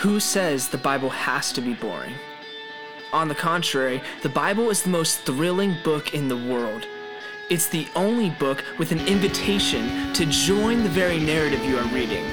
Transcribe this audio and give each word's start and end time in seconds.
Who 0.00 0.18
says 0.18 0.68
the 0.68 0.78
Bible 0.78 1.10
has 1.10 1.52
to 1.52 1.60
be 1.60 1.74
boring? 1.74 2.14
On 3.12 3.28
the 3.28 3.34
contrary, 3.34 4.00
the 4.22 4.30
Bible 4.30 4.70
is 4.70 4.82
the 4.82 4.88
most 4.88 5.20
thrilling 5.26 5.76
book 5.84 6.14
in 6.14 6.26
the 6.26 6.38
world. 6.38 6.86
It's 7.50 7.68
the 7.68 7.86
only 7.94 8.30
book 8.30 8.64
with 8.78 8.92
an 8.92 9.06
invitation 9.06 10.10
to 10.14 10.24
join 10.24 10.84
the 10.84 10.88
very 10.88 11.20
narrative 11.20 11.62
you 11.66 11.76
are 11.76 11.86
reading. 11.88 12.24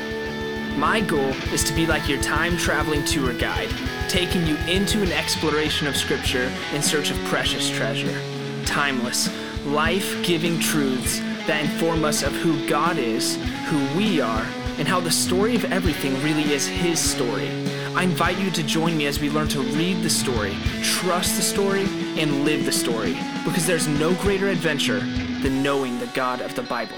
My 0.79 1.01
goal 1.01 1.33
is 1.51 1.65
to 1.65 1.73
be 1.73 1.85
like 1.85 2.07
your 2.07 2.21
time 2.21 2.55
traveling 2.55 3.03
tour 3.03 3.33
guide, 3.33 3.73
taking 4.07 4.47
you 4.47 4.55
into 4.59 5.01
an 5.01 5.11
exploration 5.11 5.87
of 5.87 5.97
Scripture 5.97 6.49
in 6.73 6.81
search 6.81 7.11
of 7.11 7.17
precious 7.25 7.69
treasure. 7.69 8.17
Timeless, 8.65 9.27
life 9.65 10.23
giving 10.23 10.57
truths 10.57 11.19
that 11.47 11.65
inform 11.65 12.05
us 12.05 12.23
of 12.23 12.31
who 12.31 12.65
God 12.69 12.97
is, 12.97 13.35
who 13.65 13.97
we 13.97 14.21
are, 14.21 14.47
and 14.77 14.87
how 14.87 14.99
the 14.99 15.11
story 15.11 15.55
of 15.55 15.65
everything 15.65 16.13
really 16.23 16.53
is 16.53 16.67
His 16.67 16.99
story. 16.99 17.49
I 17.95 18.03
invite 18.03 18.37
you 18.37 18.51
to 18.51 18.63
join 18.63 18.95
me 18.95 19.07
as 19.07 19.19
we 19.19 19.29
learn 19.29 19.47
to 19.49 19.61
read 19.61 20.03
the 20.03 20.09
story, 20.09 20.55
trust 20.83 21.35
the 21.35 21.41
story, 21.41 21.85
and 22.17 22.45
live 22.45 22.65
the 22.65 22.71
story, 22.71 23.17
because 23.43 23.65
there's 23.65 23.87
no 23.87 24.13
greater 24.15 24.49
adventure 24.49 24.99
than 25.41 25.63
knowing 25.63 25.99
the 25.99 26.07
God 26.07 26.41
of 26.41 26.53
the 26.55 26.63
Bible. 26.63 26.97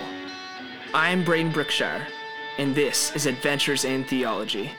I 0.94 1.10
am 1.10 1.24
Braden 1.24 1.52
Brookshire, 1.52 2.06
and 2.58 2.76
this 2.76 3.16
is 3.16 3.26
Adventures 3.28 3.86
in 3.86 4.04
Theology. 4.04 4.72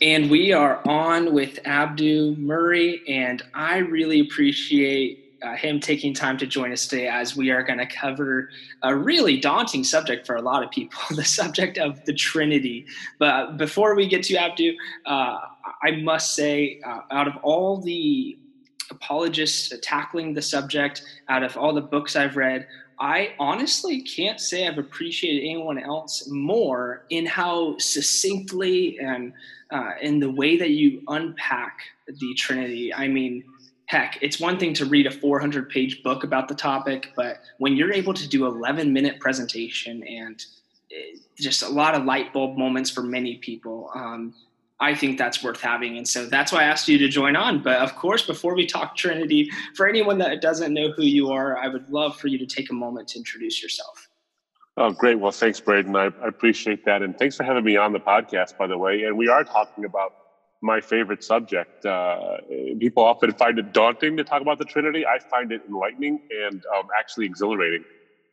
And 0.00 0.30
we 0.30 0.52
are 0.52 0.80
on 0.88 1.32
with 1.32 1.58
Abdu 1.64 2.34
Murray, 2.36 3.02
and 3.06 3.42
I 3.54 3.78
really 3.78 4.20
appreciate 4.20 5.31
uh, 5.42 5.56
him 5.56 5.80
taking 5.80 6.14
time 6.14 6.36
to 6.38 6.46
join 6.46 6.72
us 6.72 6.86
today 6.86 7.08
as 7.08 7.36
we 7.36 7.50
are 7.50 7.62
going 7.62 7.78
to 7.78 7.86
cover 7.86 8.48
a 8.82 8.94
really 8.94 9.38
daunting 9.38 9.84
subject 9.84 10.26
for 10.26 10.36
a 10.36 10.42
lot 10.42 10.62
of 10.62 10.70
people 10.70 11.00
the 11.10 11.24
subject 11.24 11.78
of 11.78 12.04
the 12.04 12.14
Trinity. 12.14 12.86
But 13.18 13.56
before 13.56 13.94
we 13.94 14.06
get 14.08 14.22
to 14.24 14.36
Abdu, 14.36 14.76
uh, 15.06 15.38
I 15.82 15.92
must 16.02 16.34
say, 16.34 16.80
uh, 16.86 17.00
out 17.10 17.28
of 17.28 17.34
all 17.42 17.80
the 17.80 18.38
apologists 18.90 19.72
tackling 19.82 20.34
the 20.34 20.42
subject, 20.42 21.02
out 21.28 21.42
of 21.42 21.56
all 21.56 21.72
the 21.72 21.80
books 21.80 22.14
I've 22.14 22.36
read, 22.36 22.66
I 23.00 23.34
honestly 23.40 24.02
can't 24.02 24.38
say 24.38 24.68
I've 24.68 24.78
appreciated 24.78 25.40
anyone 25.40 25.78
else 25.78 26.28
more 26.28 27.04
in 27.10 27.26
how 27.26 27.76
succinctly 27.78 28.98
and 29.00 29.32
uh, 29.72 29.92
in 30.00 30.20
the 30.20 30.30
way 30.30 30.56
that 30.56 30.70
you 30.70 31.02
unpack 31.08 31.80
the 32.06 32.34
Trinity. 32.34 32.94
I 32.94 33.08
mean, 33.08 33.42
heck, 33.92 34.18
it's 34.22 34.40
one 34.40 34.58
thing 34.58 34.72
to 34.72 34.86
read 34.86 35.06
a 35.06 35.10
400 35.10 35.68
page 35.68 36.02
book 36.02 36.24
about 36.24 36.48
the 36.48 36.54
topic, 36.54 37.12
but 37.14 37.42
when 37.58 37.76
you're 37.76 37.92
able 37.92 38.14
to 38.14 38.26
do 38.26 38.46
11 38.46 38.90
minute 38.90 39.20
presentation 39.20 40.02
and 40.04 40.42
eh, 40.90 41.18
just 41.38 41.62
a 41.62 41.68
lot 41.68 41.94
of 41.94 42.06
light 42.06 42.32
bulb 42.32 42.56
moments 42.56 42.88
for 42.88 43.02
many 43.02 43.36
people, 43.36 43.90
um, 43.94 44.34
I 44.80 44.94
think 44.94 45.18
that's 45.18 45.44
worth 45.44 45.60
having. 45.60 45.98
And 45.98 46.08
so 46.08 46.24
that's 46.24 46.52
why 46.52 46.62
I 46.62 46.64
asked 46.64 46.88
you 46.88 46.96
to 46.98 47.08
join 47.08 47.36
on. 47.36 47.62
But 47.62 47.82
of 47.82 47.94
course, 47.94 48.26
before 48.26 48.54
we 48.54 48.64
talk 48.66 48.96
Trinity, 48.96 49.50
for 49.76 49.86
anyone 49.86 50.16
that 50.18 50.40
doesn't 50.40 50.72
know 50.72 50.90
who 50.92 51.02
you 51.02 51.30
are, 51.30 51.58
I 51.58 51.68
would 51.68 51.86
love 51.90 52.16
for 52.16 52.28
you 52.28 52.38
to 52.38 52.46
take 52.46 52.70
a 52.70 52.74
moment 52.74 53.08
to 53.08 53.18
introduce 53.18 53.62
yourself. 53.62 54.08
Oh, 54.78 54.90
great. 54.90 55.20
Well, 55.20 55.32
thanks, 55.32 55.60
Braden. 55.60 55.94
I, 55.94 56.06
I 56.06 56.28
appreciate 56.28 56.86
that. 56.86 57.02
And 57.02 57.18
thanks 57.18 57.36
for 57.36 57.44
having 57.44 57.62
me 57.62 57.76
on 57.76 57.92
the 57.92 58.00
podcast, 58.00 58.56
by 58.56 58.66
the 58.66 58.78
way. 58.78 59.02
And 59.02 59.18
we 59.18 59.28
are 59.28 59.44
talking 59.44 59.84
about 59.84 60.14
my 60.62 60.80
favorite 60.80 61.22
subject. 61.22 61.84
Uh, 61.84 62.36
people 62.78 63.02
often 63.02 63.32
find 63.32 63.58
it 63.58 63.72
daunting 63.72 64.16
to 64.16 64.24
talk 64.24 64.40
about 64.40 64.58
the 64.58 64.64
Trinity. 64.64 65.04
I 65.04 65.18
find 65.30 65.52
it 65.52 65.62
enlightening 65.68 66.20
and 66.30 66.62
um, 66.76 66.86
actually 66.98 67.26
exhilarating 67.26 67.84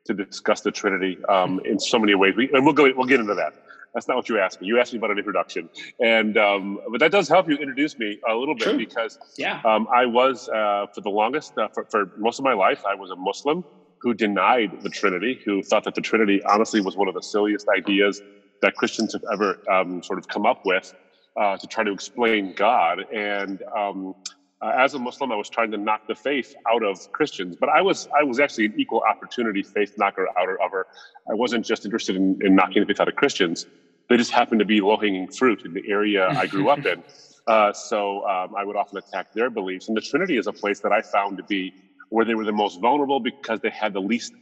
to 0.05 0.13
discuss 0.13 0.61
the 0.61 0.71
Trinity 0.71 1.17
um, 1.27 1.59
in 1.65 1.79
so 1.79 1.99
many 1.99 2.15
ways. 2.15 2.35
We, 2.37 2.49
and 2.53 2.63
we'll 2.65 2.73
go. 2.73 2.89
We'll 2.95 3.07
get 3.07 3.19
into 3.19 3.35
that. 3.35 3.53
That's 3.93 4.07
not 4.07 4.17
what 4.17 4.29
you 4.29 4.39
asked 4.39 4.61
me. 4.61 4.67
You 4.67 4.79
asked 4.79 4.93
me 4.93 4.99
about 4.99 5.09
an 5.11 5.17
introduction, 5.17 5.67
and 5.99 6.37
um, 6.37 6.79
but 6.91 6.99
that 6.99 7.11
does 7.11 7.27
help 7.27 7.49
you 7.49 7.55
introduce 7.57 7.97
me 7.97 8.19
a 8.29 8.35
little 8.35 8.55
bit 8.55 8.65
True. 8.65 8.77
because 8.77 9.17
yeah, 9.37 9.61
um, 9.65 9.87
I 9.91 10.05
was 10.05 10.47
uh, 10.49 10.85
for 10.93 11.01
the 11.01 11.09
longest 11.09 11.57
uh, 11.57 11.67
for, 11.73 11.87
for 11.89 12.11
most 12.17 12.37
of 12.37 12.45
my 12.45 12.53
life 12.53 12.83
I 12.87 12.93
was 12.93 13.09
a 13.09 13.15
Muslim 13.15 13.63
who 14.01 14.13
denied 14.13 14.69
the 14.81 14.89
Trinity, 14.89 15.41
who 15.43 15.61
thought 15.63 15.83
that 15.83 15.95
the 15.95 16.01
Trinity 16.01 16.41
honestly 16.43 16.81
was 16.81 16.95
one 16.95 17.07
of 17.07 17.15
the 17.15 17.21
silliest 17.21 17.67
ideas 17.75 18.21
that 18.61 18.75
Christians 18.75 19.13
have 19.13 19.23
ever 19.33 19.57
um, 19.71 20.03
sort 20.03 20.19
of 20.19 20.27
come 20.27 20.45
up 20.45 20.61
with 20.65 20.93
uh, 21.35 21.57
to 21.57 21.67
try 21.67 21.83
to 21.83 21.91
explain 21.91 22.53
God. 22.53 23.05
And 23.13 23.61
um, 23.75 24.15
uh, 24.61 24.71
as 24.77 24.93
a 24.93 24.99
Muslim, 24.99 25.31
I 25.31 25.35
was 25.35 25.49
trying 25.49 25.71
to 25.71 25.77
knock 25.77 26.07
the 26.07 26.15
faith 26.15 26.53
out 26.71 26.83
of 26.83 27.11
Christians, 27.11 27.55
but 27.59 27.69
I 27.69 27.81
was 27.81 28.07
I 28.17 28.23
was 28.23 28.39
actually 28.39 28.65
an 28.65 28.73
equal 28.77 29.01
opportunity 29.09 29.63
faith 29.63 29.93
knocker 29.97 30.27
outer 30.37 30.61
of 30.61 30.71
her. 30.71 30.87
I 31.29 31.33
wasn't 31.33 31.65
just 31.65 31.85
interested 31.85 32.15
in, 32.15 32.37
in 32.41 32.55
knocking 32.55 32.81
the 32.81 32.87
faith 32.87 32.99
out 32.99 33.07
of 33.07 33.15
Christians. 33.15 33.65
They 34.09 34.17
just 34.17 34.31
happened 34.31 34.59
to 34.59 34.65
be 34.65 34.81
low 34.81 34.97
hanging 34.97 35.27
fruit 35.27 35.63
in 35.65 35.73
the 35.73 35.83
area 35.87 36.27
I 36.29 36.47
grew 36.47 36.69
up 36.69 36.85
in. 36.85 37.03
Uh, 37.47 37.73
so 37.73 38.23
um, 38.27 38.53
I 38.55 38.63
would 38.63 38.75
often 38.75 38.99
attack 38.99 39.33
their 39.33 39.49
beliefs. 39.49 39.87
And 39.87 39.97
the 39.97 40.01
Trinity 40.01 40.37
is 40.37 40.45
a 40.45 40.53
place 40.53 40.81
that 40.81 40.91
I 40.91 41.01
found 41.01 41.37
to 41.37 41.43
be 41.43 41.73
where 42.09 42.23
they 42.23 42.35
were 42.35 42.45
the 42.45 42.51
most 42.51 42.79
vulnerable 42.79 43.19
because 43.19 43.59
they 43.59 43.71
had 43.71 43.91
the 43.91 44.01
least 44.01 44.33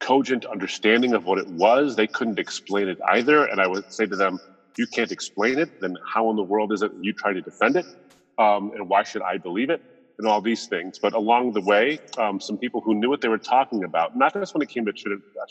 cogent 0.00 0.44
understanding 0.44 1.14
of 1.14 1.24
what 1.24 1.38
it 1.38 1.46
was. 1.46 1.94
They 1.94 2.08
couldn't 2.08 2.40
explain 2.40 2.88
it 2.88 2.98
either. 3.06 3.44
And 3.44 3.60
I 3.60 3.68
would 3.68 3.92
say 3.92 4.06
to 4.06 4.16
them, 4.16 4.40
you 4.78 4.86
can't 4.86 5.12
explain 5.12 5.58
it, 5.58 5.80
then 5.80 5.96
how 6.06 6.30
in 6.30 6.36
the 6.36 6.42
world 6.42 6.72
is 6.72 6.82
it 6.82 6.92
you 7.00 7.12
try 7.12 7.32
to 7.32 7.40
defend 7.40 7.76
it? 7.76 7.86
Um, 8.38 8.72
and 8.74 8.88
why 8.88 9.02
should 9.02 9.22
I 9.22 9.36
believe 9.36 9.70
it? 9.70 9.82
And 10.18 10.26
all 10.26 10.40
these 10.40 10.66
things. 10.66 10.98
But 10.98 11.12
along 11.12 11.52
the 11.52 11.60
way, 11.60 11.98
um, 12.16 12.40
some 12.40 12.56
people 12.58 12.80
who 12.80 12.94
knew 12.94 13.08
what 13.08 13.20
they 13.20 13.28
were 13.28 13.38
talking 13.38 13.84
about, 13.84 14.16
not 14.16 14.32
just 14.32 14.54
when 14.54 14.62
it 14.62 14.68
came 14.68 14.86
to 14.86 14.92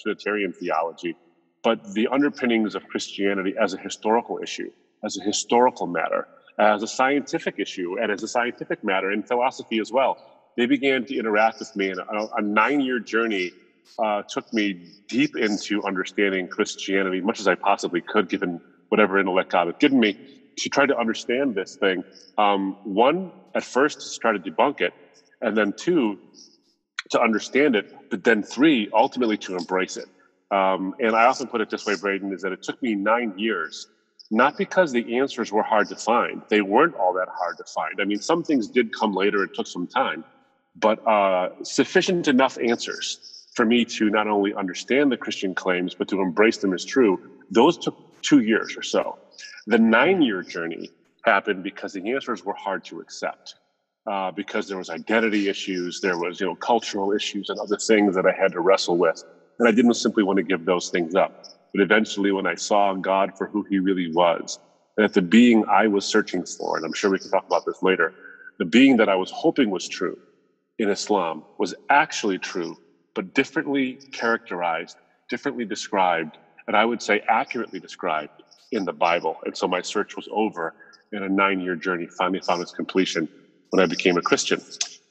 Trinitarian 0.01 0.53
theology, 0.53 1.15
but 1.63 1.93
the 1.93 2.07
underpinnings 2.07 2.75
of 2.75 2.87
Christianity 2.87 3.55
as 3.61 3.73
a 3.73 3.77
historical 3.77 4.39
issue, 4.41 4.71
as 5.03 5.17
a 5.17 5.23
historical 5.23 5.87
matter, 5.87 6.27
as 6.59 6.83
a 6.83 6.87
scientific 6.87 7.59
issue, 7.59 7.97
and 8.01 8.11
as 8.11 8.23
a 8.23 8.27
scientific 8.27 8.83
matter 8.83 9.11
in 9.11 9.23
philosophy 9.23 9.79
as 9.79 9.91
well. 9.91 10.17
They 10.55 10.65
began 10.65 11.05
to 11.05 11.17
interact 11.17 11.59
with 11.59 11.75
me, 11.75 11.91
and 11.91 11.99
a, 11.99 12.27
a 12.35 12.41
nine 12.41 12.81
year 12.81 12.99
journey 12.99 13.51
uh, 13.99 14.23
took 14.23 14.51
me 14.53 14.91
deep 15.07 15.35
into 15.37 15.83
understanding 15.83 16.47
Christianity, 16.47 17.21
much 17.21 17.39
as 17.39 17.47
I 17.47 17.55
possibly 17.55 18.01
could, 18.01 18.27
given 18.27 18.59
whatever 18.89 19.19
intellect 19.19 19.51
God 19.51 19.67
had 19.67 19.79
given 19.79 19.99
me, 19.99 20.17
to 20.57 20.69
try 20.69 20.85
to 20.85 20.97
understand 20.97 21.55
this 21.55 21.75
thing. 21.75 22.03
Um, 22.37 22.77
one, 22.83 23.31
at 23.55 23.63
first, 23.63 24.01
to 24.01 24.19
try 24.19 24.31
to 24.31 24.39
debunk 24.39 24.81
it, 24.81 24.93
and 25.41 25.55
then 25.55 25.73
two, 25.73 26.17
to 27.11 27.21
understand 27.21 27.75
it, 27.75 27.85
but 28.09 28.23
then 28.23 28.43
three, 28.43 28.89
ultimately 28.93 29.37
to 29.37 29.55
embrace 29.55 29.97
it. 29.97 30.07
Um, 30.51 30.93
and 30.99 31.15
I 31.15 31.25
often 31.25 31.47
put 31.47 31.61
it 31.61 31.69
this 31.69 31.85
way, 31.85 31.95
Braden, 31.95 32.33
is 32.33 32.41
that 32.41 32.51
it 32.51 32.61
took 32.63 32.81
me 32.81 32.95
nine 32.95 33.33
years, 33.37 33.87
not 34.31 34.57
because 34.57 34.91
the 34.91 35.17
answers 35.17 35.51
were 35.51 35.63
hard 35.63 35.89
to 35.89 35.95
find. 35.95 36.41
They 36.49 36.61
weren't 36.61 36.95
all 36.95 37.13
that 37.13 37.27
hard 37.37 37.57
to 37.57 37.63
find. 37.65 37.95
I 38.01 38.05
mean, 38.05 38.19
some 38.19 38.43
things 38.43 38.67
did 38.67 38.91
come 38.97 39.13
later, 39.13 39.43
it 39.43 39.51
took 39.53 39.67
some 39.67 39.87
time, 39.87 40.23
but 40.75 41.05
uh, 41.07 41.49
sufficient 41.63 42.27
enough 42.27 42.57
answers 42.57 43.47
for 43.55 43.65
me 43.65 43.83
to 43.85 44.09
not 44.09 44.27
only 44.27 44.53
understand 44.53 45.11
the 45.11 45.17
Christian 45.17 45.55
claims, 45.55 45.95
but 45.95 46.07
to 46.09 46.21
embrace 46.21 46.57
them 46.57 46.73
as 46.73 46.85
true. 46.85 47.19
Those 47.49 47.77
took 47.77 47.97
two 48.21 48.41
years 48.41 48.75
or 48.77 48.83
so. 48.83 49.17
The 49.67 49.77
nine 49.77 50.21
year 50.21 50.43
journey 50.43 50.91
happened 51.25 51.63
because 51.63 51.93
the 51.93 52.11
answers 52.13 52.43
were 52.45 52.53
hard 52.53 52.83
to 52.85 52.99
accept. 52.99 53.55
Uh, 54.09 54.31
because 54.31 54.67
there 54.69 54.77
was 54.77 54.89
identity 54.89 55.49
issues, 55.49 55.99
there 56.01 56.17
was 56.17 56.39
you 56.39 56.47
know 56.47 56.55
cultural 56.55 57.11
issues 57.11 57.49
and 57.49 57.59
other 57.59 57.77
things 57.77 58.15
that 58.15 58.25
I 58.25 58.31
had 58.31 58.53
to 58.53 58.61
wrestle 58.61 58.97
with, 58.97 59.21
and 59.59 59.67
I 59.67 59.71
didn't 59.71 59.95
simply 59.95 60.23
want 60.23 60.37
to 60.37 60.43
give 60.43 60.65
those 60.65 60.89
things 60.89 61.13
up. 61.15 61.33
But 61.73 61.81
eventually, 61.83 62.31
when 62.31 62.47
I 62.47 62.55
saw 62.55 62.93
God 62.93 63.31
for 63.37 63.47
who 63.47 63.65
He 63.69 63.79
really 63.79 64.11
was, 64.13 64.59
and 64.95 65.03
that 65.03 65.13
the 65.13 65.21
being 65.21 65.65
I 65.69 65.87
was 65.87 66.05
searching 66.05 66.45
for, 66.45 66.77
and 66.77 66.85
I'm 66.85 66.93
sure 66.93 67.11
we 67.11 67.19
can 67.19 67.31
talk 67.31 67.45
about 67.47 67.65
this 67.65 67.83
later, 67.83 68.13
the 68.59 68.65
being 68.65 68.97
that 68.97 69.09
I 69.09 69.15
was 69.15 69.31
hoping 69.31 69.69
was 69.71 69.87
true 69.89 70.17
in 70.79 70.89
Islam 70.89 71.43
was 71.57 71.75
actually 71.89 72.39
true, 72.39 72.77
but 73.15 73.33
differently 73.33 73.99
characterized, 74.13 74.97
differently 75.29 75.65
described 75.65 76.37
and 76.67 76.75
I 76.75 76.85
would 76.85 77.01
say 77.01 77.21
accurately 77.29 77.79
described 77.79 78.31
in 78.71 78.85
the 78.85 78.93
Bible. 78.93 79.37
And 79.45 79.55
so 79.57 79.67
my 79.67 79.81
search 79.81 80.15
was 80.15 80.27
over, 80.31 80.73
and 81.11 81.23
a 81.23 81.29
nine 81.29 81.59
year 81.61 81.75
journey 81.75 82.07
finally 82.17 82.41
found 82.41 82.61
its 82.61 82.71
completion 82.71 83.29
when 83.71 83.83
I 83.83 83.87
became 83.87 84.17
a 84.17 84.21
Christian. 84.21 84.61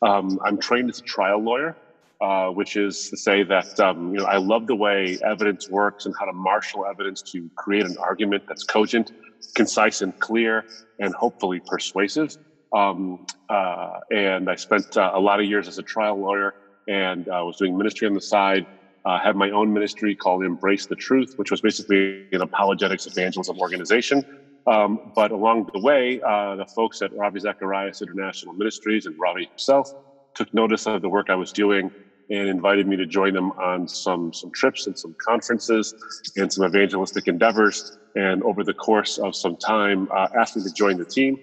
Um, 0.03 0.39
I'm 0.45 0.59
trained 0.59 0.91
as 0.91 0.99
a 1.01 1.03
trial 1.03 1.43
lawyer, 1.43 1.77
uh, 2.23 2.49
which 2.49 2.77
is 2.77 3.09
to 3.11 3.17
say 3.17 3.43
that 3.45 3.79
um, 3.81 4.13
you 4.15 4.21
know 4.21 4.27
I 4.27 4.39
love 4.39 4.67
the 4.67 4.77
way 4.77 5.19
evidence 5.25 5.69
works 5.71 6.07
and 6.07 6.15
how 6.19 6.27
to 6.27 6.33
marshal 6.35 6.87
evidence 6.87 7.23
to 7.33 7.51
create 7.57 7.87
an 7.87 7.97
argument 7.99 8.45
that's 8.49 8.65
cogent, 8.65 9.11
concise, 9.57 10.03
and 10.03 10.19
clear, 10.21 10.65
and 10.99 11.15
hopefully 11.15 11.61
persuasive. 11.67 12.37
Um, 12.75 13.19
uh, 13.49 14.01
and 14.11 14.51
I 14.51 14.57
spent 14.57 14.97
uh, 14.97 15.13
a 15.15 15.21
lot 15.21 15.41
of 15.41 15.47
years 15.47 15.69
as 15.69 15.79
a 15.79 15.83
trial 15.83 16.21
lawyer 16.21 16.55
and 16.89 17.27
uh, 17.29 17.43
was 17.45 17.57
doing 17.59 17.77
ministry 17.79 18.07
on 18.09 18.15
the 18.15 18.21
side 18.21 18.67
uh, 19.07 19.19
have 19.21 19.37
my 19.37 19.51
own 19.51 19.73
ministry 19.73 20.17
called 20.17 20.45
Embrace 20.45 20.87
the 20.87 20.97
Truth, 20.97 21.31
which 21.37 21.51
was 21.51 21.61
basically 21.61 22.25
an 22.33 22.43
apologetics 22.43 23.07
evangelism 23.07 23.57
organization. 23.59 24.23
Um, 24.67 24.99
but 25.15 25.31
along 25.31 25.69
the 25.73 25.81
way, 25.81 26.21
uh, 26.27 26.57
the 26.57 26.67
folks 26.75 27.01
at 27.01 27.13
Ravi 27.15 27.39
Zacharias 27.39 28.03
International 28.03 28.53
Ministries 28.55 29.07
and 29.07 29.15
Ravi 29.17 29.49
himself 29.53 29.89
took 30.35 30.53
notice 30.53 30.87
of 30.87 31.03
the 31.03 31.09
work 31.09 31.31
I 31.31 31.37
was 31.37 31.53
doing 31.53 31.91
and 32.29 32.49
invited 32.49 32.89
me 32.89 32.97
to 32.97 33.07
join 33.07 33.33
them 33.33 33.53
on 33.53 33.87
some 33.87 34.33
some 34.33 34.51
trips 34.53 34.89
and 34.89 34.99
some 34.99 35.15
conferences 35.25 35.95
and 36.35 36.53
some 36.53 36.67
evangelistic 36.67 37.29
endeavors. 37.29 37.93
And 38.17 38.43
over 38.43 38.65
the 38.65 38.75
course 38.75 39.19
of 39.19 39.37
some 39.37 39.57
time, 39.57 40.09
uh, 40.15 40.27
asked 40.37 40.57
me 40.57 40.65
to 40.65 40.73
join 40.73 40.97
the 40.97 41.07
team. 41.07 41.37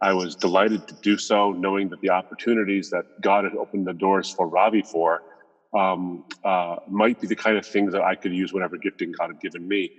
I 0.00 0.12
was 0.12 0.36
delighted 0.36 0.86
to 0.86 0.94
do 1.02 1.18
so, 1.18 1.52
knowing 1.58 1.88
that 1.88 1.98
the 2.00 2.10
opportunities 2.10 2.90
that 2.90 3.04
God 3.20 3.42
had 3.42 3.54
opened 3.56 3.88
the 3.88 3.94
doors 3.94 4.32
for 4.36 4.48
Ravi 4.48 4.82
for 4.82 5.20
um, 5.78 6.24
uh, 6.44 6.76
might 6.88 7.20
be 7.20 7.26
the 7.26 7.36
kind 7.36 7.56
of 7.56 7.64
things 7.64 7.92
that 7.92 8.02
I 8.02 8.16
could 8.16 8.32
use 8.32 8.52
whatever 8.52 8.76
gifting 8.76 9.12
God 9.18 9.28
had 9.28 9.40
given 9.40 9.66
me 9.66 9.92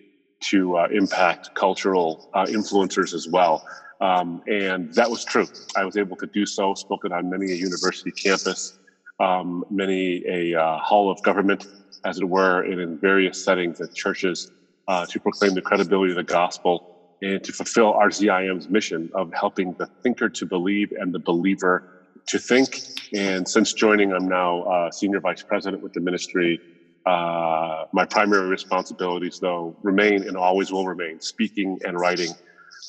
to 0.52 0.78
uh, 0.78 0.88
impact 0.92 1.50
cultural 1.54 2.28
uh, 2.34 2.46
influencers 2.46 3.14
as 3.14 3.28
well. 3.32 3.64
Um, 4.02 4.42
and 4.48 4.94
that 4.94 5.10
was 5.10 5.24
true. 5.24 5.48
I 5.76 5.86
was 5.86 5.98
able 5.98 6.16
to 6.18 6.28
do 6.34 6.46
so, 6.46 6.74
spoken 6.74 7.12
on 7.12 7.30
many 7.30 7.52
a 7.52 7.56
university 7.56 8.12
campus, 8.12 8.78
um, 9.20 9.64
many 9.70 10.24
a 10.28 10.60
uh, 10.60 10.78
hall 10.80 11.12
of 11.12 11.22
government, 11.24 11.66
as 12.06 12.18
it 12.20 12.26
were, 12.28 12.64
and 12.64 12.80
in 12.80 12.98
various 13.00 13.44
settings 13.44 13.82
at 13.82 13.94
churches 13.94 14.52
uh, 14.88 15.06
to 15.10 15.20
proclaim 15.20 15.54
the 15.54 15.62
credibility 15.62 16.12
of 16.12 16.18
the 16.18 16.24
gospel 16.24 16.84
and 17.22 17.44
to 17.44 17.52
fulfill 17.52 17.94
RZIM's 17.94 18.70
mission 18.70 19.10
of 19.14 19.30
helping 19.34 19.76
the 19.78 19.88
thinker 20.04 20.30
to 20.30 20.46
believe 20.46 20.90
and 20.98 21.14
the 21.14 21.20
believer 21.20 21.84
to 22.28 22.40
think. 22.40 22.82
And 23.14 23.48
since 23.48 23.74
joining, 23.74 24.14
I'm 24.14 24.28
now 24.28 24.64
uh, 24.64 24.92
senior 24.92 25.20
vice 25.20 25.44
president 25.44 25.82
with 25.82 25.94
the 25.94 26.00
ministry. 26.00 26.62
Uh, 27.06 27.86
my 27.92 28.06
primary 28.06 28.48
responsibilities, 28.48 29.40
though, 29.40 29.76
remain 29.82 30.28
and 30.28 30.38
always 30.38 30.72
will 30.72 30.88
remain 30.88 31.20
speaking 31.20 31.80
and 31.86 32.00
writing 32.00 32.32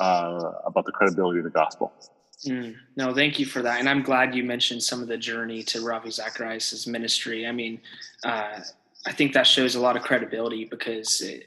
uh, 0.01 0.53
about 0.67 0.85
the 0.85 0.93
credibility 0.93 1.39
of 1.39 1.45
the 1.45 1.51
gospel. 1.51 1.93
Mm, 2.47 2.75
no, 2.97 3.15
thank 3.15 3.39
you 3.39 3.47
for 3.47 3.63
that. 3.63 3.81
And 3.81 3.89
I'm 3.89 4.03
glad 4.03 4.35
you 4.35 4.45
mentioned 4.45 4.83
some 4.83 5.03
of 5.03 5.09
the 5.09 5.19
journey 5.19 5.63
to 5.65 5.85
Ravi 5.85 6.11
Zacharias' 6.11 6.87
ministry. 6.87 7.47
I 7.47 7.53
mean, 7.53 7.81
uh, 8.25 8.61
I 9.07 9.13
think 9.13 9.33
that 9.35 9.47
shows 9.47 9.75
a 9.75 9.81
lot 9.81 9.97
of 9.97 10.03
credibility 10.03 10.65
because 10.65 11.21
it, 11.21 11.47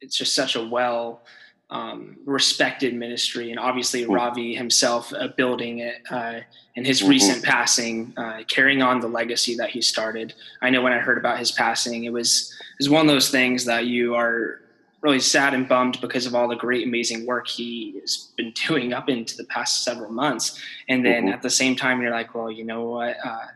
it's 0.00 0.16
just 0.16 0.34
such 0.34 0.56
a 0.56 0.62
well 0.62 1.22
um, 1.72 2.18
respected 2.26 2.94
ministry. 2.94 3.50
And 3.50 3.58
obviously, 3.58 4.02
mm-hmm. 4.02 4.12
Ravi 4.12 4.54
himself 4.54 5.12
uh, 5.14 5.28
building 5.36 5.78
it 5.78 6.02
uh, 6.10 6.40
and 6.76 6.86
his 6.86 7.00
mm-hmm. 7.00 7.08
recent 7.08 7.42
passing, 7.42 8.12
uh, 8.18 8.42
carrying 8.46 8.82
on 8.82 9.00
the 9.00 9.08
legacy 9.08 9.56
that 9.56 9.70
he 9.70 9.80
started. 9.80 10.34
I 10.60 10.68
know 10.68 10.82
when 10.82 10.92
I 10.92 10.98
heard 10.98 11.16
about 11.16 11.38
his 11.38 11.50
passing, 11.50 12.04
it 12.04 12.12
was, 12.12 12.54
it 12.60 12.84
was 12.84 12.90
one 12.90 13.00
of 13.00 13.12
those 13.12 13.30
things 13.30 13.64
that 13.64 13.86
you 13.86 14.14
are 14.14 14.60
really 15.00 15.18
sad 15.18 15.54
and 15.54 15.66
bummed 15.66 15.98
because 16.02 16.26
of 16.26 16.34
all 16.34 16.46
the 16.46 16.56
great, 16.56 16.86
amazing 16.86 17.24
work 17.24 17.48
he 17.48 17.98
has 18.00 18.28
been 18.36 18.52
doing 18.68 18.92
up 18.92 19.08
into 19.08 19.34
the 19.36 19.44
past 19.44 19.82
several 19.82 20.12
months. 20.12 20.60
And 20.90 21.04
then 21.04 21.24
mm-hmm. 21.24 21.32
at 21.32 21.40
the 21.40 21.50
same 21.50 21.74
time, 21.74 22.02
you're 22.02 22.12
like, 22.12 22.34
well, 22.34 22.50
you 22.50 22.64
know 22.64 22.84
what? 22.84 23.16
Uh, 23.24 23.46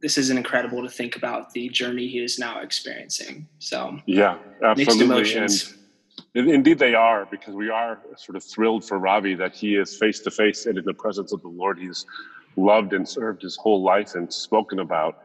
this 0.00 0.16
is 0.16 0.30
incredible 0.30 0.82
to 0.82 0.88
think 0.88 1.16
about 1.16 1.50
the 1.52 1.68
journey 1.70 2.06
he 2.06 2.20
is 2.20 2.38
now 2.38 2.60
experiencing. 2.60 3.48
So 3.58 3.98
yeah, 4.06 4.38
absolutely. 4.62 5.34
And 5.34 5.74
indeed, 6.36 6.78
they 6.78 6.94
are 6.94 7.26
because 7.30 7.54
we 7.54 7.70
are 7.70 8.00
sort 8.16 8.36
of 8.36 8.44
thrilled 8.44 8.84
for 8.84 8.98
Ravi 8.98 9.34
that 9.36 9.54
he 9.54 9.76
is 9.76 9.96
face 9.96 10.20
to 10.20 10.30
face 10.30 10.66
and 10.66 10.78
in 10.78 10.84
the 10.84 10.94
presence 10.94 11.32
of 11.32 11.42
the 11.42 11.48
Lord. 11.48 11.78
He's 11.78 12.04
loved 12.56 12.92
and 12.92 13.08
served 13.08 13.42
his 13.42 13.56
whole 13.56 13.82
life 13.82 14.14
and 14.14 14.32
spoken 14.32 14.80
about. 14.80 15.16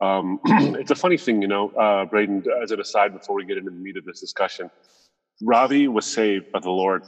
Um, 0.00 0.40
it's 0.46 0.90
a 0.90 0.96
funny 0.96 1.18
thing, 1.18 1.42
you 1.42 1.48
know, 1.48 1.70
uh, 1.70 2.04
Braden, 2.06 2.44
as 2.62 2.72
an 2.72 2.80
aside 2.80 3.14
before 3.14 3.36
we 3.36 3.46
get 3.46 3.58
into 3.58 3.70
the 3.70 3.76
meat 3.76 3.96
of 3.96 4.04
this 4.04 4.20
discussion, 4.20 4.70
Ravi 5.42 5.88
was 5.88 6.06
saved 6.06 6.46
by 6.52 6.60
the 6.60 6.70
Lord 6.70 7.02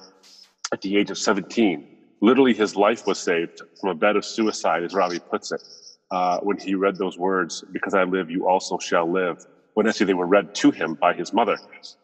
at 0.72 0.80
the 0.82 0.96
age 0.96 1.10
of 1.10 1.18
17. 1.18 1.86
Literally, 2.22 2.54
his 2.54 2.76
life 2.76 3.06
was 3.06 3.18
saved 3.18 3.62
from 3.80 3.90
a 3.90 3.94
bed 3.94 4.16
of 4.16 4.24
suicide, 4.24 4.84
as 4.84 4.94
Ravi 4.94 5.20
puts 5.30 5.52
it, 5.52 5.62
uh, 6.10 6.38
when 6.40 6.58
he 6.58 6.74
read 6.74 6.96
those 6.98 7.18
words, 7.18 7.64
Because 7.72 7.94
I 7.94 8.04
live, 8.04 8.30
you 8.30 8.48
also 8.48 8.78
shall 8.78 9.10
live. 9.10 9.38
When 9.74 9.86
actually 9.88 10.06
they 10.06 10.14
were 10.14 10.26
read 10.26 10.54
to 10.56 10.70
him 10.72 10.94
by 11.00 11.14
his 11.14 11.32
mother. 11.32 11.58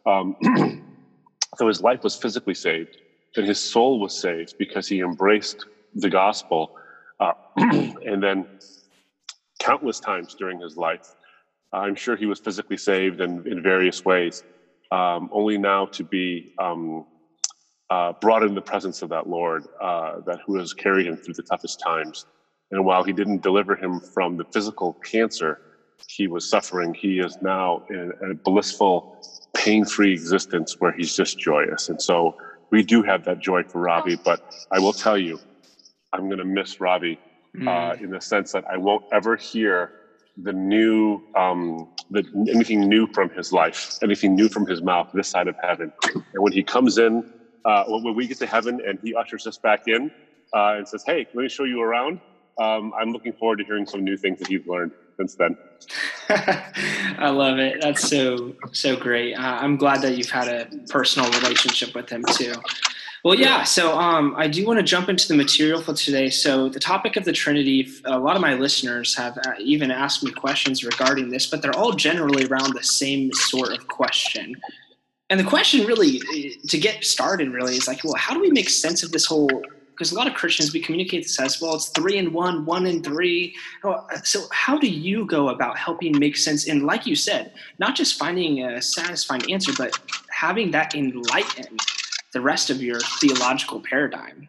Um, 0.06 0.36
so 1.56 1.68
his 1.68 1.82
life 1.82 2.02
was 2.02 2.16
physically 2.16 2.54
saved, 2.54 2.96
and 3.36 3.46
his 3.46 3.60
soul 3.60 4.00
was 4.00 4.18
saved 4.18 4.54
because 4.58 4.88
he 4.88 5.00
embraced 5.00 5.64
the 5.94 6.10
gospel. 6.10 6.76
Uh, 7.20 7.32
and 7.56 8.22
then 8.22 8.46
countless 9.60 10.00
times 10.00 10.34
during 10.34 10.60
his 10.60 10.76
life. 10.76 11.14
I'm 11.72 11.94
sure 11.94 12.16
he 12.16 12.26
was 12.26 12.38
physically 12.38 12.76
saved 12.76 13.20
in, 13.20 13.46
in 13.46 13.62
various 13.62 14.04
ways, 14.04 14.42
um, 14.92 15.28
only 15.32 15.58
now 15.58 15.86
to 15.86 16.04
be 16.04 16.52
um, 16.58 17.06
uh, 17.90 18.12
brought 18.20 18.42
in 18.42 18.54
the 18.54 18.62
presence 18.62 19.02
of 19.02 19.08
that 19.08 19.26
Lord 19.26 19.64
uh, 19.80 20.20
that 20.26 20.40
who 20.46 20.56
has 20.56 20.72
carried 20.72 21.06
him 21.06 21.16
through 21.16 21.34
the 21.34 21.42
toughest 21.42 21.80
times. 21.80 22.26
And 22.70 22.84
while 22.84 23.04
he 23.04 23.12
didn't 23.12 23.42
deliver 23.42 23.74
him 23.76 24.00
from 24.00 24.36
the 24.36 24.44
physical 24.52 24.94
cancer 25.04 25.60
he 26.08 26.26
was 26.26 26.48
suffering, 26.48 26.94
he 26.94 27.18
is 27.18 27.36
now 27.40 27.82
in 27.90 28.12
a 28.22 28.34
blissful, 28.34 29.06
pain-free 29.56 30.12
existence 30.12 30.76
where 30.78 30.92
he's 30.92 31.14
just 31.14 31.38
joyous. 31.38 31.88
And 31.88 32.00
so 32.00 32.34
we 32.70 32.82
do 32.82 33.02
have 33.02 33.24
that 33.24 33.38
joy 33.38 33.62
for 33.64 33.80
Ravi. 33.80 34.16
But 34.24 34.40
I 34.70 34.78
will 34.78 34.92
tell 34.92 35.18
you, 35.18 35.38
I'm 36.12 36.26
going 36.26 36.38
to 36.38 36.44
miss 36.44 36.80
Ravi 36.80 37.18
mm. 37.56 37.68
uh, 37.68 37.96
in 38.02 38.10
the 38.10 38.20
sense 38.20 38.52
that 38.52 38.64
I 38.70 38.76
won't 38.76 39.04
ever 39.12 39.36
hear 39.36 39.90
the 40.36 40.52
new, 40.52 41.20
um, 41.36 41.88
the, 42.10 42.24
anything 42.52 42.80
new 42.80 43.06
from 43.14 43.30
his 43.30 43.52
life, 43.52 43.96
anything 44.02 44.34
new 44.34 44.48
from 44.48 44.66
his 44.66 44.82
mouth 44.82 45.08
this 45.14 45.28
side 45.28 45.48
of 45.48 45.56
heaven. 45.62 45.92
And 46.14 46.42
when 46.42 46.52
he 46.52 46.62
comes 46.62 46.98
in, 46.98 47.22
uh, 47.64 47.84
when 47.86 48.14
we 48.14 48.26
get 48.26 48.38
to 48.38 48.46
heaven 48.46 48.80
and 48.86 48.98
he 49.02 49.14
ushers 49.14 49.46
us 49.46 49.58
back 49.58 49.82
in 49.86 50.10
uh, 50.54 50.74
and 50.76 50.86
says, 50.86 51.02
"Hey, 51.06 51.26
let 51.32 51.42
me 51.42 51.48
show 51.48 51.64
you 51.64 51.80
around," 51.80 52.20
um, 52.60 52.92
I'm 53.00 53.10
looking 53.10 53.32
forward 53.32 53.56
to 53.58 53.64
hearing 53.64 53.86
some 53.86 54.04
new 54.04 54.16
things 54.16 54.38
that 54.40 54.48
he's 54.48 54.66
learned 54.66 54.92
since 55.16 55.34
then. 55.34 55.56
I 56.28 57.30
love 57.30 57.58
it. 57.58 57.80
That's 57.80 58.08
so 58.08 58.54
so 58.72 58.96
great. 58.96 59.34
Uh, 59.34 59.58
I'm 59.60 59.76
glad 59.76 60.02
that 60.02 60.16
you've 60.16 60.30
had 60.30 60.48
a 60.48 60.68
personal 60.88 61.30
relationship 61.32 61.94
with 61.94 62.08
him 62.08 62.24
too. 62.32 62.54
Well, 63.24 63.34
yeah. 63.34 63.64
So 63.64 63.98
um, 63.98 64.34
I 64.36 64.48
do 64.48 64.66
want 64.66 64.78
to 64.78 64.82
jump 64.82 65.08
into 65.08 65.26
the 65.28 65.34
material 65.34 65.80
for 65.80 65.94
today. 65.94 66.28
So 66.28 66.68
the 66.68 66.78
topic 66.78 67.16
of 67.16 67.24
the 67.24 67.32
Trinity, 67.32 67.88
a 68.04 68.18
lot 68.18 68.36
of 68.36 68.42
my 68.42 68.52
listeners 68.52 69.14
have 69.16 69.38
uh, 69.38 69.52
even 69.58 69.90
asked 69.90 70.22
me 70.22 70.30
questions 70.30 70.84
regarding 70.84 71.30
this, 71.30 71.46
but 71.46 71.62
they're 71.62 71.74
all 71.74 71.92
generally 71.92 72.44
around 72.46 72.74
the 72.74 72.82
same 72.82 73.32
sort 73.32 73.72
of 73.72 73.88
question. 73.88 74.54
And 75.30 75.40
the 75.40 75.44
question 75.44 75.86
really, 75.86 76.20
to 76.68 76.78
get 76.78 77.02
started, 77.02 77.50
really 77.50 77.76
is 77.76 77.88
like, 77.88 78.04
well, 78.04 78.14
how 78.14 78.34
do 78.34 78.40
we 78.40 78.50
make 78.50 78.68
sense 78.68 79.02
of 79.02 79.10
this 79.10 79.24
whole? 79.24 79.62
Because 79.94 80.10
a 80.10 80.16
lot 80.16 80.26
of 80.26 80.34
Christians, 80.34 80.72
we 80.72 80.80
communicate 80.80 81.22
this 81.22 81.38
as 81.38 81.60
well. 81.60 81.76
It's 81.76 81.88
three 81.90 82.18
and 82.18 82.34
one, 82.34 82.64
one 82.64 82.86
and 82.86 83.04
three. 83.04 83.54
Oh, 83.84 84.04
so 84.24 84.42
how 84.50 84.76
do 84.76 84.88
you 84.88 85.24
go 85.26 85.50
about 85.50 85.78
helping 85.78 86.18
make 86.18 86.36
sense? 86.36 86.66
And 86.68 86.84
like 86.84 87.06
you 87.06 87.14
said, 87.14 87.52
not 87.78 87.94
just 87.94 88.18
finding 88.18 88.64
a 88.64 88.82
satisfying 88.82 89.52
answer, 89.52 89.72
but 89.78 89.96
having 90.30 90.72
that 90.72 90.96
enlighten 90.96 91.76
the 92.32 92.40
rest 92.40 92.70
of 92.70 92.82
your 92.82 92.98
theological 93.20 93.80
paradigm. 93.80 94.48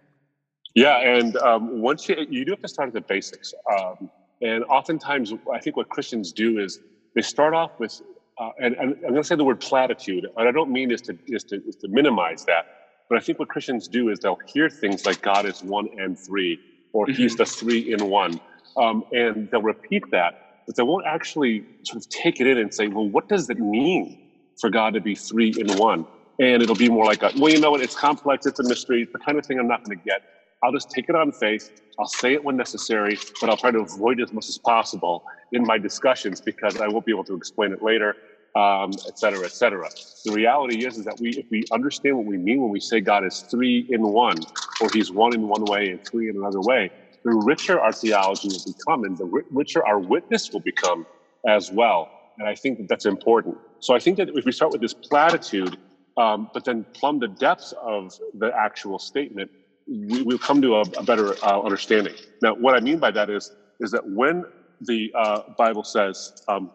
Yeah, 0.74 0.98
and 0.98 1.38
um, 1.38 1.80
once 1.80 2.10
you 2.10 2.18
you 2.30 2.44
do 2.44 2.52
have 2.52 2.62
to 2.62 2.68
start 2.68 2.88
at 2.88 2.94
the 2.94 3.02
basics. 3.02 3.54
Um, 3.72 4.10
and 4.42 4.66
oftentimes, 4.66 5.34
I 5.54 5.60
think 5.60 5.78
what 5.78 5.88
Christians 5.90 6.34
do 6.34 6.60
is 6.60 6.82
they 7.14 7.22
start 7.22 7.54
off 7.54 7.80
with, 7.80 8.02
uh, 8.38 8.50
and, 8.60 8.76
and, 8.76 8.94
I'm 8.96 9.12
going 9.12 9.16
to 9.16 9.24
say 9.24 9.36
the 9.36 9.46
word 9.46 9.62
platitude, 9.62 10.28
and 10.36 10.50
I 10.50 10.52
don't 10.52 10.72
mean 10.72 10.92
is 10.92 11.02
to, 11.04 11.14
to 11.14 11.60
to 11.60 11.88
minimize 11.88 12.44
that, 12.46 12.85
but 13.10 13.18
I 13.18 13.22
think 13.22 13.40
what 13.40 13.50
Christians 13.50 13.88
do 13.88 14.10
is 14.10 14.20
they'll 14.20 14.40
hear 14.48 14.70
things 14.70 15.06
like 15.06 15.22
God 15.22 15.46
is 15.46 15.64
one 15.64 15.90
and 15.98 16.18
three, 16.18 16.60
or 16.94 17.06
mm-hmm. 17.06 17.16
He's 17.16 17.36
the 17.36 17.46
three 17.46 17.94
in 17.94 18.10
one, 18.10 18.40
um, 18.78 19.04
and 19.12 19.50
they'll 19.52 19.62
repeat 19.62 20.04
that, 20.12 20.64
but 20.66 20.76
they 20.76 20.84
won't 20.84 21.06
actually 21.06 21.66
sort 21.84 21.98
of 21.98 22.10
take 22.10 22.42
it 22.42 22.48
in 22.48 22.58
and 22.58 22.74
say, 22.74 22.88
well, 22.88 23.08
what 23.08 23.30
does 23.30 23.50
it 23.50 23.60
mean 23.60 24.30
for 24.60 24.70
God 24.70 24.94
to 24.94 25.02
be 25.02 25.16
three 25.16 25.54
in 25.58 25.78
one? 25.78 26.06
and 26.40 26.62
it'll 26.62 26.76
be 26.76 26.90
more 26.90 27.06
like 27.06 27.24
a, 27.24 27.32
well, 27.38 27.52
you 27.52 27.60
know 27.60 27.72
what? 27.72 27.82
It's 27.82 27.96
complex. 27.96 28.46
It's 28.46 28.60
a 28.60 28.64
mystery. 28.64 29.04
It's 29.04 29.14
the 29.14 29.20
kind 29.20 29.38
of 29.38 29.46
thing 29.46 29.60
I'm 29.60 29.68
not 29.68 29.84
going 29.84 29.98
to 29.98 30.04
get. 30.04 30.24
I'll 30.64 30.72
just 30.72 30.90
take 30.90 31.10
it 31.10 31.16
on 31.16 31.32
faith. 31.32 31.82
I'll 32.00 32.08
say 32.08 32.34
it 32.34 32.44
when 32.44 32.58
necessary, 32.58 33.18
but 33.40 33.50
I'll 33.50 33.58
try 33.58 33.72
to 33.72 33.80
avoid 33.80 34.20
it 34.20 34.24
as 34.24 34.34
much 34.34 34.50
as 34.50 34.58
possible 34.58 35.24
in 35.52 35.64
my 35.64 35.78
discussions 35.78 36.42
because 36.42 36.80
I 36.82 36.88
won't 36.88 37.06
be 37.06 37.12
able 37.12 37.24
to 37.26 37.36
explain 37.36 37.72
it 37.72 37.82
later, 37.82 38.16
um, 38.56 38.92
et 39.08 39.18
cetera, 39.20 39.46
et 39.46 39.52
cetera. 39.52 39.90
The 40.24 40.32
reality 40.32 40.86
is, 40.86 40.98
is 40.98 41.06
that 41.06 41.20
we, 41.20 41.32
if 41.32 41.46
we 41.50 41.64
understand 41.72 42.18
what 42.18 42.26
we 42.26 42.38
mean 42.38 42.62
when 42.62 42.72
we 42.72 42.80
say 42.80 43.02
God 43.02 43.26
is 43.26 43.42
three 43.42 43.86
in 43.90 44.02
one, 44.02 44.38
or 44.82 44.90
He's 44.94 45.12
one 45.12 45.34
in 45.34 45.48
one 45.48 45.66
way 45.66 45.90
and 45.90 46.06
three 46.06 46.30
in 46.30 46.38
another 46.38 46.62
way, 46.62 46.92
the 47.24 47.32
richer 47.32 47.80
our 47.80 47.92
theology 47.92 48.50
will 48.50 48.74
become, 48.74 49.04
and 49.04 49.18
the 49.18 49.44
richer 49.52 49.86
our 49.86 50.00
witness 50.00 50.52
will 50.52 50.62
become 50.62 51.06
as 51.48 51.72
well. 51.72 52.10
And 52.38 52.48
I 52.48 52.56
think 52.56 52.78
that 52.80 52.88
that's 52.88 53.06
important. 53.06 53.58
So 53.80 53.96
I 53.96 54.00
think 54.00 54.18
that 54.18 54.30
if 54.30 54.46
we 54.46 54.52
start 54.52 54.72
with 54.72 54.82
this 54.82 54.94
platitude 54.94 55.78
um, 56.18 56.50
but 56.54 56.64
then 56.64 56.86
plumb 56.94 57.20
the 57.20 57.28
depths 57.28 57.74
of 57.82 58.14
the 58.38 58.52
actual 58.56 59.00
statement, 59.00 59.52
we, 59.88 60.24
will 60.24 60.38
come 60.38 60.62
to 60.62 60.76
a, 60.76 60.82
a 60.98 61.04
better 61.04 61.36
uh, 61.44 61.62
understanding. 61.62 62.14
Now, 62.42 62.56
what 62.56 62.76
I 62.76 62.80
mean 62.80 63.00
by 63.00 63.12
that 63.12 63.30
is, 63.30 63.52
is 63.80 63.92
that 63.92 64.08
when 64.08 64.46
the 64.82 65.12
uh, 65.16 65.42
Bible 65.58 65.84
says 65.84 66.44
um, 66.48 66.72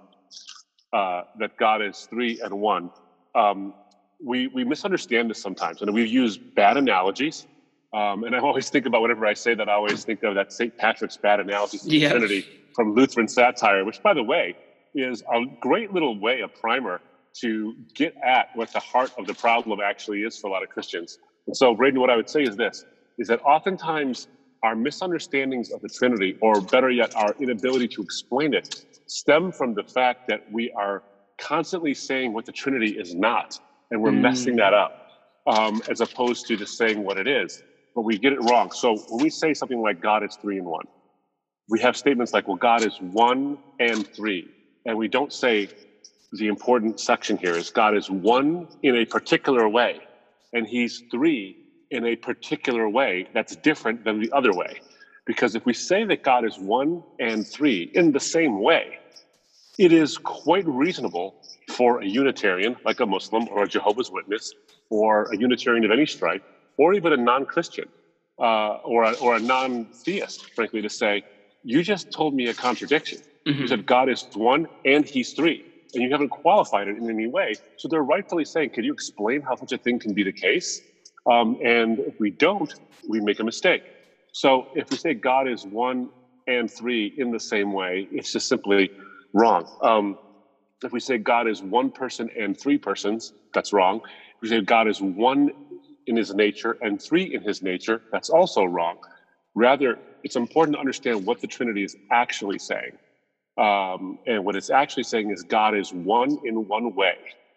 uh, 0.92 1.22
that 1.38 1.56
God 1.56 1.82
is 1.82 2.06
three 2.10 2.40
and 2.42 2.60
one, 2.60 2.90
um, 3.34 3.74
we, 4.22 4.48
we 4.48 4.64
misunderstand 4.64 5.30
this 5.30 5.40
sometimes, 5.40 5.82
and 5.82 5.92
we 5.92 6.06
use 6.06 6.36
bad 6.36 6.76
analogies. 6.76 7.46
Um, 7.92 8.24
and 8.24 8.36
I 8.36 8.38
always 8.38 8.70
think 8.70 8.86
about 8.86 9.02
whenever 9.02 9.26
I 9.26 9.34
say 9.34 9.54
that, 9.54 9.68
I 9.68 9.72
always 9.72 10.04
think 10.04 10.22
of 10.22 10.34
that 10.34 10.52
St. 10.52 10.76
Patrick's 10.76 11.16
bad 11.16 11.40
analogy 11.40 11.78
to 11.78 11.88
the 11.88 12.08
Trinity 12.08 12.46
from 12.74 12.94
Lutheran 12.94 13.26
satire, 13.26 13.84
which, 13.84 14.02
by 14.02 14.14
the 14.14 14.22
way, 14.22 14.56
is 14.94 15.22
a 15.22 15.42
great 15.60 15.92
little 15.92 16.18
way, 16.18 16.40
a 16.40 16.48
primer 16.48 17.00
to 17.40 17.74
get 17.94 18.14
at 18.24 18.48
what 18.54 18.72
the 18.72 18.80
heart 18.80 19.12
of 19.18 19.26
the 19.26 19.34
problem 19.34 19.80
actually 19.80 20.22
is 20.22 20.38
for 20.38 20.48
a 20.48 20.50
lot 20.50 20.62
of 20.62 20.68
Christians. 20.68 21.18
And 21.46 21.56
so, 21.56 21.74
Braden, 21.74 22.00
what 22.00 22.10
I 22.10 22.16
would 22.16 22.30
say 22.30 22.42
is 22.42 22.56
this 22.56 22.84
is 23.18 23.28
that 23.28 23.40
oftentimes 23.42 24.28
our 24.62 24.76
misunderstandings 24.76 25.70
of 25.70 25.80
the 25.80 25.88
Trinity, 25.88 26.36
or 26.40 26.60
better 26.60 26.90
yet, 26.90 27.14
our 27.16 27.34
inability 27.40 27.88
to 27.88 28.02
explain 28.02 28.54
it, 28.54 28.84
stem 29.06 29.52
from 29.52 29.74
the 29.74 29.82
fact 29.82 30.28
that 30.28 30.40
we 30.50 30.70
are 30.72 31.02
constantly 31.38 31.94
saying 31.94 32.32
what 32.32 32.44
the 32.44 32.52
Trinity 32.52 32.98
is 32.98 33.14
not, 33.14 33.58
and 33.90 34.02
we're 34.02 34.10
mm. 34.10 34.20
messing 34.20 34.56
that 34.56 34.74
up, 34.74 34.92
um, 35.46 35.80
as 35.88 36.00
opposed 36.00 36.46
to 36.46 36.56
just 36.56 36.76
saying 36.76 37.02
what 37.02 37.16
it 37.16 37.26
is. 37.26 37.62
But 37.94 38.02
we 38.02 38.18
get 38.18 38.32
it 38.32 38.40
wrong. 38.40 38.70
So 38.70 38.96
when 39.08 39.22
we 39.24 39.30
say 39.30 39.54
something 39.54 39.80
like 39.80 40.00
God 40.00 40.22
is 40.22 40.36
three 40.40 40.58
in 40.58 40.64
one, 40.64 40.84
we 41.68 41.80
have 41.80 41.96
statements 41.96 42.32
like, 42.32 42.46
well, 42.46 42.56
God 42.56 42.84
is 42.84 42.96
one 43.00 43.58
and 43.78 44.06
three. 44.14 44.48
And 44.84 44.96
we 44.96 45.08
don't 45.08 45.32
say 45.32 45.68
the 46.32 46.48
important 46.48 47.00
section 47.00 47.36
here 47.36 47.56
is 47.56 47.70
God 47.70 47.96
is 47.96 48.10
one 48.10 48.68
in 48.82 48.96
a 48.96 49.04
particular 49.04 49.68
way, 49.68 50.00
and 50.52 50.66
he's 50.66 51.02
three 51.10 51.59
in 51.90 52.06
a 52.06 52.16
particular 52.16 52.88
way 52.88 53.28
that's 53.34 53.56
different 53.56 54.04
than 54.04 54.20
the 54.20 54.30
other 54.32 54.52
way. 54.52 54.80
Because 55.26 55.54
if 55.54 55.64
we 55.66 55.72
say 55.72 56.04
that 56.04 56.22
God 56.22 56.44
is 56.44 56.58
one 56.58 57.02
and 57.18 57.46
three 57.46 57.90
in 57.94 58.12
the 58.12 58.20
same 58.20 58.60
way, 58.60 58.98
it 59.78 59.92
is 59.92 60.18
quite 60.18 60.66
reasonable 60.66 61.34
for 61.68 62.00
a 62.00 62.06
Unitarian, 62.06 62.76
like 62.84 63.00
a 63.00 63.06
Muslim 63.06 63.48
or 63.48 63.62
a 63.64 63.68
Jehovah's 63.68 64.10
Witness, 64.10 64.52
or 64.88 65.24
a 65.32 65.36
Unitarian 65.36 65.84
of 65.84 65.90
any 65.90 66.06
stripe, 66.06 66.42
or 66.76 66.94
even 66.94 67.12
a 67.12 67.16
non 67.16 67.46
Christian 67.46 67.88
uh, 68.40 68.78
or, 68.84 69.04
a, 69.04 69.12
or 69.14 69.36
a 69.36 69.40
non 69.40 69.86
theist, 69.86 70.54
frankly, 70.54 70.82
to 70.82 70.88
say, 70.88 71.22
You 71.62 71.82
just 71.82 72.10
told 72.10 72.34
me 72.34 72.48
a 72.48 72.54
contradiction. 72.54 73.18
Mm-hmm. 73.46 73.62
You 73.62 73.68
said 73.68 73.86
God 73.86 74.08
is 74.08 74.26
one 74.34 74.66
and 74.84 75.04
he's 75.04 75.32
three, 75.32 75.64
and 75.94 76.02
you 76.02 76.10
haven't 76.10 76.30
qualified 76.30 76.88
it 76.88 76.96
in 76.96 77.08
any 77.08 77.26
way. 77.26 77.54
So 77.76 77.88
they're 77.88 78.02
rightfully 78.02 78.44
saying, 78.44 78.70
Can 78.70 78.84
you 78.84 78.92
explain 78.92 79.42
how 79.42 79.56
such 79.56 79.72
a 79.72 79.78
thing 79.78 79.98
can 79.98 80.14
be 80.14 80.22
the 80.22 80.32
case? 80.32 80.82
Um, 81.30 81.56
and 81.64 82.00
if 82.00 82.14
we 82.20 82.30
don't, 82.32 82.72
we 83.08 83.20
make 83.20 83.40
a 83.40 83.44
mistake. 83.44 83.82
So 84.32 84.68
if 84.74 84.90
we 84.90 84.98
say 84.98 85.14
God 85.14 85.48
is 85.48 85.64
one 85.64 86.10
and 86.46 86.70
three 86.70 87.12
in 87.16 87.32
the 87.32 87.40
same 87.40 87.72
way, 87.72 88.08
it's 88.10 88.32
just 88.32 88.48
simply 88.48 88.92
wrong. 89.34 89.66
Um, 89.82 90.18
if 90.84 90.92
we 90.92 91.00
say 91.00 91.18
God 91.18 91.48
is 91.48 91.62
one 91.62 91.90
person 91.92 92.28
and 92.38 92.58
three 92.60 92.78
persons, 92.78 93.32
that's 93.54 93.72
wrong. 93.72 93.98
If 93.98 94.42
we 94.42 94.48
say 94.48 94.60
God 94.62 94.88
is 94.88 95.00
one 95.00 95.50
in 96.06 96.16
his 96.16 96.34
nature 96.34 96.76
and 96.80 97.00
three 97.02 97.34
in 97.34 97.42
his 97.42 97.62
nature, 97.62 98.02
that's 98.12 98.30
also 98.30 98.64
wrong. 98.64 98.98
Rather, 99.54 99.98
it's 100.24 100.36
important 100.36 100.76
to 100.76 100.80
understand 100.80 101.26
what 101.26 101.40
the 101.40 101.48
Trinity 101.48 101.84
is 101.84 101.96
actually 102.12 102.58
saying. 102.60 102.98
Um, 103.58 104.18
and 104.26 104.44
what 104.44 104.56
it's 104.56 104.70
actually 104.70 105.04
saying 105.04 105.30
is 105.30 105.44
God 105.44 105.76
is 105.76 105.90
one 105.92 106.38
in 106.44 106.66
one 106.66 106.94
way 106.94 107.14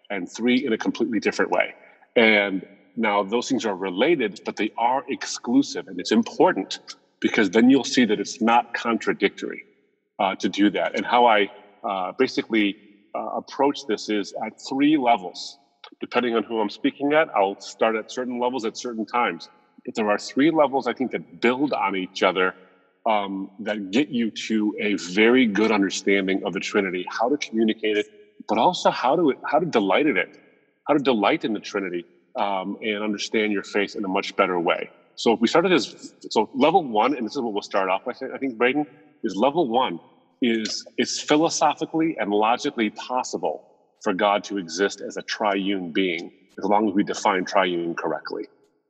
and 0.09 0.29
three 0.31 0.65
in 0.65 0.73
a 0.73 0.77
completely 0.77 1.19
different 1.19 1.51
way. 1.51 1.75
And 2.15 2.63
now, 2.95 3.23
those 3.23 3.49
things 3.49 3.65
are 3.65 3.75
related, 3.75 4.41
but 4.45 4.55
they 4.55 4.71
are 4.77 5.03
exclusive. 5.09 5.87
And 5.87 5.99
it's 5.99 6.11
important 6.11 6.79
because 7.19 7.49
then 7.49 7.69
you'll 7.69 7.83
see 7.83 8.05
that 8.05 8.19
it's 8.19 8.41
not 8.41 8.73
contradictory 8.73 9.63
uh, 10.19 10.35
to 10.35 10.49
do 10.49 10.69
that. 10.71 10.95
And 10.95 11.05
how 11.05 11.25
I 11.25 11.49
uh, 11.83 12.11
basically 12.17 12.77
uh, 13.15 13.37
approach 13.37 13.87
this 13.87 14.09
is 14.09 14.33
at 14.45 14.61
three 14.61 14.97
levels. 14.97 15.57
Depending 15.99 16.35
on 16.35 16.43
who 16.43 16.59
I'm 16.59 16.69
speaking 16.69 17.13
at, 17.13 17.29
I'll 17.35 17.59
start 17.59 17.95
at 17.95 18.11
certain 18.11 18.39
levels 18.39 18.65
at 18.65 18.77
certain 18.77 19.05
times. 19.05 19.49
But 19.85 19.95
there 19.95 20.09
are 20.09 20.17
three 20.17 20.51
levels, 20.51 20.87
I 20.87 20.93
think, 20.93 21.11
that 21.11 21.41
build 21.41 21.73
on 21.73 21.95
each 21.95 22.23
other 22.23 22.55
um, 23.05 23.51
that 23.59 23.91
get 23.91 24.09
you 24.09 24.31
to 24.47 24.75
a 24.79 24.95
very 24.95 25.45
good 25.45 25.71
understanding 25.71 26.43
of 26.45 26.53
the 26.53 26.59
Trinity, 26.59 27.05
how 27.09 27.27
to 27.27 27.37
communicate 27.37 27.97
it, 27.97 28.07
but 28.47 28.57
also 28.57 28.91
how 28.91 29.15
to 29.15 29.33
how 29.45 29.59
to 29.59 29.65
delight 29.65 30.07
in 30.07 30.17
it, 30.17 30.39
how 30.87 30.93
to 30.93 31.03
delight 31.03 31.43
in 31.43 31.53
the 31.53 31.59
Trinity, 31.59 32.05
um, 32.39 32.77
and 32.81 33.03
understand 33.03 33.53
your 33.53 33.63
faith 33.63 33.95
in 33.95 34.05
a 34.05 34.09
much 34.09 34.35
better 34.37 34.59
way. 34.59 34.91
So 35.15 35.33
if 35.33 35.41
we 35.41 35.47
started 35.47 35.73
as 35.73 36.13
so 36.31 36.49
level 36.55 36.83
one, 36.87 37.15
and 37.15 37.25
this 37.25 37.35
is 37.35 37.41
what 37.41 37.53
we'll 37.53 37.63
start 37.63 37.89
off 37.89 38.01
with, 38.05 38.19
I 38.33 38.37
think, 38.39 38.57
Braden, 38.57 38.85
is 39.23 39.35
level 39.37 39.69
one 39.69 39.99
is 40.41 40.85
it's 40.97 41.21
philosophically 41.21 42.15
and 42.19 42.31
logically 42.31 42.91
possible 42.91 43.63
for 44.03 44.13
God 44.13 44.43
to 44.45 44.57
exist 44.59 45.01
as 45.07 45.17
a 45.17 45.23
triune 45.23 45.91
being, 45.93 46.31
as 46.59 46.65
long 46.65 46.89
as 46.89 46.95
we 46.95 47.03
define 47.03 47.45
triune 47.45 47.95
correctly. 47.95 48.45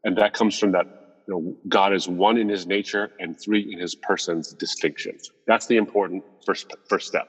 And 0.06 0.18
that 0.18 0.34
comes 0.34 0.58
from 0.58 0.74
that 0.74 0.88
you 1.28 1.34
know, 1.36 1.56
God 1.70 1.94
is 1.94 2.08
one 2.08 2.38
in 2.38 2.50
his 2.50 2.68
nature 2.68 3.10
and 3.20 3.38
three 3.44 3.70
in 3.74 3.80
his 3.80 3.96
persons 3.96 4.54
distinction. 4.60 5.14
That's 5.48 5.68
the 5.68 5.78
important 5.78 6.26
first 6.46 6.68
first 6.90 7.08
step. 7.08 7.28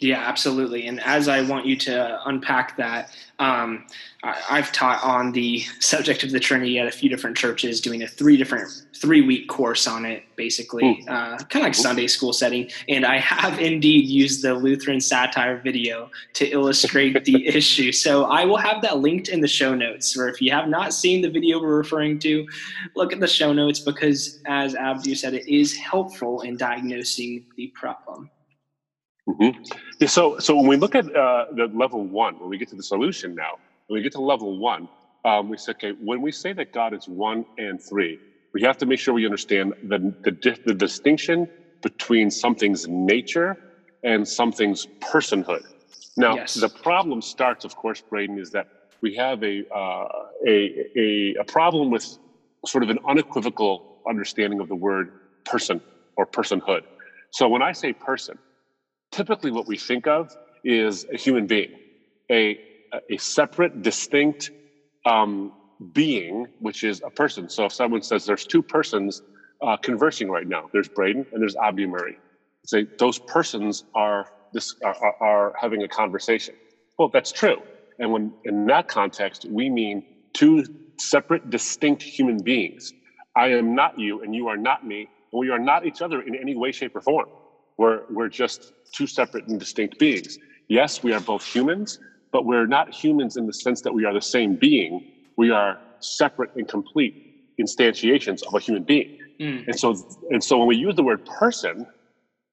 Yeah, 0.00 0.20
absolutely. 0.20 0.86
And 0.86 1.00
as 1.00 1.26
I 1.26 1.42
want 1.42 1.66
you 1.66 1.74
to 1.76 2.20
unpack 2.24 2.76
that, 2.76 3.10
um, 3.40 3.84
I, 4.22 4.56
have 4.56 4.70
taught 4.70 5.02
on 5.02 5.32
the 5.32 5.60
subject 5.80 6.22
of 6.22 6.30
the 6.30 6.38
Trinity 6.38 6.78
at 6.78 6.86
a 6.86 6.90
few 6.92 7.08
different 7.10 7.36
churches, 7.36 7.80
doing 7.80 8.04
a 8.04 8.06
three 8.06 8.36
different 8.36 8.70
three 8.94 9.22
week 9.22 9.48
course 9.48 9.88
on 9.88 10.04
it, 10.04 10.22
basically, 10.36 11.04
uh, 11.08 11.38
kind 11.38 11.56
of 11.56 11.62
like 11.62 11.74
Sunday 11.74 12.06
school 12.06 12.32
setting. 12.32 12.70
And 12.88 13.04
I 13.04 13.18
have 13.18 13.58
indeed 13.60 14.08
used 14.08 14.42
the 14.42 14.54
Lutheran 14.54 15.00
satire 15.00 15.60
video 15.60 16.10
to 16.34 16.46
illustrate 16.46 17.24
the 17.24 17.46
issue. 17.56 17.90
So 17.90 18.24
I 18.26 18.44
will 18.44 18.56
have 18.56 18.82
that 18.82 18.98
linked 18.98 19.28
in 19.28 19.40
the 19.40 19.48
show 19.48 19.74
notes. 19.74 20.16
Or 20.16 20.28
if 20.28 20.40
you 20.40 20.52
have 20.52 20.68
not 20.68 20.94
seen 20.94 21.22
the 21.22 21.30
video 21.30 21.60
we're 21.60 21.76
referring 21.76 22.20
to, 22.20 22.46
look 22.94 23.12
at 23.12 23.18
the 23.18 23.26
show 23.26 23.52
notes 23.52 23.80
because, 23.80 24.38
as 24.46 24.76
Abdu 24.76 25.16
said, 25.16 25.34
it 25.34 25.52
is 25.52 25.76
helpful 25.76 26.42
in 26.42 26.56
diagnosing 26.56 27.46
the 27.56 27.66
problem. 27.74 28.30
Mm-hmm. 29.28 29.62
Yeah, 30.00 30.08
so, 30.08 30.38
so 30.38 30.56
when 30.56 30.66
we 30.66 30.76
look 30.76 30.94
at 30.94 31.04
uh, 31.14 31.46
the 31.54 31.70
level 31.74 32.06
one, 32.06 32.38
when 32.38 32.48
we 32.48 32.56
get 32.56 32.68
to 32.68 32.76
the 32.76 32.82
solution 32.82 33.34
now, 33.34 33.58
when 33.86 33.98
we 33.98 34.02
get 34.02 34.12
to 34.12 34.20
level 34.20 34.58
one, 34.58 34.88
um, 35.24 35.48
we 35.48 35.58
say, 35.58 35.72
okay, 35.72 35.92
when 36.00 36.22
we 36.22 36.32
say 36.32 36.52
that 36.54 36.72
God 36.72 36.94
is 36.94 37.06
one 37.06 37.44
and 37.58 37.80
three, 37.82 38.18
we 38.54 38.62
have 38.62 38.78
to 38.78 38.86
make 38.86 38.98
sure 38.98 39.12
we 39.12 39.26
understand 39.26 39.74
the, 39.82 39.98
the, 40.24 40.58
the 40.64 40.74
distinction 40.74 41.46
between 41.82 42.30
something's 42.30 42.88
nature 42.88 43.56
and 44.02 44.26
something's 44.26 44.86
personhood. 45.00 45.62
Now, 46.16 46.34
yes. 46.34 46.54
the 46.54 46.68
problem 46.68 47.20
starts, 47.20 47.64
of 47.64 47.76
course, 47.76 48.00
Braden, 48.00 48.38
is 48.38 48.50
that 48.52 48.66
we 49.02 49.14
have 49.16 49.42
a, 49.42 49.62
uh, 49.74 50.08
a, 50.46 50.86
a, 50.96 51.34
a 51.40 51.44
problem 51.44 51.90
with 51.90 52.18
sort 52.66 52.82
of 52.82 52.90
an 52.90 52.98
unequivocal 53.06 54.00
understanding 54.08 54.60
of 54.60 54.68
the 54.68 54.74
word 54.74 55.12
person 55.44 55.80
or 56.16 56.26
personhood. 56.26 56.82
So 57.30 57.48
when 57.48 57.62
I 57.62 57.72
say 57.72 57.92
person, 57.92 58.38
typically 59.18 59.50
what 59.50 59.66
we 59.66 59.76
think 59.76 60.06
of 60.06 60.30
is 60.64 61.04
a 61.12 61.18
human 61.18 61.46
being, 61.46 61.72
a, 62.32 62.58
a 63.10 63.18
separate, 63.18 63.82
distinct 63.82 64.52
um, 65.06 65.52
being, 65.92 66.46
which 66.60 66.84
is 66.84 67.02
a 67.04 67.10
person. 67.10 67.48
So 67.50 67.66
if 67.66 67.72
someone 67.74 68.02
says 68.02 68.24
there's 68.24 68.46
two 68.46 68.62
persons 68.62 69.22
uh, 69.66 69.76
conversing 69.82 70.30
right 70.30 70.46
now, 70.48 70.68
there's 70.72 70.88
Braden 70.88 71.26
and 71.32 71.42
there's 71.42 71.56
Abdu 71.56 71.88
Murray. 71.88 72.20
Say 72.66 72.86
those 73.00 73.18
persons 73.20 73.84
are 73.94 74.26
this 74.52 74.74
are, 74.84 74.96
are 75.20 75.54
having 75.60 75.82
a 75.82 75.88
conversation. 75.88 76.54
Well, 76.98 77.10
that's 77.12 77.32
true. 77.32 77.58
And 77.98 78.12
when 78.12 78.34
in 78.44 78.66
that 78.66 78.88
context, 78.88 79.46
we 79.50 79.70
mean 79.70 80.02
two 80.34 80.64
separate, 81.00 81.50
distinct 81.50 82.04
human 82.04 82.38
beings. 82.42 82.94
I 83.36 83.48
am 83.48 83.74
not 83.74 83.92
you, 83.96 84.22
and 84.22 84.34
you 84.34 84.48
are 84.48 84.58
not 84.58 84.84
me, 84.84 85.08
and 85.32 85.40
we 85.40 85.50
are 85.50 85.58
not 85.58 85.86
each 85.86 86.02
other 86.02 86.22
in 86.22 86.36
any 86.36 86.56
way, 86.56 86.72
shape, 86.72 86.96
or 86.96 87.02
form. 87.02 87.26
We're, 87.78 88.02
we're 88.10 88.28
just 88.28 88.72
two 88.92 89.06
separate 89.06 89.46
and 89.46 89.58
distinct 89.58 89.98
beings. 89.98 90.38
Yes, 90.66 91.02
we 91.02 91.12
are 91.14 91.20
both 91.20 91.44
humans, 91.44 92.00
but 92.32 92.44
we're 92.44 92.66
not 92.66 92.92
humans 92.92 93.36
in 93.36 93.46
the 93.46 93.52
sense 93.52 93.80
that 93.82 93.94
we 93.94 94.04
are 94.04 94.12
the 94.12 94.20
same 94.20 94.56
being. 94.56 95.12
We 95.36 95.50
are 95.50 95.78
separate 96.00 96.54
and 96.56 96.68
complete 96.68 97.54
instantiations 97.58 98.42
of 98.46 98.54
a 98.54 98.58
human 98.58 98.82
being. 98.82 99.18
Mm. 99.40 99.68
And 99.68 99.78
so, 99.78 99.96
and 100.30 100.42
so 100.42 100.58
when 100.58 100.66
we 100.66 100.76
use 100.76 100.96
the 100.96 101.02
word 101.04 101.24
person 101.24 101.86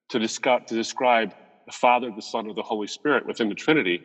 to, 0.08 0.18
discuss, 0.18 0.62
to 0.68 0.74
describe 0.74 1.34
the 1.66 1.72
Father, 1.72 2.10
the 2.14 2.22
Son, 2.22 2.46
or 2.46 2.54
the 2.54 2.62
Holy 2.62 2.86
Spirit 2.86 3.26
within 3.26 3.48
the 3.48 3.54
Trinity, 3.54 4.02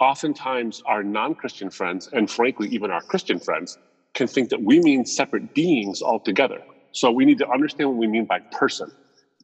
oftentimes 0.00 0.82
our 0.86 1.04
non-Christian 1.04 1.70
friends, 1.70 2.08
and 2.12 2.28
frankly, 2.28 2.68
even 2.68 2.90
our 2.90 3.00
Christian 3.00 3.38
friends, 3.38 3.78
can 4.14 4.26
think 4.26 4.48
that 4.48 4.60
we 4.60 4.80
mean 4.80 5.06
separate 5.06 5.54
beings 5.54 6.02
altogether. 6.02 6.60
So 6.90 7.12
we 7.12 7.24
need 7.24 7.38
to 7.38 7.48
understand 7.48 7.90
what 7.90 7.98
we 7.98 8.08
mean 8.08 8.24
by 8.24 8.40
person 8.40 8.90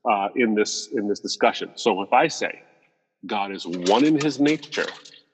uh, 0.09 0.29
in 0.37 0.55
this 0.55 0.89
in 0.93 1.09
this 1.09 1.21
discussion. 1.21 1.71
So 1.75 2.03
if 2.03 2.13
I 2.13 2.29
say 2.29 2.63
God 3.27 3.53
is 3.53 3.67
one 3.67 4.05
in 4.05 4.19
His 4.19 4.41
nature 4.41 4.87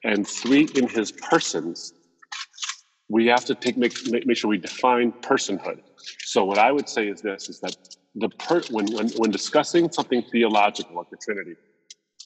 and 0.04 0.26
three 0.26 0.68
in 0.74 0.88
His 0.88 1.12
persons, 1.12 1.94
we 3.08 3.26
have 3.26 3.44
to 3.46 3.54
take 3.54 3.76
make 3.76 3.94
make 4.26 4.36
sure 4.36 4.50
we 4.50 4.58
define 4.58 5.12
personhood. 5.12 5.80
So 6.24 6.44
what 6.44 6.58
I 6.58 6.72
would 6.72 6.88
say 6.88 7.08
is 7.08 7.20
this: 7.22 7.48
is 7.48 7.60
that 7.60 7.76
the 8.14 8.28
per, 8.30 8.62
when 8.70 8.86
when 8.92 9.08
when 9.10 9.30
discussing 9.30 9.90
something 9.90 10.22
theological 10.22 10.96
like 10.96 11.10
the 11.10 11.16
Trinity, 11.16 11.56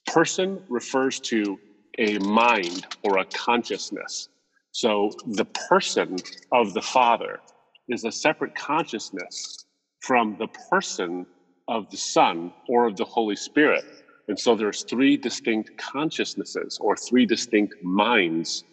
person 0.06 0.62
refers 0.68 1.20
to 1.20 1.58
a 1.98 2.18
mind 2.18 2.86
or 3.02 3.18
a 3.18 3.24
consciousness. 3.26 4.28
So 4.72 5.10
the 5.26 5.44
person 5.44 6.16
of 6.52 6.72
the 6.72 6.82
Father 6.82 7.40
is 7.88 8.04
a 8.04 8.12
separate 8.12 8.54
consciousness 8.54 9.66
from 10.00 10.36
the 10.38 10.48
person 10.70 11.26
of 11.68 11.90
the 11.90 11.96
Son 11.96 12.52
or 12.68 12.86
of 12.86 12.96
the 12.96 13.04
Holy 13.04 13.36
Spirit. 13.36 13.84
And 14.28 14.38
so 14.38 14.54
there's 14.54 14.84
three 14.84 15.16
distinct 15.16 15.76
consciousnesses 15.78 16.78
or 16.80 16.96
three 16.96 17.26
distinct 17.26 17.74
minds. 17.82 18.64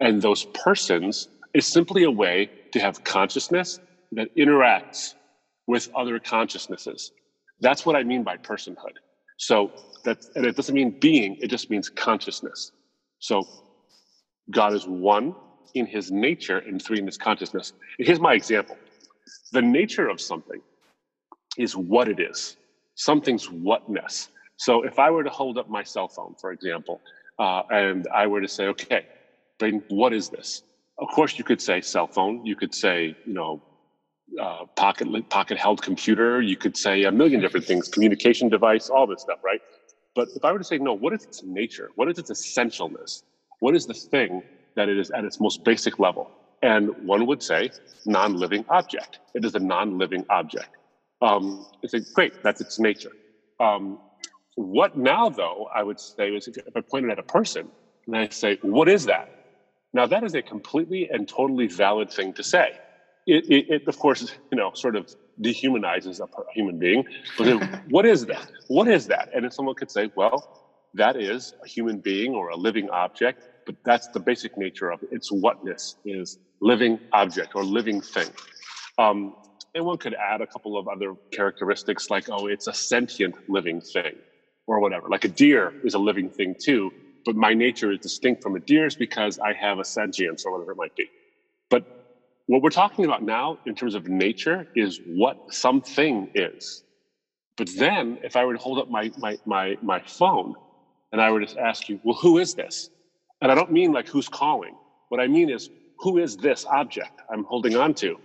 And 0.00 0.20
those 0.20 0.44
persons 0.46 1.28
is 1.54 1.66
simply 1.66 2.04
a 2.04 2.10
way 2.10 2.50
to 2.72 2.80
have 2.80 3.02
consciousness 3.04 3.80
that 4.12 4.34
interacts 4.36 5.14
with 5.66 5.88
other 5.94 6.18
consciousnesses. 6.18 7.12
That's 7.60 7.86
what 7.86 7.96
I 7.96 8.02
mean 8.02 8.22
by 8.22 8.36
personhood. 8.36 8.96
So 9.38 9.72
that, 10.04 10.24
and 10.34 10.44
it 10.44 10.56
doesn't 10.56 10.74
mean 10.74 10.98
being, 11.00 11.36
it 11.40 11.48
just 11.48 11.70
means 11.70 11.88
consciousness. 11.88 12.72
So 13.18 13.44
God 14.50 14.74
is 14.74 14.86
one 14.86 15.34
in 15.74 15.86
his 15.86 16.10
nature 16.10 16.58
and 16.58 16.82
three 16.82 16.98
in 16.98 17.06
his 17.06 17.16
consciousness. 17.16 17.72
And 17.98 18.06
here's 18.06 18.20
my 18.20 18.34
example. 18.34 18.76
The 19.52 19.62
nature 19.62 20.08
of 20.08 20.20
something 20.20 20.60
is 21.58 21.76
what 21.76 22.08
it 22.08 22.20
is. 22.20 22.56
Something's 22.94 23.50
whatness. 23.50 24.28
So 24.56 24.82
if 24.82 24.98
I 24.98 25.10
were 25.10 25.24
to 25.24 25.30
hold 25.30 25.58
up 25.58 25.68
my 25.68 25.82
cell 25.82 26.08
phone, 26.08 26.34
for 26.40 26.52
example, 26.52 27.00
uh, 27.38 27.62
and 27.70 28.06
I 28.14 28.26
were 28.26 28.40
to 28.40 28.48
say, 28.48 28.66
okay, 28.68 29.06
Braden, 29.58 29.82
what 29.88 30.12
is 30.12 30.28
this? 30.28 30.62
Of 30.98 31.08
course, 31.08 31.38
you 31.38 31.44
could 31.44 31.60
say 31.60 31.80
cell 31.80 32.06
phone. 32.06 32.44
You 32.44 32.54
could 32.56 32.74
say, 32.74 33.16
you 33.26 33.34
know, 33.34 33.62
uh, 34.40 34.66
pocket 34.76 35.08
pocket 35.30 35.58
held 35.58 35.82
computer. 35.82 36.40
You 36.40 36.56
could 36.56 36.76
say 36.76 37.04
a 37.04 37.12
million 37.12 37.40
different 37.40 37.66
things, 37.66 37.88
communication 37.88 38.48
device, 38.48 38.88
all 38.88 39.06
this 39.06 39.22
stuff, 39.22 39.40
right? 39.44 39.60
But 40.14 40.28
if 40.36 40.44
I 40.44 40.52
were 40.52 40.58
to 40.58 40.64
say, 40.64 40.78
no, 40.78 40.92
what 40.92 41.12
is 41.12 41.24
its 41.24 41.42
nature? 41.42 41.90
What 41.96 42.08
is 42.08 42.18
its 42.18 42.30
essentialness? 42.30 43.22
What 43.60 43.74
is 43.74 43.86
the 43.86 43.94
thing 43.94 44.42
that 44.76 44.88
it 44.88 44.98
is 44.98 45.10
at 45.10 45.24
its 45.24 45.40
most 45.40 45.64
basic 45.64 45.98
level? 45.98 46.30
And 46.62 46.90
one 47.06 47.26
would 47.26 47.42
say 47.42 47.70
non-living 48.06 48.64
object. 48.68 49.20
It 49.34 49.44
is 49.44 49.54
a 49.54 49.58
non-living 49.58 50.24
object. 50.30 50.76
Um, 51.22 51.66
it's 51.82 51.94
a, 51.94 52.00
great, 52.00 52.42
that's 52.42 52.60
its 52.60 52.78
nature. 52.78 53.12
Um, 53.60 53.98
what 54.56 54.96
now, 54.96 55.28
though, 55.30 55.68
I 55.74 55.82
would 55.82 56.00
say 56.00 56.30
is 56.30 56.48
if 56.48 56.76
I 56.76 56.80
pointed 56.80 57.10
at 57.12 57.18
a 57.18 57.22
person 57.22 57.70
and 58.06 58.16
I 58.16 58.28
say, 58.28 58.58
what 58.62 58.88
is 58.88 59.06
that? 59.06 59.28
Now, 59.94 60.06
that 60.06 60.24
is 60.24 60.34
a 60.34 60.42
completely 60.42 61.08
and 61.10 61.28
totally 61.28 61.68
valid 61.68 62.10
thing 62.10 62.32
to 62.34 62.42
say. 62.42 62.72
It, 63.26 63.44
it, 63.48 63.66
it 63.70 63.88
of 63.88 63.98
course, 63.98 64.34
you 64.50 64.58
know, 64.58 64.72
sort 64.74 64.96
of 64.96 65.14
dehumanizes 65.40 66.20
a 66.20 66.26
human 66.52 66.78
being. 66.78 67.04
But 67.38 67.44
then, 67.44 67.82
what 67.88 68.04
is 68.04 68.26
that? 68.26 68.50
What 68.68 68.88
is 68.88 69.06
that? 69.06 69.28
And 69.34 69.46
if 69.46 69.52
someone 69.52 69.76
could 69.76 69.90
say, 69.90 70.10
well, 70.16 70.62
that 70.94 71.16
is 71.16 71.54
a 71.64 71.68
human 71.68 71.98
being 71.98 72.34
or 72.34 72.50
a 72.50 72.56
living 72.56 72.90
object, 72.90 73.48
but 73.64 73.76
that's 73.84 74.08
the 74.08 74.20
basic 74.20 74.58
nature 74.58 74.90
of 74.90 75.02
it. 75.02 75.10
Its 75.12 75.30
whatness 75.30 75.96
is 76.04 76.38
living 76.60 76.98
object 77.12 77.54
or 77.54 77.64
living 77.64 78.00
thing. 78.00 78.28
Um, 78.98 79.36
and 79.74 79.84
one 79.84 79.98
could 79.98 80.14
add 80.14 80.40
a 80.40 80.46
couple 80.46 80.76
of 80.76 80.88
other 80.88 81.14
characteristics 81.32 82.10
like, 82.10 82.28
oh, 82.28 82.46
it's 82.46 82.66
a 82.66 82.74
sentient 82.74 83.34
living 83.48 83.80
thing 83.80 84.14
or 84.66 84.80
whatever. 84.80 85.08
Like 85.08 85.24
a 85.24 85.28
deer 85.28 85.72
is 85.84 85.94
a 85.94 85.98
living 85.98 86.28
thing 86.28 86.54
too, 86.62 86.90
but 87.24 87.36
my 87.36 87.54
nature 87.54 87.90
is 87.92 87.98
distinct 88.00 88.42
from 88.42 88.56
a 88.56 88.60
deer's 88.60 88.94
because 88.94 89.38
I 89.38 89.52
have 89.54 89.78
a 89.78 89.84
sentience 89.84 90.44
or 90.44 90.52
whatever 90.52 90.72
it 90.72 90.76
might 90.76 90.94
be. 90.96 91.08
But 91.70 91.84
what 92.46 92.62
we're 92.62 92.70
talking 92.70 93.04
about 93.04 93.22
now 93.22 93.58
in 93.66 93.74
terms 93.74 93.94
of 93.94 94.08
nature 94.08 94.66
is 94.74 95.00
what 95.06 95.52
something 95.52 96.30
is. 96.34 96.84
But 97.56 97.70
then 97.76 98.18
if 98.22 98.36
I 98.36 98.44
were 98.44 98.54
to 98.54 98.58
hold 98.58 98.78
up 98.78 98.90
my, 98.90 99.10
my, 99.16 99.38
my, 99.46 99.76
my 99.82 100.00
phone 100.00 100.54
and 101.12 101.20
I 101.20 101.30
were 101.30 101.44
to 101.44 101.60
ask 101.60 101.88
you, 101.88 102.00
well, 102.02 102.16
who 102.16 102.38
is 102.38 102.54
this? 102.54 102.90
And 103.40 103.50
I 103.50 103.54
don't 103.54 103.72
mean 103.72 103.92
like 103.92 104.08
who's 104.08 104.28
calling. 104.28 104.74
What 105.08 105.20
I 105.20 105.26
mean 105.26 105.50
is, 105.50 105.70
who 105.98 106.18
is 106.18 106.36
this 106.36 106.64
object 106.66 107.22
I'm 107.30 107.44
holding 107.44 107.76
on 107.76 107.94
to? 107.94 108.18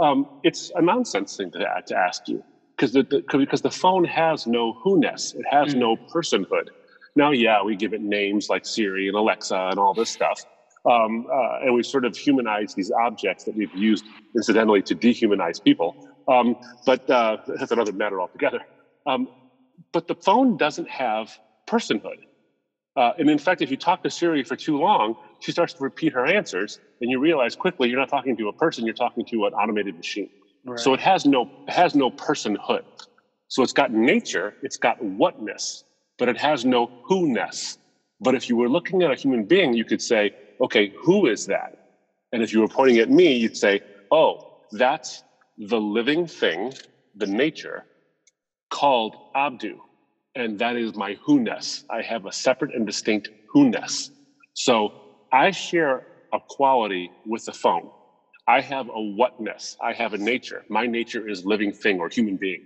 Um, 0.00 0.26
it's 0.42 0.72
a 0.74 0.82
nonsense 0.82 1.36
thing 1.36 1.50
to, 1.52 1.66
to 1.86 1.96
ask 1.96 2.26
you 2.26 2.42
because 2.76 2.92
the, 2.92 3.02
the, 3.02 3.38
because 3.38 3.60
the 3.60 3.70
phone 3.70 4.04
has 4.04 4.46
no 4.46 4.72
who-ness. 4.72 5.34
It 5.34 5.44
has 5.50 5.74
mm. 5.74 5.78
no 5.78 5.96
personhood. 5.96 6.68
Now, 7.16 7.32
yeah, 7.32 7.62
we 7.62 7.76
give 7.76 7.92
it 7.92 8.00
names 8.00 8.48
like 8.48 8.64
Siri 8.64 9.08
and 9.08 9.16
Alexa 9.16 9.68
and 9.70 9.78
all 9.78 9.92
this 9.92 10.08
stuff. 10.10 10.44
Um, 10.90 11.26
uh, 11.30 11.58
and 11.64 11.74
we 11.74 11.82
sort 11.82 12.06
of 12.06 12.16
humanize 12.16 12.74
these 12.74 12.90
objects 12.90 13.44
that 13.44 13.54
we've 13.54 13.74
used 13.74 14.06
incidentally 14.34 14.80
to 14.82 14.94
dehumanize 14.94 15.62
people. 15.62 15.94
Um, 16.26 16.56
but 16.86 17.08
uh, 17.10 17.38
that's 17.58 17.72
another 17.72 17.92
matter 17.92 18.20
altogether. 18.20 18.60
Um, 19.06 19.28
but 19.92 20.08
the 20.08 20.14
phone 20.14 20.56
doesn't 20.56 20.88
have 20.88 21.38
personhood. 21.66 22.20
Uh, 22.96 23.12
and 23.18 23.30
in 23.30 23.38
fact, 23.38 23.62
if 23.62 23.70
you 23.70 23.76
talk 23.76 24.02
to 24.02 24.10
Siri 24.10 24.42
for 24.42 24.56
too 24.56 24.78
long, 24.78 25.16
she 25.40 25.52
starts 25.52 25.72
to 25.74 25.82
repeat 25.82 26.12
her 26.12 26.26
answers, 26.26 26.80
and 27.00 27.10
you 27.10 27.20
realize 27.20 27.54
quickly 27.54 27.88
you're 27.88 27.98
not 27.98 28.08
talking 28.08 28.36
to 28.36 28.48
a 28.48 28.52
person, 28.52 28.84
you're 28.84 28.94
talking 28.94 29.24
to 29.26 29.46
an 29.46 29.52
automated 29.54 29.96
machine. 29.96 30.30
Right. 30.64 30.78
So 30.78 30.92
it 30.92 31.00
has 31.00 31.24
no 31.24 31.50
it 31.66 31.72
has 31.72 31.94
no 31.94 32.10
personhood. 32.10 32.82
So 33.48 33.62
it's 33.62 33.72
got 33.72 33.92
nature, 33.92 34.54
it's 34.62 34.76
got 34.76 35.02
whatness, 35.02 35.84
but 36.18 36.28
it 36.28 36.36
has 36.36 36.64
no 36.64 36.90
who-ness. 37.04 37.78
But 38.20 38.34
if 38.34 38.48
you 38.48 38.56
were 38.56 38.68
looking 38.68 39.02
at 39.02 39.10
a 39.10 39.14
human 39.14 39.44
being, 39.44 39.72
you 39.72 39.84
could 39.84 40.02
say, 40.02 40.32
okay, 40.60 40.92
who 41.02 41.26
is 41.26 41.46
that? 41.46 41.96
And 42.32 42.42
if 42.42 42.52
you 42.52 42.60
were 42.60 42.68
pointing 42.68 42.98
at 42.98 43.10
me, 43.10 43.32
you'd 43.34 43.56
say, 43.56 43.80
oh, 44.12 44.58
that's 44.72 45.24
the 45.58 45.80
living 45.80 46.26
thing, 46.26 46.72
the 47.16 47.26
nature, 47.26 47.84
called 48.70 49.16
Abdu. 49.34 49.80
And 50.34 50.58
that 50.60 50.76
is 50.76 50.94
my 50.94 51.14
who-ness. 51.24 51.84
I 51.90 52.02
have 52.02 52.26
a 52.26 52.32
separate 52.32 52.74
and 52.74 52.86
distinct 52.86 53.28
who-ness. 53.48 54.10
So 54.54 54.92
I 55.32 55.50
share 55.50 56.06
a 56.32 56.38
quality 56.48 57.10
with 57.26 57.44
the 57.44 57.52
phone. 57.52 57.90
I 58.46 58.60
have 58.60 58.88
a 58.88 59.00
whatness. 59.00 59.76
I 59.82 59.92
have 59.92 60.14
a 60.14 60.18
nature. 60.18 60.64
My 60.68 60.86
nature 60.86 61.28
is 61.28 61.44
living 61.44 61.72
thing 61.72 62.00
or 62.00 62.08
human 62.08 62.36
being. 62.36 62.64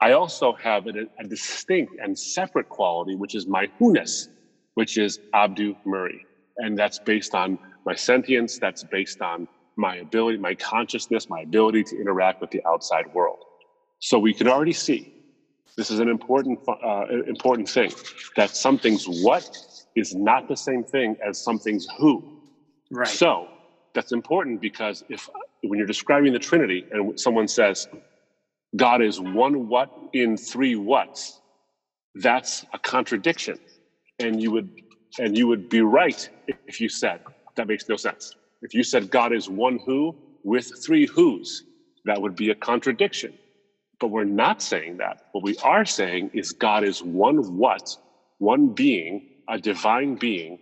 I 0.00 0.12
also 0.12 0.52
have 0.54 0.86
a, 0.86 0.92
a 1.18 1.24
distinct 1.24 1.94
and 2.00 2.16
separate 2.16 2.68
quality, 2.68 3.16
which 3.16 3.34
is 3.34 3.48
my 3.48 3.66
who-ness, 3.78 4.28
which 4.74 4.98
is 4.98 5.18
Abdu 5.34 5.74
Murray. 5.84 6.24
And 6.58 6.78
that's 6.78 7.00
based 7.00 7.34
on 7.34 7.58
my 7.84 7.96
sentience, 7.96 8.58
that's 8.58 8.84
based 8.84 9.20
on 9.20 9.48
my 9.76 9.96
ability, 9.96 10.38
my 10.38 10.54
consciousness, 10.54 11.28
my 11.28 11.40
ability 11.40 11.84
to 11.84 12.00
interact 12.00 12.40
with 12.40 12.50
the 12.50 12.62
outside 12.66 13.12
world. 13.14 13.38
So 14.00 14.18
we 14.18 14.32
can 14.32 14.46
already 14.46 14.72
see 14.72 15.17
this 15.76 15.90
is 15.90 16.00
an 16.00 16.08
important, 16.08 16.58
uh, 16.68 17.06
important 17.26 17.68
thing 17.68 17.92
that 18.36 18.50
something's 18.50 19.06
what 19.06 19.56
is 19.94 20.14
not 20.14 20.48
the 20.48 20.56
same 20.56 20.84
thing 20.84 21.16
as 21.26 21.42
something's 21.42 21.86
who. 21.98 22.40
Right. 22.90 23.08
So 23.08 23.48
that's 23.94 24.12
important 24.12 24.60
because 24.60 25.04
if 25.08 25.28
when 25.62 25.78
you're 25.78 25.86
describing 25.86 26.32
the 26.32 26.38
Trinity 26.38 26.86
and 26.92 27.18
someone 27.18 27.48
says, 27.48 27.88
God 28.76 29.02
is 29.02 29.20
one 29.20 29.68
what 29.68 29.90
in 30.12 30.36
three 30.36 30.74
whats. 30.74 31.40
That's 32.14 32.64
a 32.72 32.78
contradiction. 32.78 33.58
And 34.18 34.42
you 34.42 34.50
would 34.50 34.70
and 35.18 35.36
you 35.36 35.46
would 35.46 35.68
be 35.68 35.80
right 35.80 36.28
if 36.66 36.80
you 36.80 36.88
said 36.88 37.20
that 37.56 37.66
makes 37.66 37.88
no 37.88 37.96
sense. 37.96 38.34
If 38.62 38.74
you 38.74 38.82
said 38.82 39.10
God 39.10 39.32
is 39.32 39.48
one 39.48 39.78
who 39.84 40.16
with 40.44 40.70
three 40.84 41.06
who's, 41.06 41.64
that 42.04 42.20
would 42.20 42.36
be 42.36 42.50
a 42.50 42.54
contradiction. 42.54 43.32
But 44.00 44.08
we're 44.08 44.24
not 44.24 44.62
saying 44.62 44.98
that. 44.98 45.18
What 45.32 45.44
we 45.44 45.56
are 45.64 45.84
saying 45.86 46.30
is 46.34 46.52
God 46.52 46.84
is 46.84 47.00
one 47.00 47.38
what, 47.56 47.82
one 48.38 48.74
being, 48.74 49.22
a 49.48 49.58
divine 49.58 50.16
being 50.16 50.58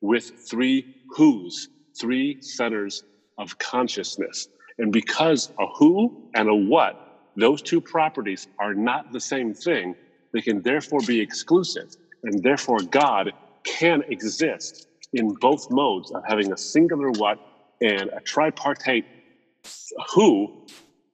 with 0.00 0.30
three 0.50 0.86
who's, 1.16 1.68
three 2.00 2.38
centers 2.40 3.04
of 3.38 3.58
consciousness. 3.58 4.48
And 4.78 4.92
because 4.92 5.50
a 5.60 5.66
who 5.78 6.30
and 6.34 6.48
a 6.48 6.54
what 6.54 6.96
those 7.36 7.62
two 7.62 7.80
properties 7.80 8.46
are 8.60 8.74
not 8.74 9.06
the 9.12 9.20
same 9.20 9.54
thing. 9.54 9.94
They 10.32 10.40
can 10.40 10.62
therefore 10.62 11.00
be 11.06 11.20
exclusive, 11.20 11.88
and 12.24 12.42
therefore 12.42 12.78
God 12.90 13.32
can 13.64 14.02
exist 14.08 14.86
in 15.12 15.34
both 15.40 15.60
modes 15.70 16.10
of 16.12 16.22
having 16.26 16.52
a 16.52 16.56
singular 16.56 17.10
what 17.12 17.38
and 17.80 18.10
a 18.16 18.20
tripartite 18.26 19.06
who 20.14 20.48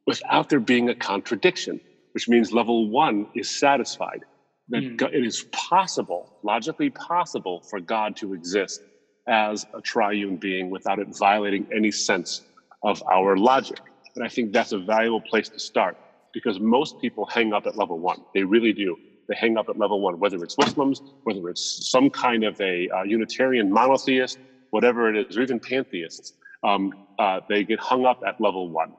without 0.06 0.48
there 0.48 0.60
being 0.60 0.88
a 0.88 0.94
contradiction, 0.94 1.80
which 2.12 2.28
means 2.28 2.52
level 2.52 2.88
one 2.88 3.26
is 3.34 3.48
satisfied. 3.58 4.20
That 4.68 4.82
mm. 4.82 5.02
it 5.12 5.24
is 5.24 5.44
possible, 5.52 6.38
logically 6.42 6.90
possible, 6.90 7.62
for 7.70 7.78
God 7.80 8.16
to 8.16 8.34
exist 8.34 8.82
as 9.28 9.66
a 9.74 9.80
triune 9.80 10.36
being 10.36 10.70
without 10.70 10.98
it 10.98 11.08
violating 11.16 11.66
any 11.74 11.90
sense 11.90 12.42
of 12.82 13.02
our 13.12 13.36
logic. 13.36 13.78
And 14.14 14.24
I 14.24 14.28
think 14.28 14.52
that's 14.52 14.72
a 14.72 14.78
valuable 14.78 15.20
place 15.20 15.48
to 15.50 15.58
start 15.58 15.96
because 16.32 16.58
most 16.60 17.00
people 17.00 17.26
hang 17.26 17.52
up 17.52 17.66
at 17.66 17.76
level 17.76 17.98
one. 17.98 18.20
They 18.34 18.42
really 18.42 18.72
do. 18.72 18.96
They 19.28 19.34
hang 19.34 19.56
up 19.56 19.68
at 19.68 19.78
level 19.78 20.00
one, 20.00 20.18
whether 20.20 20.42
it's 20.42 20.56
Muslims, 20.58 21.02
whether 21.24 21.48
it's 21.48 21.90
some 21.90 22.10
kind 22.10 22.44
of 22.44 22.60
a 22.60 22.88
uh, 22.88 23.02
Unitarian 23.02 23.70
monotheist, 23.72 24.38
whatever 24.70 25.12
it 25.12 25.28
is, 25.28 25.36
or 25.36 25.42
even 25.42 25.58
pantheists. 25.58 26.34
Um, 26.64 26.92
uh, 27.18 27.40
they 27.48 27.64
get 27.64 27.80
hung 27.80 28.06
up 28.06 28.20
at 28.26 28.40
level 28.40 28.68
one. 28.70 28.92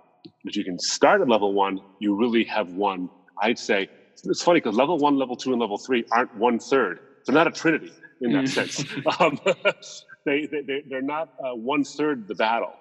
But 0.44 0.56
you 0.56 0.64
can 0.64 0.80
start 0.80 1.22
at 1.22 1.28
level 1.28 1.54
one, 1.54 1.80
you 2.00 2.16
really 2.16 2.44
have 2.46 2.70
won. 2.70 3.10
I'd 3.42 3.60
say 3.60 3.90
it's 4.24 4.42
funny 4.44 4.60
because 4.60 4.76
level 4.76 4.98
one, 4.98 5.18
level 5.18 5.36
two, 5.36 5.52
and 5.52 5.62
level 5.62 5.78
three 5.78 6.04
aren't 6.12 6.36
one 6.36 6.60
third. 6.60 7.00
They're 7.26 7.36
not 7.36 7.48
a 7.48 7.52
trinity 7.52 7.92
in 8.22 8.34
that 8.34 8.46
mm. 8.46 8.50
sense. 8.50 8.84
Um, 9.20 9.40
they, 10.26 10.46
they, 10.46 10.84
they're 10.90 11.02
not 11.02 11.30
uh, 11.40 11.56
one 11.56 11.84
third 11.84 12.28
the 12.28 12.36
battle. 12.36 12.74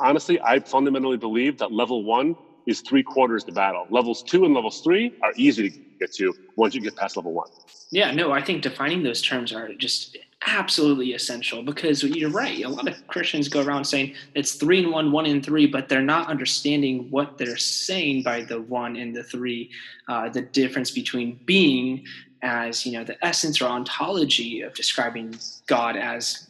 Honestly, 0.00 0.40
I 0.40 0.60
fundamentally 0.60 1.16
believe 1.16 1.58
that 1.58 1.72
level 1.72 2.04
one 2.04 2.36
is 2.66 2.80
three 2.80 3.02
quarters 3.02 3.44
the 3.44 3.52
battle. 3.52 3.86
Levels 3.90 4.22
two 4.22 4.44
and 4.44 4.54
levels 4.54 4.80
three 4.80 5.14
are 5.22 5.32
easy 5.36 5.70
to 5.70 5.78
get 5.98 6.12
to 6.14 6.34
once 6.56 6.74
you 6.74 6.80
get 6.80 6.96
past 6.96 7.16
level 7.16 7.32
one. 7.32 7.48
Yeah, 7.90 8.10
no, 8.10 8.32
I 8.32 8.42
think 8.42 8.62
defining 8.62 9.02
those 9.02 9.20
terms 9.20 9.52
are 9.52 9.72
just 9.74 10.16
absolutely 10.46 11.12
essential 11.12 11.62
because 11.62 12.02
you're 12.02 12.30
right. 12.30 12.64
A 12.64 12.68
lot 12.68 12.88
of 12.88 13.06
Christians 13.06 13.48
go 13.48 13.62
around 13.62 13.84
saying 13.84 14.14
it's 14.34 14.54
three 14.54 14.82
and 14.82 14.92
one, 14.92 15.12
one 15.12 15.26
and 15.26 15.44
three, 15.44 15.66
but 15.66 15.88
they're 15.88 16.02
not 16.02 16.28
understanding 16.28 17.08
what 17.10 17.38
they're 17.38 17.56
saying 17.56 18.22
by 18.22 18.42
the 18.42 18.60
one 18.60 18.96
and 18.96 19.14
the 19.14 19.22
three, 19.22 19.70
uh, 20.08 20.28
the 20.28 20.42
difference 20.42 20.90
between 20.90 21.38
being 21.44 22.04
as 22.42 22.84
you 22.84 22.92
know 22.92 23.04
the 23.04 23.24
essence 23.24 23.60
or 23.60 23.66
ontology 23.66 24.62
of 24.62 24.74
describing 24.74 25.36
God 25.66 25.96
as 25.96 26.48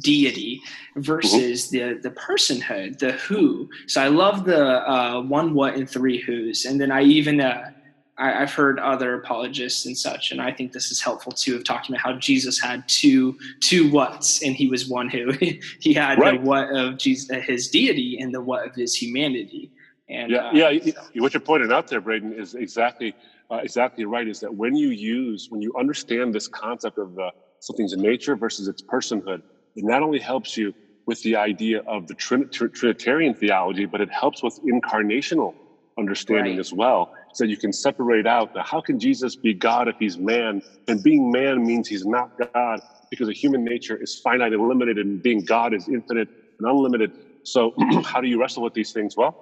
deity 0.00 0.60
versus 0.96 1.70
mm-hmm. 1.70 1.94
the 2.02 2.08
the 2.08 2.14
personhood, 2.14 2.98
the 2.98 3.12
who. 3.12 3.68
So 3.86 4.02
I 4.02 4.08
love 4.08 4.44
the 4.44 4.88
uh, 4.90 5.22
one 5.22 5.54
what 5.54 5.74
and 5.74 5.88
three 5.88 6.20
who's, 6.20 6.64
and 6.64 6.80
then 6.80 6.90
I 6.90 7.02
even 7.02 7.40
uh, 7.40 7.70
I, 8.16 8.30
have 8.30 8.52
heard 8.52 8.78
other 8.78 9.14
apologists 9.14 9.86
and 9.86 9.96
such, 9.96 10.32
and 10.32 10.40
I 10.40 10.52
think 10.52 10.72
this 10.72 10.90
is 10.90 11.00
helpful 11.00 11.32
too 11.32 11.56
of 11.56 11.64
talking 11.64 11.94
about 11.94 12.02
how 12.02 12.18
Jesus 12.18 12.60
had 12.60 12.88
two 12.88 13.36
two 13.60 13.90
whats 13.90 14.42
and 14.42 14.56
he 14.56 14.68
was 14.68 14.88
one 14.88 15.08
who. 15.08 15.32
he 15.80 15.92
had 15.94 16.18
right. 16.18 16.40
the 16.40 16.46
what 16.46 16.74
of 16.74 16.98
Jesus, 16.98 17.30
his 17.44 17.68
deity 17.68 18.18
and 18.20 18.34
the 18.34 18.40
what 18.40 18.66
of 18.66 18.74
his 18.74 18.94
humanity. 18.94 19.70
And 20.08 20.30
yeah, 20.30 20.48
uh, 20.48 20.70
yeah, 20.72 20.92
what 21.16 21.32
you're 21.32 21.40
pointing 21.40 21.72
out 21.72 21.88
there, 21.88 22.00
Braden, 22.00 22.34
is 22.34 22.54
exactly 22.54 23.14
uh, 23.54 23.58
exactly 23.62 24.04
right. 24.04 24.26
Is 24.26 24.40
that 24.40 24.54
when 24.54 24.74
you 24.74 24.88
use 24.88 25.46
when 25.48 25.62
you 25.62 25.72
understand 25.78 26.34
this 26.34 26.48
concept 26.48 26.98
of 26.98 27.14
the 27.14 27.30
something's 27.60 27.96
nature 27.96 28.36
versus 28.36 28.68
its 28.68 28.82
personhood, 28.82 29.40
it 29.76 29.84
not 29.84 30.02
only 30.02 30.18
helps 30.18 30.56
you 30.56 30.72
with 31.06 31.20
the 31.22 31.36
idea 31.36 31.80
of 31.86 32.06
the 32.06 32.14
Trinitarian 32.14 33.34
theology, 33.34 33.84
but 33.84 34.00
it 34.00 34.10
helps 34.10 34.42
with 34.42 34.58
incarnational 34.66 35.52
understanding 35.98 36.54
right. 36.54 36.60
as 36.60 36.72
well 36.72 37.10
so 37.34 37.44
you 37.44 37.56
can 37.56 37.72
separate 37.72 38.26
out 38.26 38.52
the 38.54 38.62
how 38.62 38.80
can 38.80 38.98
Jesus 38.98 39.36
be 39.36 39.54
God 39.54 39.88
if 39.88 39.96
he's 39.98 40.18
man? 40.18 40.60
And 40.88 41.02
being 41.02 41.30
man 41.30 41.64
means 41.64 41.88
he's 41.88 42.06
not 42.06 42.30
God 42.54 42.80
because 43.10 43.28
a 43.28 43.32
human 43.32 43.64
nature 43.64 44.00
is 44.00 44.18
finite 44.22 44.52
and 44.52 44.66
limited, 44.66 44.98
and 44.98 45.22
being 45.22 45.44
God 45.44 45.74
is 45.74 45.88
infinite 45.88 46.28
and 46.58 46.68
unlimited. 46.68 47.12
So, 47.44 47.72
how 48.04 48.20
do 48.20 48.28
you 48.28 48.40
wrestle 48.40 48.62
with 48.62 48.74
these 48.74 48.92
things? 48.92 49.16
Well, 49.16 49.36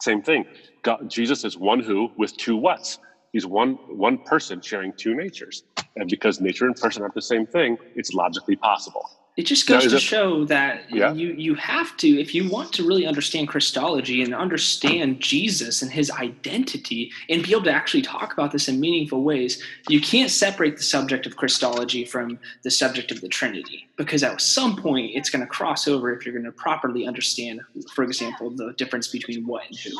same 0.00 0.22
thing. 0.22 0.46
God, 0.84 1.08
Jesus 1.08 1.44
is 1.44 1.58
one 1.58 1.80
who 1.80 2.08
with 2.16 2.36
two 2.36 2.56
whats. 2.56 2.98
He's 3.32 3.46
one 3.46 3.74
one 3.88 4.18
person 4.18 4.60
sharing 4.60 4.92
two 4.94 5.14
natures, 5.14 5.64
and 5.96 6.08
because 6.08 6.40
nature 6.40 6.66
and 6.66 6.76
person 6.76 7.02
aren't 7.02 7.14
the 7.14 7.22
same 7.22 7.46
thing, 7.46 7.78
it's 7.94 8.12
logically 8.14 8.56
possible. 8.56 9.04
It 9.36 9.46
just 9.46 9.68
goes 9.68 9.84
now, 9.84 9.90
to 9.90 9.96
it, 9.96 10.02
show 10.02 10.44
that 10.46 10.90
yeah. 10.90 11.12
you 11.12 11.28
you 11.34 11.54
have 11.54 11.96
to, 11.98 12.08
if 12.08 12.34
you 12.34 12.48
want 12.48 12.72
to 12.72 12.84
really 12.84 13.06
understand 13.06 13.46
Christology 13.46 14.20
and 14.22 14.34
understand 14.34 15.20
Jesus 15.20 15.80
and 15.80 15.92
his 15.92 16.10
identity, 16.10 17.12
and 17.28 17.44
be 17.44 17.52
able 17.52 17.62
to 17.62 17.70
actually 17.70 18.02
talk 18.02 18.32
about 18.32 18.50
this 18.50 18.66
in 18.66 18.80
meaningful 18.80 19.22
ways, 19.22 19.62
you 19.88 20.00
can't 20.00 20.30
separate 20.30 20.76
the 20.76 20.82
subject 20.82 21.24
of 21.24 21.36
Christology 21.36 22.04
from 22.04 22.40
the 22.64 22.70
subject 22.70 23.12
of 23.12 23.20
the 23.20 23.28
Trinity, 23.28 23.88
because 23.96 24.24
at 24.24 24.40
some 24.40 24.74
point 24.74 25.12
it's 25.14 25.30
going 25.30 25.42
to 25.42 25.46
cross 25.46 25.86
over 25.86 26.12
if 26.12 26.26
you're 26.26 26.34
going 26.34 26.44
to 26.44 26.50
properly 26.50 27.06
understand, 27.06 27.60
for 27.94 28.02
example, 28.02 28.50
the 28.50 28.72
difference 28.76 29.06
between 29.06 29.46
what 29.46 29.62
and 29.68 29.78
who. 29.78 29.90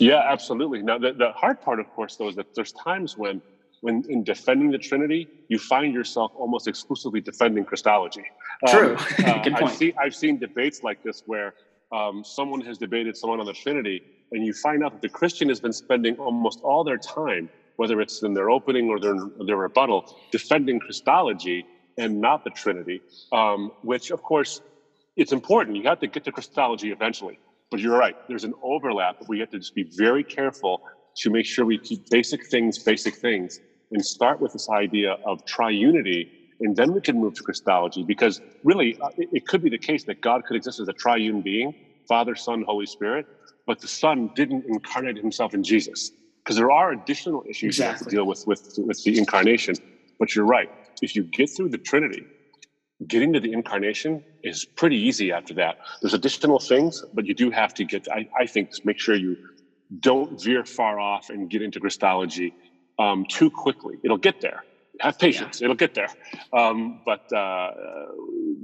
Yeah, 0.00 0.22
absolutely. 0.26 0.82
Now, 0.82 0.98
the, 0.98 1.12
the 1.12 1.32
hard 1.32 1.60
part, 1.60 1.80
of 1.80 1.88
course, 1.90 2.16
though, 2.16 2.28
is 2.28 2.36
that 2.36 2.54
there's 2.54 2.72
times 2.72 3.16
when 3.16 3.42
when 3.82 4.04
in 4.08 4.22
defending 4.22 4.70
the 4.70 4.78
Trinity, 4.78 5.28
you 5.48 5.58
find 5.58 5.92
yourself 5.92 6.32
almost 6.36 6.68
exclusively 6.68 7.20
defending 7.20 7.64
Christology. 7.64 8.22
True. 8.68 8.96
Um, 8.96 8.96
uh, 9.26 9.42
Good 9.42 9.54
point. 9.54 9.64
I've 9.64 9.72
seen, 9.72 9.92
I've 10.00 10.14
seen 10.14 10.38
debates 10.38 10.84
like 10.84 11.02
this 11.02 11.24
where 11.26 11.54
um, 11.90 12.22
someone 12.24 12.60
has 12.60 12.78
debated 12.78 13.16
someone 13.16 13.40
on 13.40 13.46
the 13.46 13.52
Trinity, 13.52 14.02
and 14.30 14.46
you 14.46 14.52
find 14.54 14.84
out 14.84 14.92
that 14.92 15.02
the 15.02 15.08
Christian 15.08 15.48
has 15.48 15.60
been 15.60 15.72
spending 15.72 16.14
almost 16.16 16.60
all 16.62 16.84
their 16.84 16.96
time, 16.96 17.50
whether 17.76 18.00
it's 18.00 18.22
in 18.22 18.34
their 18.34 18.50
opening 18.50 18.88
or 18.88 19.00
their, 19.00 19.16
their 19.44 19.56
rebuttal, 19.56 20.16
defending 20.30 20.78
Christology 20.78 21.66
and 21.98 22.20
not 22.20 22.44
the 22.44 22.50
Trinity, 22.50 23.02
um, 23.32 23.72
which, 23.82 24.12
of 24.12 24.22
course, 24.22 24.62
it's 25.16 25.32
important. 25.32 25.76
You 25.76 25.82
have 25.88 25.98
to 26.00 26.06
get 26.06 26.22
to 26.24 26.32
Christology 26.32 26.92
eventually. 26.92 27.38
But 27.72 27.80
you're 27.80 27.98
right, 27.98 28.14
there's 28.28 28.44
an 28.44 28.54
overlap, 28.62 29.16
but 29.18 29.28
we 29.28 29.40
have 29.40 29.50
to 29.50 29.58
just 29.58 29.74
be 29.74 29.84
very 29.96 30.22
careful 30.22 30.82
to 31.16 31.30
make 31.30 31.46
sure 31.46 31.64
we 31.64 31.78
keep 31.78 32.08
basic 32.10 32.46
things, 32.46 32.78
basic 32.78 33.16
things 33.16 33.58
and 33.92 34.04
start 34.04 34.40
with 34.40 34.52
this 34.52 34.68
idea 34.68 35.16
of 35.24 35.44
triunity, 35.46 36.28
and 36.60 36.76
then 36.76 36.92
we 36.92 37.00
can 37.00 37.18
move 37.18 37.34
to 37.34 37.42
Christology. 37.42 38.02
Because 38.02 38.40
really, 38.62 38.98
uh, 39.00 39.08
it, 39.16 39.28
it 39.32 39.46
could 39.46 39.62
be 39.62 39.70
the 39.70 39.78
case 39.78 40.04
that 40.04 40.20
God 40.20 40.44
could 40.44 40.56
exist 40.56 40.80
as 40.80 40.88
a 40.88 40.92
triune 40.92 41.40
being 41.42 41.74
Father, 42.08 42.34
Son, 42.34 42.62
Holy 42.66 42.86
Spirit, 42.86 43.26
but 43.66 43.80
the 43.80 43.88
Son 43.88 44.30
didn't 44.34 44.64
incarnate 44.66 45.16
himself 45.16 45.54
in 45.54 45.62
Jesus. 45.62 46.10
Because 46.44 46.56
there 46.56 46.70
are 46.70 46.90
additional 46.92 47.44
issues 47.48 47.76
exactly. 47.76 47.84
you 47.84 47.90
have 47.92 47.98
to 48.04 48.10
deal 48.10 48.26
with, 48.26 48.44
with 48.46 48.74
with 48.78 49.02
the 49.04 49.16
incarnation. 49.16 49.76
But 50.18 50.34
you're 50.34 50.44
right. 50.44 50.68
If 51.00 51.16
you 51.16 51.22
get 51.22 51.48
through 51.56 51.70
the 51.70 51.78
Trinity, 51.78 52.26
getting 53.08 53.32
to 53.34 53.40
the 53.40 53.52
incarnation 53.52 54.24
is 54.42 54.66
pretty 54.76 54.96
easy 54.96 55.32
after 55.32 55.54
that. 55.54 55.76
There's 56.02 56.14
additional 56.14 56.60
things, 56.60 57.02
but 57.12 57.26
you 57.26 57.34
do 57.34 57.50
have 57.50 57.74
to 57.74 57.84
get, 57.84 58.06
I, 58.12 58.26
I 58.38 58.46
think, 58.46 58.70
make 58.84 58.98
sure 59.00 59.14
you 59.16 59.36
don't 60.00 60.40
veer 60.42 60.64
far 60.64 61.00
off 61.00 61.26
and 61.30 61.50
get 61.50 61.62
into 61.62 61.80
Christology 61.80 62.54
um, 62.98 63.24
too 63.28 63.50
quickly. 63.50 63.96
It'll 64.04 64.18
get 64.18 64.36
there. 64.40 64.64
Have 65.00 65.18
patience. 65.18 65.60
Yeah. 65.60 65.66
It'll 65.66 65.76
get 65.76 65.94
there. 65.94 66.08
Um, 66.52 67.00
but 67.04 67.20
uh, 67.36 67.70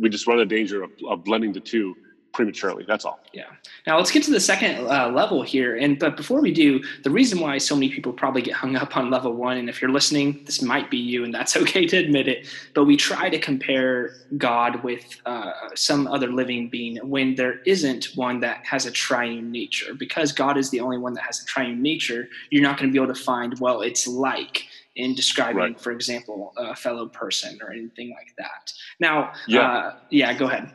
we 0.00 0.08
just 0.08 0.26
run 0.26 0.38
the 0.38 0.46
danger 0.46 0.82
of, 0.82 0.90
of 1.08 1.24
blending 1.24 1.52
the 1.52 1.60
two 1.60 1.96
prematurely. 2.32 2.84
That's 2.86 3.04
all. 3.04 3.20
Yeah. 3.32 3.46
Now 3.86 3.96
let's 3.96 4.10
get 4.10 4.22
to 4.24 4.30
the 4.30 4.40
second 4.40 4.86
uh, 4.86 5.10
level 5.10 5.42
here. 5.42 5.76
And 5.76 5.98
but 5.98 6.16
before 6.16 6.40
we 6.40 6.52
do, 6.52 6.80
the 7.02 7.10
reason 7.10 7.40
why 7.40 7.58
so 7.58 7.74
many 7.74 7.90
people 7.90 8.12
probably 8.12 8.42
get 8.42 8.54
hung 8.54 8.76
up 8.76 8.96
on 8.96 9.10
level 9.10 9.32
one, 9.32 9.56
and 9.56 9.68
if 9.68 9.80
you're 9.80 9.90
listening, 9.90 10.42
this 10.44 10.62
might 10.62 10.90
be 10.90 10.98
you, 10.98 11.24
and 11.24 11.34
that's 11.34 11.56
okay 11.62 11.86
to 11.86 11.96
admit 11.96 12.28
it. 12.28 12.46
But 12.74 12.84
we 12.84 12.96
try 12.96 13.28
to 13.30 13.38
compare 13.38 14.14
God 14.36 14.82
with 14.82 15.04
uh, 15.26 15.52
some 15.74 16.06
other 16.06 16.28
living 16.28 16.68
being 16.68 16.96
when 16.98 17.34
there 17.34 17.60
isn't 17.66 18.12
one 18.14 18.40
that 18.40 18.64
has 18.64 18.86
a 18.86 18.90
triune 18.90 19.50
nature. 19.50 19.94
Because 19.94 20.32
God 20.32 20.56
is 20.56 20.70
the 20.70 20.80
only 20.80 20.98
one 20.98 21.14
that 21.14 21.24
has 21.24 21.42
a 21.42 21.46
triune 21.46 21.82
nature, 21.82 22.28
you're 22.50 22.62
not 22.62 22.78
going 22.78 22.90
to 22.90 22.92
be 22.92 23.02
able 23.02 23.14
to 23.14 23.20
find 23.20 23.58
well, 23.58 23.82
it's 23.82 24.06
like 24.06 24.64
in 24.98 25.14
describing, 25.14 25.56
right. 25.56 25.80
for 25.80 25.92
example, 25.92 26.52
a 26.56 26.74
fellow 26.74 27.06
person 27.06 27.58
or 27.62 27.72
anything 27.72 28.10
like 28.10 28.34
that. 28.36 28.72
Now, 29.00 29.32
yeah, 29.46 29.60
uh, 29.60 29.96
yeah, 30.10 30.34
go 30.34 30.46
ahead. 30.46 30.72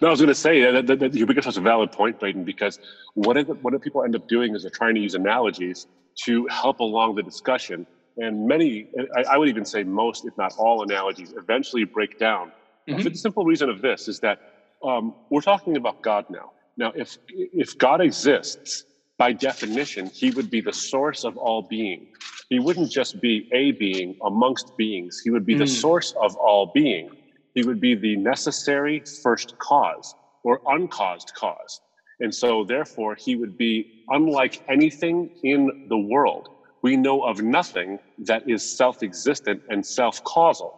No, 0.00 0.08
I 0.08 0.10
was 0.10 0.20
going 0.20 0.28
to 0.28 0.34
say 0.34 0.60
that, 0.72 0.86
that, 0.86 0.98
that 0.98 1.38
up 1.38 1.44
such 1.44 1.56
a 1.56 1.60
valid 1.60 1.92
point, 1.92 2.20
Braden, 2.20 2.44
because 2.44 2.78
what, 3.14 3.36
is, 3.36 3.46
what 3.46 3.72
do 3.72 3.78
people 3.78 4.04
end 4.04 4.14
up 4.14 4.28
doing 4.28 4.54
is 4.54 4.62
they're 4.62 4.70
trying 4.70 4.94
to 4.94 5.00
use 5.00 5.14
analogies 5.14 5.86
to 6.24 6.46
help 6.48 6.80
along 6.80 7.14
the 7.14 7.22
discussion. 7.22 7.86
And 8.18 8.46
many, 8.46 8.88
I, 9.16 9.34
I 9.34 9.38
would 9.38 9.48
even 9.48 9.64
say 9.64 9.82
most, 9.82 10.26
if 10.26 10.36
not 10.36 10.54
all 10.58 10.82
analogies, 10.82 11.32
eventually 11.36 11.84
break 11.84 12.18
down. 12.18 12.52
Mm-hmm. 12.88 13.02
For 13.02 13.08
the 13.10 13.16
simple 13.16 13.44
reason 13.44 13.70
of 13.70 13.80
this 13.80 14.08
is 14.08 14.20
that 14.20 14.40
um, 14.84 15.14
we're 15.30 15.40
talking 15.40 15.76
about 15.76 16.02
God 16.02 16.26
now. 16.28 16.52
Now, 16.76 16.92
if, 16.94 17.18
if 17.28 17.76
God 17.78 18.00
exists, 18.00 18.84
by 19.18 19.32
definition, 19.32 20.06
he 20.06 20.30
would 20.30 20.50
be 20.50 20.60
the 20.60 20.72
source 20.72 21.24
of 21.24 21.36
all 21.36 21.62
being. 21.62 22.08
He 22.48 22.58
wouldn't 22.58 22.90
just 22.90 23.20
be 23.20 23.48
a 23.52 23.72
being 23.72 24.16
amongst 24.24 24.76
beings, 24.76 25.20
he 25.22 25.30
would 25.30 25.46
be 25.46 25.54
mm. 25.54 25.58
the 25.58 25.66
source 25.66 26.14
of 26.20 26.36
all 26.36 26.70
being 26.72 27.10
he 27.54 27.64
would 27.64 27.80
be 27.80 27.94
the 27.94 28.16
necessary 28.16 29.02
first 29.22 29.54
cause 29.58 30.14
or 30.44 30.60
uncaused 30.66 31.32
cause. 31.36 31.80
And 32.20 32.34
so, 32.34 32.64
therefore, 32.64 33.16
he 33.18 33.36
would 33.36 33.56
be 33.58 33.86
unlike 34.08 34.60
anything 34.68 35.30
in 35.42 35.70
the 35.88 35.98
world. 35.98 36.48
We 36.82 36.96
know 36.96 37.22
of 37.22 37.42
nothing 37.42 37.98
that 38.26 38.42
is 38.48 38.76
self 38.76 39.02
existent 39.02 39.62
and 39.68 39.84
self 39.86 40.22
causal. 40.24 40.74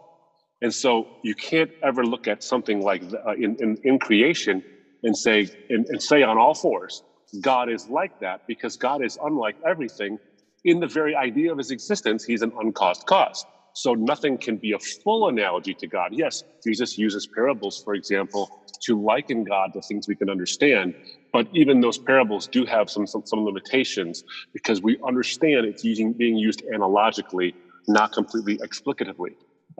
And 0.61 0.73
so, 0.73 1.09
you 1.23 1.35
can't 1.35 1.71
ever 1.83 2.05
look 2.05 2.27
at 2.27 2.43
something 2.43 2.81
like 2.81 3.03
uh, 3.27 3.33
in, 3.33 3.57
in, 3.59 3.77
in, 3.83 3.99
creation 3.99 4.63
and 5.03 5.17
say, 5.17 5.49
and, 5.69 5.85
and 5.89 6.01
say 6.01 6.23
on 6.23 6.37
all 6.37 6.55
fours, 6.55 7.03
God 7.41 7.69
is 7.69 7.87
like 7.89 8.13
that 8.21 8.41
because 8.47 8.77
God 8.77 9.03
is 9.03 9.17
unlike 9.23 9.57
everything. 9.67 10.17
In 10.65 10.79
the 10.79 10.87
very 10.87 11.15
idea 11.15 11.51
of 11.51 11.57
his 11.57 11.71
existence, 11.71 12.23
he's 12.25 12.41
an 12.41 12.51
uncaused 12.59 13.05
cause. 13.05 13.45
So 13.73 13.93
nothing 13.95 14.37
can 14.37 14.57
be 14.57 14.73
a 14.73 14.79
full 14.79 15.27
analogy 15.27 15.73
to 15.75 15.87
God. 15.87 16.09
Yes, 16.11 16.43
Jesus 16.63 16.97
uses 16.97 17.27
parables, 17.27 17.81
for 17.83 17.95
example, 17.95 18.49
to 18.83 19.01
liken 19.01 19.43
God 19.43 19.73
to 19.73 19.81
things 19.81 20.07
we 20.07 20.15
can 20.15 20.29
understand. 20.29 20.93
But 21.31 21.47
even 21.53 21.81
those 21.81 21.97
parables 21.97 22.47
do 22.47 22.65
have 22.65 22.89
some, 22.89 23.07
some, 23.07 23.23
some 23.25 23.43
limitations 23.43 24.23
because 24.53 24.81
we 24.81 24.99
understand 25.05 25.65
it's 25.65 25.83
using, 25.83 26.13
being 26.13 26.37
used 26.37 26.63
analogically, 26.73 27.55
not 27.87 28.11
completely 28.11 28.59
explicatively. 28.63 29.31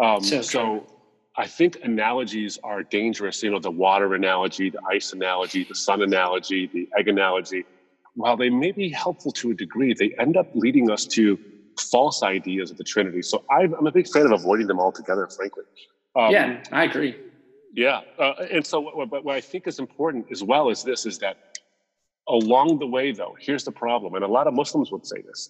Um, 0.01 0.21
so, 0.21 0.41
so 0.41 0.87
I 1.37 1.45
think 1.45 1.77
analogies 1.83 2.57
are 2.63 2.81
dangerous. 2.83 3.43
You 3.43 3.51
know, 3.51 3.59
the 3.59 3.71
water 3.71 4.15
analogy, 4.15 4.71
the 4.71 4.79
ice 4.89 5.13
analogy, 5.13 5.63
the 5.63 5.75
sun 5.75 6.01
analogy, 6.01 6.69
the 6.73 6.87
egg 6.97 7.07
analogy. 7.07 7.65
While 8.15 8.37
they 8.37 8.49
may 8.49 8.71
be 8.71 8.89
helpful 8.89 9.31
to 9.33 9.51
a 9.51 9.53
degree, 9.53 9.93
they 9.93 10.13
end 10.19 10.37
up 10.37 10.47
leading 10.53 10.89
us 10.89 11.05
to 11.07 11.39
false 11.79 12.23
ideas 12.23 12.71
of 12.71 12.77
the 12.77 12.83
Trinity. 12.83 13.21
So 13.21 13.43
I'm, 13.49 13.73
I'm 13.73 13.87
a 13.87 13.91
big 13.91 14.07
fan 14.07 14.25
of 14.25 14.31
avoiding 14.31 14.67
them 14.67 14.79
altogether, 14.79 15.27
frankly. 15.27 15.63
Um, 16.15 16.31
yeah, 16.31 16.63
I 16.71 16.83
agree. 16.83 17.15
Yeah, 17.73 18.01
uh, 18.19 18.33
and 18.51 18.65
so 18.65 18.79
what, 18.79 19.23
what, 19.23 19.35
I 19.35 19.41
think 19.41 19.67
is 19.67 19.79
important 19.79 20.27
as 20.31 20.43
well 20.43 20.69
as 20.69 20.83
this 20.83 21.05
is 21.05 21.17
that 21.19 21.37
Along 22.29 22.79
the 22.79 22.87
way, 22.87 23.11
though, 23.11 23.35
here's 23.39 23.65
the 23.65 23.71
problem, 23.71 24.15
and 24.15 24.23
a 24.23 24.27
lot 24.27 24.47
of 24.47 24.53
Muslims 24.53 24.91
would 24.91 25.05
say 25.05 25.21
this. 25.21 25.49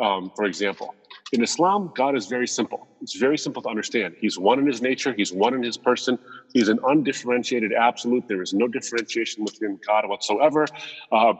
Um, 0.00 0.32
for 0.34 0.44
example, 0.46 0.94
in 1.32 1.42
Islam, 1.42 1.92
God 1.94 2.16
is 2.16 2.26
very 2.26 2.48
simple. 2.48 2.88
It's 3.02 3.14
very 3.14 3.36
simple 3.36 3.62
to 3.62 3.68
understand. 3.68 4.16
He's 4.18 4.38
one 4.38 4.58
in 4.58 4.66
his 4.66 4.80
nature, 4.80 5.12
He's 5.16 5.32
one 5.32 5.54
in 5.54 5.62
his 5.62 5.76
person. 5.76 6.18
He's 6.52 6.68
an 6.68 6.78
undifferentiated 6.84 7.72
absolute. 7.72 8.26
There 8.26 8.42
is 8.42 8.54
no 8.54 8.66
differentiation 8.66 9.44
within 9.44 9.78
God 9.86 10.08
whatsoever. 10.08 10.66
Uh, 11.12 11.34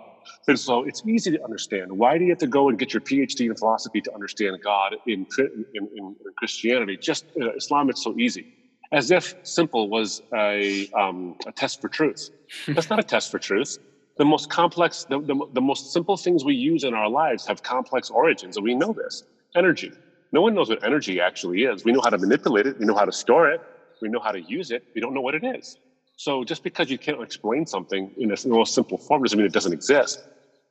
and 0.48 0.58
so 0.58 0.84
it's 0.84 1.02
easy 1.06 1.30
to 1.32 1.42
understand. 1.44 1.92
Why 1.92 2.18
do 2.18 2.24
you 2.24 2.30
have 2.30 2.38
to 2.38 2.46
go 2.46 2.68
and 2.68 2.78
get 2.78 2.92
your 2.92 3.00
PhD 3.00 3.46
in 3.46 3.56
philosophy 3.56 4.00
to 4.00 4.14
understand 4.14 4.58
God 4.62 4.96
in, 5.06 5.26
in, 5.38 5.88
in, 5.96 6.16
Christianity? 6.38 6.96
Just 6.96 7.26
uh, 7.40 7.54
Islam, 7.54 7.90
it's 7.90 8.02
so 8.02 8.16
easy. 8.18 8.46
As 8.92 9.10
if 9.10 9.34
simple 9.42 9.88
was 9.88 10.22
a, 10.34 10.88
um, 10.92 11.37
a 11.46 11.52
test 11.52 11.80
for 11.80 11.88
truth. 11.88 12.30
That's 12.68 12.90
not 12.90 12.98
a 12.98 13.02
test 13.02 13.30
for 13.30 13.38
truth 13.38 13.78
the 14.16 14.24
most 14.24 14.48
complex, 14.50 15.04
the, 15.08 15.20
the, 15.20 15.34
the, 15.54 15.60
most 15.60 15.92
simple 15.92 16.16
things 16.16 16.44
we 16.44 16.54
use 16.54 16.84
in 16.84 16.94
our 16.94 17.08
lives 17.08 17.46
have 17.46 17.62
complex 17.62 18.10
origins, 18.10 18.56
and 18.56 18.64
we 18.64 18.74
know 18.74 18.92
this. 18.92 19.24
Energy. 19.56 19.92
No 20.32 20.42
one 20.42 20.54
knows 20.54 20.68
what 20.68 20.84
energy 20.84 21.20
actually 21.20 21.62
is. 21.62 21.84
We 21.84 21.92
know 21.92 22.00
how 22.02 22.10
to 22.10 22.18
manipulate 22.18 22.66
it, 22.66 22.78
we 22.78 22.87
know 22.87 22.94
how 22.94 23.04
to 23.04 23.12
store 23.12 23.50
it, 23.50 23.60
we 24.00 24.08
know 24.08 24.20
how 24.20 24.32
to 24.32 24.40
use 24.40 24.70
it, 24.70 24.84
we 24.94 25.00
don't 25.00 25.14
know 25.14 25.20
what 25.20 25.34
it 25.34 25.44
is. 25.44 25.78
So 26.16 26.44
just 26.44 26.62
because 26.62 26.90
you 26.90 26.98
can't 26.98 27.22
explain 27.22 27.66
something 27.66 28.11
in 28.16 28.33
a 28.33 28.48
most 28.48 28.74
simple 28.74 28.98
form 28.98 29.22
doesn't 29.22 29.37
mean 29.37 29.46
it 29.46 29.53
doesn't 29.53 29.72
exist. 29.72 30.22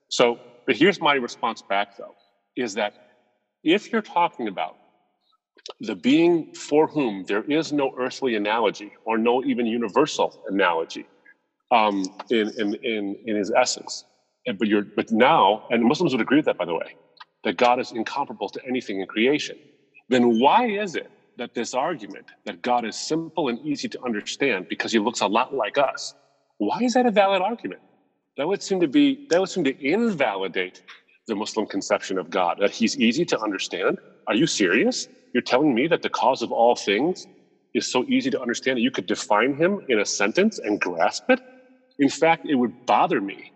So, 0.09 0.39
but 0.65 0.75
here's 0.75 1.01
my 1.01 1.15
response 1.15 1.61
back 1.61 1.97
though, 1.97 2.15
is 2.55 2.73
that 2.75 2.93
if 3.63 3.91
you're 3.91 4.01
talking 4.01 4.47
about 4.47 4.77
the 5.79 5.95
being 5.95 6.53
for 6.53 6.87
whom 6.87 7.23
there 7.25 7.43
is 7.43 7.71
no 7.71 7.93
earthly 7.97 8.35
analogy 8.35 8.91
or 9.05 9.17
no 9.17 9.43
even 9.43 9.65
universal 9.65 10.43
analogy, 10.49 11.05
um, 11.71 12.05
in, 12.29 12.51
in, 12.59 12.75
in, 12.83 13.17
in 13.25 13.35
his 13.35 13.51
essence. 13.51 14.05
And, 14.45 14.57
but, 14.57 14.67
you're, 14.67 14.83
but 14.83 15.11
now, 15.11 15.65
and 15.71 15.83
Muslims 15.83 16.13
would 16.13 16.21
agree 16.21 16.37
with 16.37 16.45
that, 16.45 16.57
by 16.57 16.65
the 16.65 16.73
way, 16.73 16.95
that 17.43 17.57
God 17.57 17.79
is 17.79 17.91
incomparable 17.91 18.49
to 18.49 18.59
anything 18.67 19.01
in 19.01 19.07
creation. 19.07 19.57
Then 20.09 20.39
why 20.39 20.67
is 20.67 20.95
it 20.95 21.09
that 21.37 21.53
this 21.53 21.73
argument 21.73 22.25
that 22.45 22.61
God 22.61 22.85
is 22.85 22.95
simple 22.95 23.49
and 23.49 23.59
easy 23.65 23.87
to 23.89 24.03
understand 24.03 24.67
because 24.69 24.91
he 24.91 24.99
looks 24.99 25.21
a 25.21 25.27
lot 25.27 25.53
like 25.53 25.77
us, 25.77 26.13
why 26.57 26.79
is 26.81 26.93
that 26.93 27.05
a 27.05 27.11
valid 27.11 27.41
argument? 27.41 27.81
That 28.37 28.47
would 28.47 28.61
seem 28.61 28.79
to 28.79 28.87
be, 28.87 29.27
that 29.29 29.39
would 29.39 29.49
seem 29.49 29.63
to 29.63 29.85
invalidate 29.85 30.83
the 31.27 31.35
Muslim 31.35 31.65
conception 31.65 32.17
of 32.17 32.29
God, 32.29 32.57
that 32.59 32.71
he's 32.71 32.97
easy 32.99 33.25
to 33.25 33.39
understand. 33.39 33.97
Are 34.27 34.35
you 34.35 34.47
serious? 34.47 35.07
You're 35.33 35.43
telling 35.43 35.73
me 35.73 35.87
that 35.87 36.01
the 36.01 36.09
cause 36.09 36.41
of 36.41 36.51
all 36.51 36.75
things 36.75 37.27
is 37.73 37.91
so 37.91 38.03
easy 38.05 38.29
to 38.29 38.41
understand 38.41 38.77
that 38.77 38.81
you 38.81 38.91
could 38.91 39.07
define 39.07 39.55
him 39.55 39.81
in 39.89 39.99
a 39.99 40.05
sentence 40.05 40.59
and 40.59 40.79
grasp 40.79 41.29
it? 41.29 41.39
In 41.99 42.09
fact, 42.09 42.45
it 42.47 42.55
would 42.55 42.85
bother 42.85 43.21
me. 43.21 43.51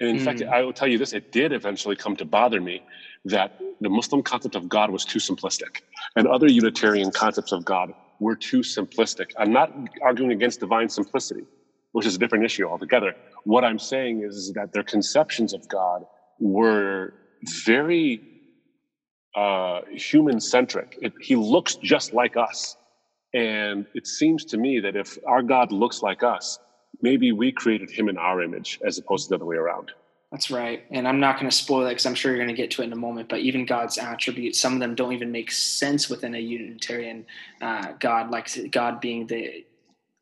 And 0.00 0.08
in 0.10 0.16
mm. 0.16 0.24
fact, 0.24 0.42
I 0.42 0.62
will 0.62 0.72
tell 0.72 0.88
you 0.88 0.98
this 0.98 1.12
it 1.12 1.30
did 1.30 1.52
eventually 1.52 1.96
come 1.96 2.16
to 2.16 2.24
bother 2.24 2.60
me 2.60 2.82
that 3.24 3.58
the 3.80 3.88
Muslim 3.88 4.22
concept 4.22 4.54
of 4.54 4.68
God 4.68 4.90
was 4.90 5.04
too 5.04 5.18
simplistic 5.18 5.82
and 6.16 6.26
other 6.26 6.46
Unitarian 6.48 7.10
concepts 7.10 7.52
of 7.52 7.64
God 7.64 7.92
were 8.18 8.36
too 8.36 8.60
simplistic. 8.60 9.30
I'm 9.38 9.52
not 9.52 9.72
arguing 10.02 10.32
against 10.32 10.60
divine 10.60 10.88
simplicity, 10.88 11.44
which 11.92 12.06
is 12.06 12.16
a 12.16 12.18
different 12.18 12.44
issue 12.44 12.66
altogether. 12.66 13.14
What 13.44 13.64
I'm 13.64 13.78
saying 13.78 14.22
is, 14.22 14.36
is 14.36 14.52
that 14.52 14.72
their 14.72 14.82
conceptions 14.82 15.52
of 15.52 15.66
God 15.68 16.04
were 16.38 17.14
very 17.64 18.20
uh, 19.34 19.80
human 19.92 20.40
centric. 20.40 20.98
He 21.20 21.36
looks 21.36 21.76
just 21.76 22.12
like 22.12 22.36
us. 22.36 22.76
And 23.32 23.86
it 23.94 24.06
seems 24.06 24.44
to 24.46 24.58
me 24.58 24.80
that 24.80 24.96
if 24.96 25.18
our 25.26 25.42
God 25.42 25.72
looks 25.72 26.02
like 26.02 26.22
us, 26.22 26.58
maybe 27.00 27.32
we 27.32 27.52
created 27.52 27.90
him 27.90 28.08
in 28.08 28.18
our 28.18 28.42
image 28.42 28.80
as 28.84 28.98
opposed 28.98 29.26
to 29.26 29.30
the 29.30 29.34
other 29.36 29.44
way 29.44 29.56
around. 29.56 29.92
That's 30.30 30.48
right. 30.48 30.84
And 30.90 31.08
I'm 31.08 31.18
not 31.18 31.40
going 31.40 31.50
to 31.50 31.56
spoil 31.56 31.80
that 31.80 31.88
because 31.90 32.06
I'm 32.06 32.14
sure 32.14 32.30
you're 32.30 32.44
going 32.44 32.54
to 32.54 32.60
get 32.62 32.70
to 32.72 32.82
it 32.82 32.84
in 32.84 32.92
a 32.92 32.96
moment. 32.96 33.28
But 33.28 33.40
even 33.40 33.66
God's 33.66 33.98
attributes, 33.98 34.60
some 34.60 34.74
of 34.74 34.78
them 34.80 34.94
don't 34.94 35.12
even 35.12 35.32
make 35.32 35.50
sense 35.50 36.08
within 36.08 36.36
a 36.36 36.38
Unitarian 36.38 37.26
uh, 37.60 37.92
God, 37.98 38.30
like 38.30 38.48
God 38.70 39.00
being 39.00 39.26
the 39.26 39.64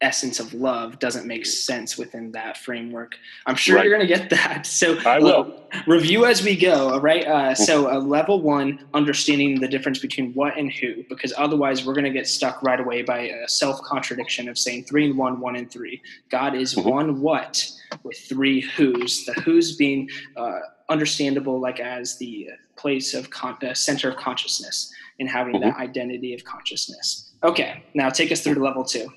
essence 0.00 0.38
of 0.38 0.54
love 0.54 0.98
doesn't 1.00 1.26
make 1.26 1.44
sense 1.44 1.98
within 1.98 2.30
that 2.32 2.56
framework. 2.56 3.16
I'm 3.46 3.56
sure 3.56 3.76
right. 3.76 3.84
you're 3.84 3.96
going 3.96 4.06
to 4.06 4.14
get 4.14 4.30
that. 4.30 4.66
So 4.66 4.98
I 5.00 5.18
will 5.18 5.64
uh, 5.72 5.80
review 5.86 6.24
as 6.24 6.42
we 6.42 6.56
go. 6.56 6.90
All 6.92 7.00
right. 7.00 7.26
Uh, 7.26 7.54
so 7.54 7.90
uh, 7.90 7.98
level 7.98 8.40
one, 8.40 8.86
understanding 8.94 9.60
the 9.60 9.68
difference 9.68 9.98
between 9.98 10.32
what 10.34 10.56
and 10.56 10.72
who, 10.72 11.04
because 11.08 11.32
otherwise 11.36 11.84
we're 11.84 11.94
going 11.94 12.04
to 12.04 12.10
get 12.10 12.28
stuck 12.28 12.62
right 12.62 12.78
away 12.78 13.02
by 13.02 13.20
a 13.20 13.48
self 13.48 13.82
contradiction 13.82 14.48
of 14.48 14.56
saying 14.56 14.84
three 14.84 15.06
and 15.06 15.18
one, 15.18 15.40
one 15.40 15.56
and 15.56 15.70
three. 15.70 16.00
God 16.30 16.54
is 16.54 16.74
mm-hmm. 16.74 16.88
one 16.88 17.20
what 17.20 17.68
with 18.04 18.18
three 18.18 18.60
who's. 18.60 19.24
The 19.24 19.32
who's 19.40 19.76
being 19.76 20.08
uh, 20.36 20.60
understandable, 20.88 21.60
like 21.60 21.80
as 21.80 22.16
the 22.18 22.50
place 22.76 23.14
of 23.14 23.28
con- 23.30 23.58
the 23.60 23.74
center 23.74 24.10
of 24.10 24.16
consciousness 24.16 24.92
and 25.18 25.28
having 25.28 25.56
mm-hmm. 25.56 25.70
that 25.70 25.76
identity 25.76 26.34
of 26.34 26.44
consciousness. 26.44 27.32
Okay. 27.42 27.84
Now 27.94 28.08
take 28.10 28.30
us 28.30 28.42
through 28.42 28.54
to 28.54 28.62
level 28.62 28.84
two. 28.84 29.12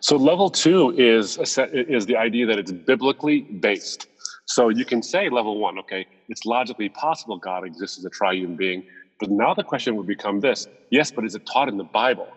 So 0.00 0.16
level 0.16 0.50
two 0.50 0.94
is 0.96 1.38
is 1.38 2.06
the 2.06 2.16
idea 2.16 2.46
that 2.46 2.58
it's 2.58 2.72
biblically 2.72 3.42
based. 3.60 4.06
So 4.46 4.68
you 4.68 4.84
can 4.84 5.02
say 5.02 5.28
level 5.28 5.58
one, 5.60 5.78
okay, 5.80 6.06
it's 6.28 6.44
logically 6.44 6.88
possible 6.88 7.38
God 7.38 7.64
exists 7.64 7.98
as 7.98 8.04
a 8.04 8.10
triune 8.10 8.56
being, 8.56 8.82
but 9.20 9.30
now 9.30 9.54
the 9.54 9.62
question 9.64 9.96
would 9.96 10.06
become 10.06 10.40
this: 10.40 10.66
yes, 10.90 11.10
but 11.10 11.24
is 11.24 11.34
it 11.34 11.42
taught 11.52 11.68
in 11.68 11.76
the 11.76 11.84
Bible? 11.84 12.28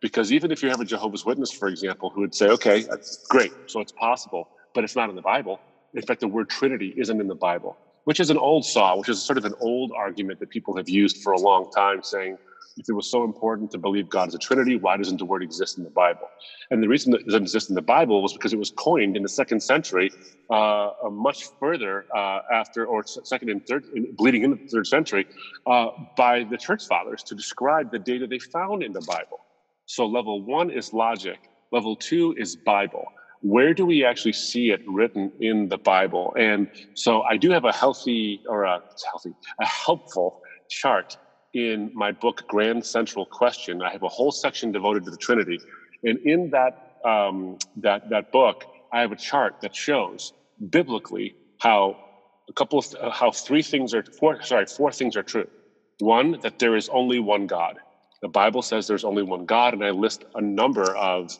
Because 0.00 0.32
even 0.32 0.50
if 0.50 0.62
you 0.62 0.68
have 0.68 0.80
a 0.80 0.84
Jehovah's 0.84 1.24
Witness, 1.24 1.52
for 1.52 1.68
example, 1.68 2.10
who 2.10 2.22
would 2.22 2.34
say, 2.34 2.48
okay, 2.48 2.82
that's 2.82 3.24
great, 3.30 3.52
so 3.66 3.80
it's 3.80 3.92
possible, 3.92 4.48
but 4.74 4.84
it's 4.84 4.96
not 4.96 5.08
in 5.08 5.14
the 5.16 5.22
Bible. 5.22 5.62
In 5.94 6.02
fact, 6.02 6.20
the 6.20 6.28
word 6.28 6.50
Trinity 6.50 6.92
isn't 6.96 7.20
in 7.20 7.28
the 7.28 7.36
Bible, 7.36 7.78
which 8.04 8.18
is 8.20 8.28
an 8.30 8.38
old 8.38 8.64
saw, 8.64 8.96
which 8.96 9.08
is 9.08 9.24
sort 9.24 9.38
of 9.38 9.44
an 9.44 9.54
old 9.60 9.92
argument 9.96 10.40
that 10.40 10.50
people 10.50 10.76
have 10.76 10.88
used 10.88 11.22
for 11.22 11.32
a 11.32 11.38
long 11.38 11.70
time, 11.70 12.02
saying 12.02 12.36
if 12.76 12.88
it 12.88 12.92
was 12.92 13.10
so 13.10 13.24
important 13.24 13.70
to 13.72 13.78
believe 13.78 14.08
God 14.08 14.28
is 14.28 14.34
a 14.34 14.38
Trinity, 14.38 14.76
why 14.76 14.96
doesn't 14.96 15.18
the 15.18 15.24
word 15.24 15.42
exist 15.42 15.78
in 15.78 15.84
the 15.84 15.90
Bible? 15.90 16.28
And 16.70 16.82
the 16.82 16.88
reason 16.88 17.14
it 17.14 17.24
doesn't 17.26 17.42
exist 17.42 17.68
in 17.68 17.74
the 17.74 17.82
Bible 17.82 18.22
was 18.22 18.32
because 18.32 18.52
it 18.52 18.58
was 18.58 18.70
coined 18.70 19.16
in 19.16 19.22
the 19.22 19.28
second 19.28 19.62
century, 19.62 20.10
uh, 20.50 20.90
much 21.10 21.48
further 21.60 22.06
uh, 22.14 22.40
after, 22.52 22.86
or 22.86 23.04
second 23.06 23.50
and 23.50 23.66
third, 23.66 23.84
bleeding 24.16 24.42
into 24.44 24.56
the 24.56 24.68
third 24.68 24.86
century, 24.86 25.26
uh, 25.66 25.88
by 26.16 26.44
the 26.44 26.56
church 26.56 26.86
fathers 26.86 27.22
to 27.24 27.34
describe 27.34 27.90
the 27.90 27.98
data 27.98 28.26
they 28.26 28.38
found 28.38 28.82
in 28.82 28.92
the 28.92 29.02
Bible. 29.02 29.40
So 29.86 30.06
level 30.06 30.42
one 30.44 30.70
is 30.70 30.92
logic, 30.92 31.38
level 31.70 31.96
two 31.96 32.34
is 32.38 32.56
Bible. 32.56 33.04
Where 33.40 33.74
do 33.74 33.84
we 33.84 34.04
actually 34.04 34.34
see 34.34 34.70
it 34.70 34.80
written 34.86 35.32
in 35.40 35.68
the 35.68 35.76
Bible? 35.78 36.32
And 36.38 36.68
so 36.94 37.22
I 37.22 37.36
do 37.36 37.50
have 37.50 37.64
a 37.64 37.72
healthy 37.72 38.40
or 38.48 38.64
a 38.64 38.80
healthy, 39.10 39.32
a 39.60 39.66
helpful 39.66 40.40
chart 40.70 41.16
in 41.54 41.90
my 41.94 42.12
book, 42.12 42.42
Grand 42.48 42.84
Central 42.84 43.26
Question. 43.26 43.82
I 43.82 43.90
have 43.92 44.02
a 44.02 44.08
whole 44.08 44.32
section 44.32 44.72
devoted 44.72 45.04
to 45.04 45.10
the 45.10 45.16
Trinity. 45.16 45.62
And 46.04 46.18
in 46.24 46.50
that, 46.52 46.74
um, 47.08 47.58
that, 47.76 48.02
that 48.10 48.30
book, 48.32 48.64
I 48.92 49.00
have 49.00 49.12
a 49.12 49.16
chart 49.16 49.56
that 49.62 49.74
shows 49.74 50.32
biblically 50.70 51.36
how 51.60 51.96
a 52.48 52.52
couple 52.54 52.78
of, 52.80 52.86
uh, 53.00 53.10
how 53.10 53.32
three 53.32 53.62
things 53.62 53.94
are, 53.94 54.04
four, 54.18 54.38
sorry, 54.42 54.66
four 54.66 54.92
things 54.92 55.16
are 55.16 55.22
true. 55.24 55.46
One, 56.00 56.38
that 56.42 56.58
there 56.58 56.76
is 56.76 56.88
only 56.92 57.20
one 57.20 57.46
God. 57.46 57.76
The 58.22 58.28
Bible 58.28 58.62
says 58.62 58.86
there's 58.86 59.04
only 59.04 59.22
one 59.22 59.46
God, 59.46 59.74
and 59.74 59.84
I 59.84 59.90
list 59.90 60.24
a 60.34 60.40
number 60.42 60.94
of 60.96 61.30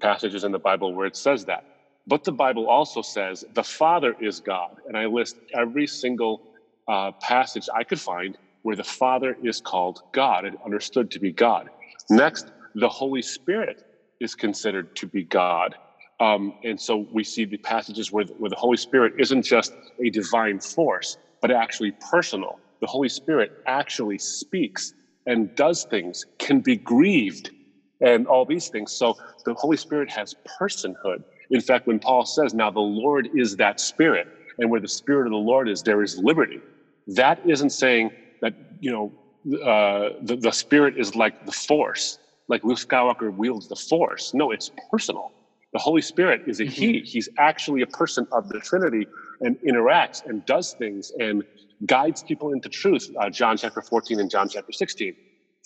passages 0.00 0.44
in 0.44 0.52
the 0.52 0.58
Bible 0.58 0.94
where 0.94 1.06
it 1.06 1.16
says 1.16 1.44
that. 1.46 1.64
But 2.06 2.24
the 2.24 2.32
Bible 2.32 2.68
also 2.68 3.02
says 3.02 3.44
the 3.52 3.64
Father 3.64 4.14
is 4.20 4.40
God, 4.40 4.70
and 4.86 4.96
I 4.96 5.06
list 5.06 5.36
every 5.54 5.86
single 5.86 6.42
uh, 6.88 7.12
passage 7.22 7.68
I 7.74 7.84
could 7.84 8.00
find 8.00 8.36
where 8.62 8.76
the 8.76 8.84
Father 8.84 9.36
is 9.42 9.60
called 9.60 10.00
God 10.12 10.44
and 10.46 10.56
understood 10.64 11.10
to 11.12 11.20
be 11.20 11.32
God. 11.32 11.68
Next, 12.10 12.52
the 12.74 12.88
Holy 12.90 13.22
Spirit 13.22 13.82
is 14.20 14.34
considered 14.34 14.88
to 14.96 15.08
be 15.08 15.24
God. 15.24 15.76
Um, 16.20 16.54
and 16.64 16.80
so 16.80 17.06
we 17.12 17.24
see 17.24 17.46
the 17.46 17.58
passages 17.58 18.12
where, 18.12 18.26
where 18.38 18.50
the 18.50 18.56
Holy 18.56 18.78
Spirit 18.78 19.14
isn't 19.18 19.44
just 19.44 19.74
a 20.04 20.10
divine 20.10 20.60
force, 20.60 21.18
but 21.42 21.50
actually 21.52 21.94
personal. 22.10 22.60
The 22.82 22.88
Holy 22.88 23.08
Spirit 23.10 23.52
actually 23.66 24.18
speaks 24.18 24.94
and 25.26 25.54
does 25.54 25.86
things, 25.90 26.24
can 26.38 26.60
be 26.60 26.76
grieved, 26.76 27.50
and 28.00 28.26
all 28.26 28.46
these 28.46 28.68
things. 28.70 28.92
So 28.94 29.16
the 29.46 29.54
Holy 29.54 29.76
Spirit 29.78 30.10
has 30.10 30.34
personhood. 30.60 31.24
In 31.50 31.60
fact, 31.60 31.86
when 31.86 32.00
Paul 32.00 32.26
says, 32.26 32.54
Now 32.54 32.70
the 32.70 32.80
Lord 32.80 33.28
is 33.34 33.56
that 33.56 33.80
Spirit, 33.80 34.28
and 34.58 34.70
where 34.70 34.80
the 34.80 34.88
Spirit 34.88 35.26
of 35.26 35.32
the 35.32 35.38
Lord 35.38 35.68
is, 35.68 35.82
there 35.82 36.02
is 36.02 36.18
liberty, 36.18 36.64
that 37.08 37.40
isn't 37.44 37.70
saying 37.70 38.10
that 38.42 38.54
you 38.80 38.92
know 38.92 39.12
uh, 39.64 40.10
the 40.22 40.36
the 40.36 40.52
spirit 40.52 40.98
is 40.98 41.16
like 41.16 41.46
the 41.46 41.52
force, 41.52 42.18
like 42.48 42.62
Luke 42.64 42.78
Skywalker 42.78 43.34
wields 43.34 43.68
the 43.68 43.76
force. 43.76 44.34
No, 44.34 44.50
it's 44.50 44.70
personal. 44.90 45.32
The 45.72 45.78
Holy 45.78 46.02
Spirit 46.02 46.42
is 46.46 46.60
a 46.60 46.64
mm-hmm. 46.64 46.72
he. 46.72 47.00
He's 47.00 47.28
actually 47.38 47.80
a 47.80 47.86
person 47.86 48.26
of 48.30 48.48
the 48.50 48.60
Trinity 48.60 49.06
and 49.40 49.56
interacts 49.60 50.24
and 50.26 50.44
does 50.44 50.74
things 50.74 51.12
and 51.18 51.42
guides 51.86 52.22
people 52.22 52.52
into 52.52 52.68
truth. 52.68 53.10
Uh, 53.18 53.30
John 53.30 53.56
chapter 53.56 53.80
14 53.80 54.20
and 54.20 54.30
John 54.30 54.48
chapter 54.48 54.70
16, 54.70 55.16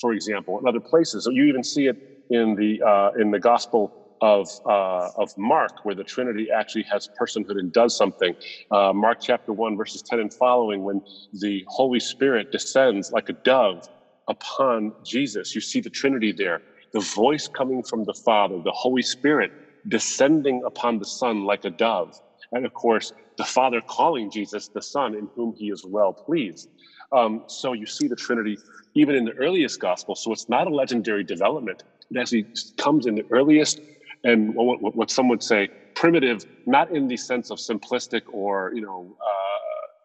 for 0.01 0.13
example, 0.13 0.59
and 0.59 0.69
other 0.69 0.81
places. 0.81 1.25
So 1.25 1.31
you 1.31 1.45
even 1.45 1.65
see 1.65 1.89
it 1.89 2.25
in 2.31 2.55
the 2.55 2.83
uh, 2.83 3.11
in 3.21 3.31
the 3.31 3.41
Gospel 3.41 4.06
of 4.21 4.49
uh, 4.67 5.09
of 5.17 5.31
Mark, 5.37 5.73
where 5.85 5.95
the 5.95 6.05
Trinity 6.05 6.49
actually 6.55 6.85
has 6.91 7.09
personhood 7.21 7.59
and 7.59 7.73
does 7.73 7.97
something. 7.97 8.35
Uh, 8.71 8.93
Mark 8.95 9.19
chapter 9.21 9.53
one, 9.53 9.77
verses 9.77 10.03
ten 10.03 10.21
and 10.21 10.33
following, 10.35 10.83
when 10.85 11.03
the 11.33 11.65
Holy 11.69 12.01
Spirit 12.01 12.49
descends 12.53 13.11
like 13.13 13.29
a 13.29 13.35
dove 13.45 13.83
upon 14.29 14.93
Jesus, 15.03 15.55
you 15.55 15.61
see 15.61 15.81
the 15.81 15.91
Trinity 15.91 16.33
there. 16.33 16.63
The 16.93 17.01
voice 17.01 17.49
coming 17.49 17.83
from 17.83 18.05
the 18.05 18.15
Father, 18.25 18.57
the 18.65 18.73
Holy 18.73 19.03
Spirit 19.03 19.53
descending 19.89 20.63
upon 20.67 20.99
the 20.99 21.07
Son 21.07 21.45
like 21.45 21.65
a 21.65 21.71
dove, 21.71 22.15
and 22.53 22.67
of 22.67 22.73
course 22.75 23.13
the 23.39 23.45
Father 23.45 23.83
calling 23.89 24.31
Jesus 24.31 24.71
the 24.75 24.83
Son, 24.83 25.15
in 25.15 25.29
whom 25.37 25.55
He 25.59 25.67
is 25.71 25.85
well 25.87 26.15
pleased. 26.27 26.69
Um, 27.13 27.43
so 27.47 27.73
you 27.75 27.87
see 27.87 28.09
the 28.09 28.17
Trinity 28.17 28.59
even 28.95 29.15
in 29.15 29.25
the 29.25 29.33
earliest 29.33 29.79
gospel. 29.81 30.15
So 30.17 30.33
it's 30.33 30.49
not 30.49 30.67
a 30.67 30.71
legendary 30.75 31.25
development. 31.25 31.83
It 32.11 32.19
actually 32.19 32.49
comes 32.79 33.07
in 33.07 33.15
the 33.15 33.25
earliest 33.31 33.81
and 34.25 34.55
what, 34.55 34.95
what 34.95 35.11
some 35.11 35.29
would 35.29 35.43
say 35.43 35.69
primitive, 35.95 36.45
not 36.67 36.91
in 36.91 37.09
the 37.09 37.17
sense 37.17 37.51
of 37.51 37.59
simplistic 37.59 38.23
or 38.33 38.73
you 38.75 38.83
know 38.83 39.17
uh, 39.21 39.57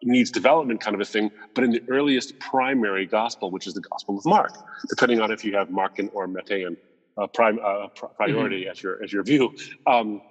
needs 0.02 0.30
development 0.30 0.80
kind 0.80 0.94
of 0.94 1.00
a 1.00 1.04
thing, 1.04 1.30
but 1.54 1.64
in 1.64 1.70
the 1.70 1.82
earliest 1.88 2.38
primary 2.38 3.06
gospel, 3.06 3.50
which 3.50 3.66
is 3.66 3.74
the 3.74 3.80
Gospel 3.80 4.18
of 4.18 4.24
Mark, 4.26 4.52
depending 4.88 5.20
on 5.20 5.30
if 5.30 5.44
you 5.44 5.54
have 5.56 5.68
Markan 5.68 6.10
or 6.12 6.26
Matthean 6.26 6.76
uh, 7.18 7.26
prime 7.26 7.58
uh, 7.64 7.88
priority 8.16 8.62
mm-hmm. 8.62 8.70
as 8.70 8.82
your 8.82 9.02
as 9.02 9.12
your 9.12 9.22
view. 9.22 9.54
Um, 9.86 10.22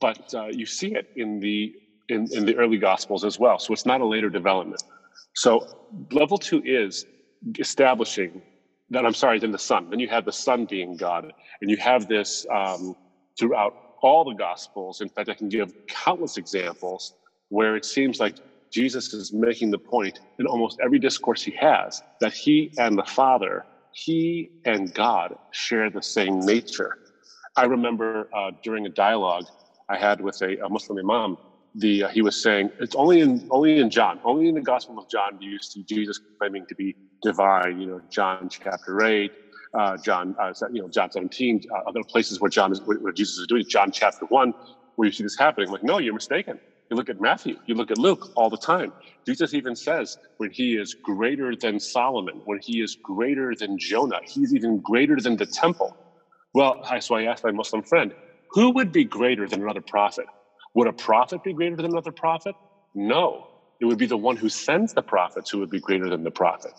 but 0.00 0.32
uh, 0.34 0.46
you 0.46 0.66
see 0.66 0.94
it 0.94 1.10
in 1.16 1.40
the 1.40 1.74
in, 2.08 2.28
in 2.32 2.44
the 2.44 2.56
early 2.56 2.76
gospels 2.78 3.24
as 3.24 3.38
well. 3.38 3.58
So 3.58 3.72
it's 3.72 3.86
not 3.86 4.00
a 4.00 4.06
later 4.06 4.28
development. 4.28 4.82
So 5.34 5.66
level 6.12 6.38
two 6.38 6.62
is 6.64 7.06
establishing 7.58 8.42
that 8.90 9.06
I'm 9.06 9.14
sorry, 9.14 9.38
then 9.38 9.50
the 9.50 9.58
Son. 9.58 9.90
Then 9.90 9.98
you 9.98 10.08
have 10.08 10.24
the 10.24 10.32
Son 10.32 10.66
being 10.66 10.96
God, 10.96 11.32
and 11.60 11.70
you 11.70 11.76
have 11.78 12.06
this 12.08 12.46
um, 12.52 12.94
throughout 13.38 13.74
all 14.02 14.24
the 14.24 14.34
Gospels. 14.34 15.00
In 15.00 15.08
fact, 15.08 15.28
I 15.28 15.34
can 15.34 15.48
give 15.48 15.72
countless 15.88 16.36
examples 16.36 17.14
where 17.48 17.76
it 17.76 17.84
seems 17.84 18.20
like 18.20 18.36
Jesus 18.72 19.14
is 19.14 19.32
making 19.32 19.70
the 19.70 19.78
point 19.78 20.18
in 20.38 20.46
almost 20.46 20.78
every 20.82 20.98
discourse 20.98 21.42
he 21.42 21.54
has 21.58 22.02
that 22.20 22.32
he 22.32 22.72
and 22.78 22.98
the 22.98 23.04
Father, 23.04 23.64
he 23.92 24.50
and 24.64 24.92
God 24.94 25.34
share 25.52 25.90
the 25.90 26.02
same 26.02 26.40
nature. 26.40 26.96
I 27.56 27.64
remember 27.64 28.28
uh, 28.36 28.50
during 28.62 28.86
a 28.86 28.90
dialogue 28.90 29.44
I 29.88 29.96
had 29.96 30.20
with 30.20 30.40
a, 30.42 30.58
a 30.64 30.68
Muslim 30.68 30.98
imam, 30.98 31.36
the 31.76 32.04
uh, 32.04 32.08
he 32.08 32.22
was 32.22 32.42
saying 32.42 32.70
it's 32.80 32.94
only 32.96 33.20
in 33.20 33.46
only 33.50 33.78
in 33.78 33.90
John, 33.90 34.20
only 34.24 34.48
in 34.48 34.54
the 34.54 34.60
Gospel 34.60 34.98
of 34.98 35.08
John 35.08 35.38
do 35.38 35.46
you 35.46 35.58
see 35.60 35.84
Jesus 35.84 36.18
claiming 36.38 36.66
to 36.68 36.74
be 36.74 36.96
divine. 37.22 37.80
You 37.80 37.86
know, 37.88 38.00
John 38.10 38.48
chapter 38.50 39.04
eight, 39.04 39.32
uh, 39.78 39.98
John, 40.04 40.34
uh, 40.40 40.52
you 40.72 40.82
know, 40.82 40.88
John 40.88 41.10
17, 41.10 41.62
uh, 41.74 41.88
other 41.88 42.02
places 42.10 42.40
where 42.40 42.50
John 42.50 42.72
is, 42.72 42.82
where 42.84 43.12
Jesus 43.12 43.38
is 43.38 43.46
doing, 43.48 43.64
John 43.68 43.90
chapter 43.92 44.26
one, 44.28 44.54
where 44.96 45.06
you 45.06 45.12
see 45.12 45.24
this 45.24 45.36
happening. 45.38 45.68
I'm 45.68 45.72
like, 45.74 45.84
no, 45.84 45.98
you're 45.98 46.14
mistaken. 46.14 46.60
You 46.90 46.96
look 46.96 47.10
at 47.10 47.20
Matthew, 47.20 47.56
you 47.66 47.74
look 47.76 47.90
at 47.90 47.98
Luke 47.98 48.26
all 48.36 48.50
the 48.50 48.58
time. 48.58 48.94
Jesus 49.26 49.54
even 49.54 49.76
says 49.76 50.18
when 50.38 50.50
he 50.52 50.76
is 50.76 50.94
greater 51.04 51.54
than 51.60 51.80
Solomon, 51.80 52.42
when 52.44 52.60
he 52.62 52.80
is 52.82 52.96
greater 53.02 53.54
than 53.58 53.78
Jonah, 53.78 54.20
he's 54.26 54.54
even 54.54 54.80
greater 54.82 55.16
than 55.20 55.36
the 55.36 55.46
temple. 55.46 55.96
Well, 56.54 56.76
so 57.00 57.14
I 57.16 57.24
asked 57.24 57.44
my 57.44 57.52
Muslim 57.52 57.82
friend, 57.84 58.12
who 58.50 58.70
would 58.72 58.92
be 58.92 59.04
greater 59.04 59.48
than 59.48 59.62
another 59.62 59.82
prophet? 59.86 60.26
Would 60.74 60.88
a 60.88 60.92
prophet 60.92 61.42
be 61.42 61.54
greater 61.54 61.76
than 61.76 61.86
another 61.86 62.12
prophet? 62.12 62.56
No. 62.94 63.44
It 63.84 63.86
would 63.86 63.98
be 63.98 64.06
the 64.06 64.16
one 64.16 64.38
who 64.38 64.48
sends 64.48 64.94
the 64.94 65.02
prophets 65.02 65.50
who 65.50 65.58
would 65.58 65.68
be 65.68 65.78
greater 65.78 66.08
than 66.08 66.24
the 66.24 66.30
prophet. 66.30 66.72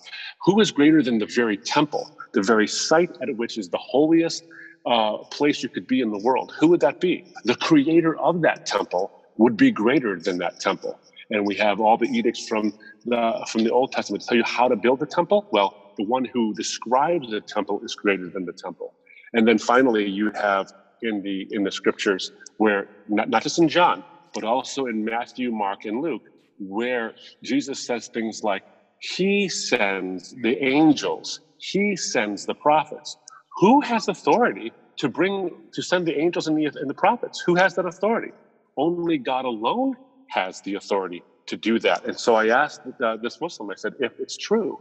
Who 0.44 0.60
is 0.60 0.72
greater 0.72 1.04
than 1.04 1.20
the 1.20 1.28
very 1.28 1.56
temple, 1.56 2.10
the 2.34 2.42
very 2.42 2.66
site 2.68 3.12
at 3.22 3.30
which 3.38 3.60
is 3.60 3.70
the 3.70 3.78
holiest 3.78 4.44
uh, 4.88 5.18
place 5.30 5.62
you 5.62 5.70
could 5.70 5.86
be 5.86 6.02
in 6.02 6.10
the 6.10 6.18
world? 6.18 6.52
Who 6.60 6.70
would 6.70 6.80
that 6.80 7.00
be? 7.00 7.24
The 7.44 7.54
creator 7.58 8.18
of 8.18 8.42
that 8.42 8.66
temple 8.66 9.12
would 9.38 9.56
be 9.56 9.70
greater 9.70 10.20
than 10.20 10.40
that 10.40 10.60
temple. 10.60 11.00
And 11.30 11.46
we 11.46 11.54
have 11.58 11.80
all 11.80 11.96
the 11.96 12.08
edicts 12.08 12.48
from 12.48 12.74
the 13.06 13.46
from 13.52 13.64
the 13.64 13.72
Old 13.72 13.92
Testament 13.92 14.24
to 14.24 14.28
tell 14.28 14.38
you 14.38 14.44
how 14.44 14.68
to 14.68 14.76
build 14.76 15.00
the 15.00 15.06
temple. 15.06 15.48
Well, 15.52 15.94
the 16.00 16.06
one 16.06 16.26
who 16.34 16.56
describes 16.56 17.30
the 17.30 17.42
temple 17.42 17.82
is 17.84 17.94
greater 17.94 18.32
than 18.32 18.46
the 18.46 18.54
temple. 18.54 18.96
And 19.34 19.48
then 19.48 19.60
finally, 19.60 20.10
you 20.10 20.32
have 20.34 20.66
in 21.04 21.22
the 21.22 21.48
in 21.52 21.64
the 21.64 21.72
scriptures 21.72 22.32
where 22.58 22.88
not, 23.08 23.30
not 23.30 23.44
just 23.44 23.60
in 23.60 23.70
John, 23.70 24.04
but 24.34 24.44
also 24.44 24.88
in 24.88 25.06
Matthew, 25.06 25.52
Mark, 25.52 25.86
and 25.86 26.02
Luke, 26.02 26.24
where 26.60 27.14
Jesus 27.44 27.86
says 27.86 28.10
things 28.14 28.42
like, 28.44 28.64
He 29.00 29.50
sends 29.50 30.36
the 30.42 30.58
angels, 30.64 31.40
He 31.58 31.96
sends 31.98 32.46
the 32.46 32.56
prophets. 32.56 33.18
Who 33.58 33.82
has 33.82 34.08
authority 34.08 34.74
to 35.00 35.10
bring 35.10 35.50
to 35.74 35.82
send 35.82 36.08
the 36.08 36.18
angels 36.20 36.48
and 36.48 36.58
the, 36.58 36.66
and 36.66 36.90
the 36.90 36.96
prophets? 36.96 37.44
Who 37.46 37.56
has 37.56 37.76
that 37.76 37.86
authority? 37.86 38.34
Only 38.78 39.18
God 39.18 39.46
alone 39.46 39.96
has 40.30 40.62
the 40.62 40.76
authority 40.76 41.26
to 41.48 41.58
do 41.58 41.80
that. 41.80 42.06
And 42.06 42.20
so 42.20 42.36
I 42.36 42.48
asked 42.50 42.82
uh, 43.04 43.18
this 43.22 43.40
Muslim, 43.42 43.70
I 43.72 43.76
said, 43.76 43.94
if 44.00 44.14
it's 44.20 44.38
true 44.38 44.78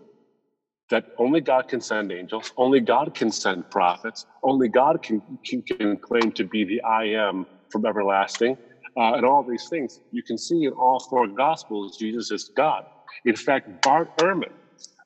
that 0.90 1.04
only 1.18 1.40
God 1.40 1.68
can 1.68 1.80
send 1.80 2.12
angels, 2.12 2.52
only 2.58 2.80
God 2.80 3.14
can 3.14 3.30
send 3.30 3.68
prophets, 3.70 4.26
only 4.42 4.68
God 4.68 5.02
can, 5.02 5.22
can, 5.46 5.62
can 5.62 5.98
claim 5.98 6.32
to 6.32 6.44
be 6.44 6.64
the 6.64 6.82
I 6.82 7.04
am 7.06 7.46
from 7.70 7.86
everlasting, 7.86 8.56
uh, 8.96 9.14
and 9.14 9.24
all 9.26 9.44
these 9.44 9.68
things. 9.68 10.00
You 10.12 10.22
can 10.22 10.38
see 10.38 10.64
in 10.64 10.72
all 10.72 11.00
four 11.10 11.28
Gospels, 11.28 11.96
Jesus 11.98 12.30
is 12.30 12.50
God. 12.56 12.84
In 13.24 13.36
fact, 13.36 13.68
Bart 13.82 14.10
Ehrman, 14.18 14.52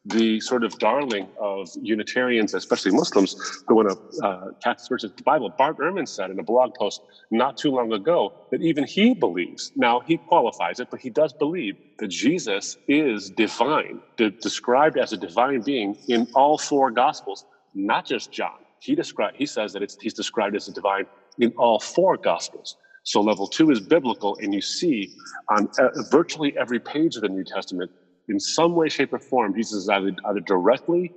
the 0.05 0.41
sort 0.41 0.65
of 0.65 0.79
darling 0.79 1.29
of 1.41 1.69
Unitarians, 1.83 2.55
especially 2.55 2.93
Muslims, 2.93 3.37
who 3.67 3.77
want 3.77 3.91
to 3.91 4.27
uh, 4.27 4.47
cast 4.65 4.89
versus 4.89 5.13
the 5.17 5.23
Bible, 5.25 5.55
Bart 5.59 5.79
Ehrman 5.79 6.09
said 6.09 6.31
in 6.31 6.39
a 6.39 6.45
blog 6.45 6.73
post 6.79 7.03
not 7.31 7.57
too 7.59 7.71
long 7.71 7.93
ago 7.93 8.33
that 8.51 8.63
even 8.63 8.85
he 8.85 9.15
believes, 9.15 9.73
now 9.77 10.01
he 10.01 10.19
qualifies 10.19 10.81
it, 10.81 10.89
but 10.91 11.01
he 11.01 11.11
does 11.11 11.35
believe 11.35 11.77
that 11.99 12.09
Jesus 12.09 12.77
is 12.89 13.31
divine, 13.31 14.01
de- 14.17 14.31
described 14.43 14.99
as 14.99 15.13
a 15.13 15.19
divine 15.19 15.63
being 15.63 15.97
in 16.09 16.27
all 16.35 16.59
four 16.59 16.91
Gospels, 16.91 17.45
not 17.75 18.07
just 18.07 18.33
John. 18.33 18.59
He 18.81 18.95
described, 18.95 19.37
he 19.39 19.47
says 19.47 19.73
that 19.75 19.83
he's 20.01 20.15
described 20.15 20.57
as 20.57 20.69
a 20.69 20.73
divine 20.73 21.07
in 21.39 21.53
all 21.59 21.81
four 21.81 22.17
Gospels. 22.19 22.77
So 23.05 23.21
level 23.21 23.47
two 23.47 23.71
is 23.71 23.81
biblical, 23.81 24.37
and 24.43 24.53
you 24.53 24.61
see 24.61 25.15
on 25.51 25.69
uh, 25.79 25.89
virtually 26.11 26.57
every 26.59 26.81
page 26.81 27.17
of 27.17 27.23
the 27.23 27.29
New 27.29 27.45
Testament 27.45 27.91
in 28.29 28.39
some 28.39 28.75
way, 28.75 28.89
shape, 28.89 29.13
or 29.13 29.19
form, 29.19 29.55
Jesus 29.55 29.85
is 29.85 29.89
either, 29.89 30.13
either 30.27 30.41
directly 30.41 31.13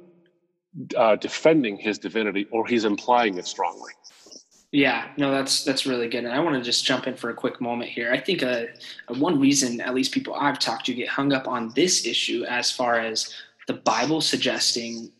uh, 0.98 1.16
defending 1.18 1.78
his 1.78 2.00
divinity 2.00 2.48
or 2.52 2.66
he's 2.66 2.86
implying 2.86 3.38
it 3.38 3.46
strongly. 3.46 3.92
Yeah, 4.72 5.10
no, 5.18 5.32
that's 5.32 5.66
that's 5.66 5.86
really 5.86 6.08
good. 6.08 6.24
And 6.24 6.32
I 6.32 6.40
want 6.40 6.56
to 6.56 6.62
just 6.62 6.86
jump 6.86 7.06
in 7.06 7.18
for 7.18 7.30
a 7.30 7.34
quick 7.34 7.60
moment 7.60 7.90
here. 7.90 8.14
I 8.14 8.20
think 8.22 8.42
uh, 8.42 8.64
one 9.10 9.38
reason, 9.38 9.82
at 9.82 9.94
least 9.94 10.14
people 10.14 10.34
I've 10.34 10.60
talked 10.60 10.86
to, 10.86 10.94
get 10.94 11.10
hung 11.10 11.34
up 11.34 11.46
on 11.46 11.74
this 11.76 12.06
issue 12.06 12.46
as 12.46 12.72
far 12.72 12.98
as 12.98 13.34
the 13.68 13.74
Bible 13.74 14.22
suggesting 14.22 15.12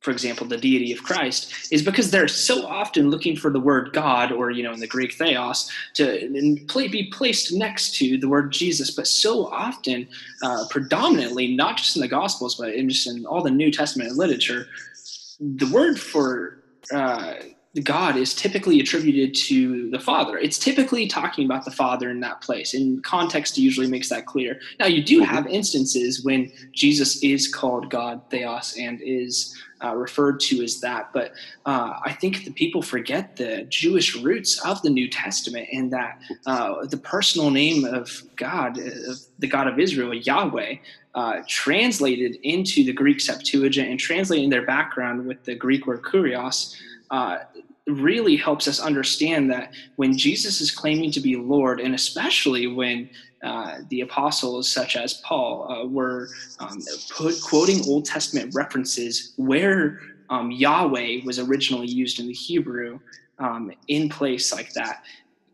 for 0.00 0.12
example, 0.12 0.46
the 0.46 0.56
deity 0.56 0.92
of 0.92 1.02
Christ, 1.02 1.72
is 1.72 1.82
because 1.82 2.10
they're 2.10 2.28
so 2.28 2.64
often 2.66 3.10
looking 3.10 3.36
for 3.36 3.50
the 3.50 3.60
word 3.60 3.92
God, 3.92 4.30
or 4.30 4.50
you 4.50 4.62
know, 4.62 4.72
in 4.72 4.80
the 4.80 4.86
Greek 4.86 5.12
theos, 5.14 5.70
to 5.94 6.56
play, 6.68 6.88
be 6.88 7.10
placed 7.10 7.52
next 7.52 7.96
to 7.96 8.16
the 8.16 8.28
word 8.28 8.52
Jesus. 8.52 8.92
But 8.92 9.08
so 9.08 9.46
often, 9.46 10.08
uh, 10.42 10.64
predominantly, 10.70 11.56
not 11.56 11.78
just 11.78 11.96
in 11.96 12.02
the 12.02 12.08
Gospels, 12.08 12.54
but 12.54 12.74
in 12.74 12.88
just 12.88 13.08
in 13.08 13.26
all 13.26 13.42
the 13.42 13.50
New 13.50 13.72
Testament 13.72 14.16
literature, 14.16 14.68
the 15.40 15.70
word 15.72 15.98
for 15.98 16.58
uh, 16.94 17.34
God 17.84 18.16
is 18.16 18.34
typically 18.34 18.80
attributed 18.80 19.34
to 19.46 19.90
the 19.90 20.00
Father. 20.00 20.38
It's 20.38 20.58
typically 20.58 21.06
talking 21.06 21.44
about 21.44 21.64
the 21.64 21.70
Father 21.70 22.10
in 22.10 22.20
that 22.20 22.40
place, 22.40 22.74
and 22.74 23.02
context 23.04 23.58
usually 23.58 23.86
makes 23.86 24.08
that 24.08 24.26
clear. 24.26 24.60
Now, 24.78 24.86
you 24.86 25.02
do 25.02 25.20
have 25.20 25.46
instances 25.46 26.24
when 26.24 26.50
Jesus 26.72 27.22
is 27.22 27.52
called 27.52 27.90
God, 27.90 28.22
Theos, 28.30 28.76
and 28.78 29.00
is 29.02 29.56
uh, 29.84 29.94
referred 29.94 30.40
to 30.40 30.62
as 30.62 30.80
that. 30.80 31.12
But 31.12 31.32
uh, 31.66 31.94
I 32.04 32.12
think 32.12 32.44
the 32.44 32.50
people 32.50 32.82
forget 32.82 33.36
the 33.36 33.64
Jewish 33.68 34.16
roots 34.16 34.64
of 34.64 34.80
the 34.82 34.90
New 34.90 35.08
Testament 35.08 35.68
and 35.72 35.92
that 35.92 36.20
uh, 36.46 36.86
the 36.86 36.96
personal 36.96 37.50
name 37.50 37.84
of 37.84 38.22
God, 38.36 38.78
of 38.78 39.18
the 39.38 39.46
God 39.46 39.66
of 39.66 39.78
Israel, 39.78 40.14
Yahweh, 40.14 40.76
uh, 41.14 41.42
translated 41.48 42.36
into 42.42 42.84
the 42.84 42.92
Greek 42.92 43.20
Septuagint 43.20 43.88
and 43.88 43.98
translating 43.98 44.50
their 44.50 44.66
background 44.66 45.26
with 45.26 45.44
the 45.44 45.54
Greek 45.54 45.86
word 45.86 46.02
kurios. 46.02 46.76
Uh, 47.10 47.38
really 47.86 48.36
helps 48.36 48.68
us 48.68 48.80
understand 48.80 49.50
that 49.50 49.72
when 49.96 50.16
Jesus 50.16 50.60
is 50.60 50.70
claiming 50.70 51.10
to 51.10 51.20
be 51.20 51.36
Lord, 51.36 51.80
and 51.80 51.94
especially 51.94 52.66
when 52.66 53.08
uh, 53.42 53.78
the 53.90 54.00
apostles, 54.00 54.68
such 54.68 54.96
as 54.96 55.14
Paul, 55.14 55.70
uh, 55.70 55.86
were 55.86 56.28
um, 56.58 56.80
put, 57.10 57.40
quoting 57.42 57.82
Old 57.86 58.04
Testament 58.04 58.54
references 58.54 59.32
where 59.36 60.00
um, 60.30 60.50
Yahweh 60.50 61.20
was 61.24 61.38
originally 61.38 61.86
used 61.86 62.18
in 62.20 62.26
the 62.26 62.32
Hebrew 62.32 62.98
um, 63.38 63.72
in 63.86 64.08
place 64.08 64.52
like 64.52 64.72
that. 64.74 65.04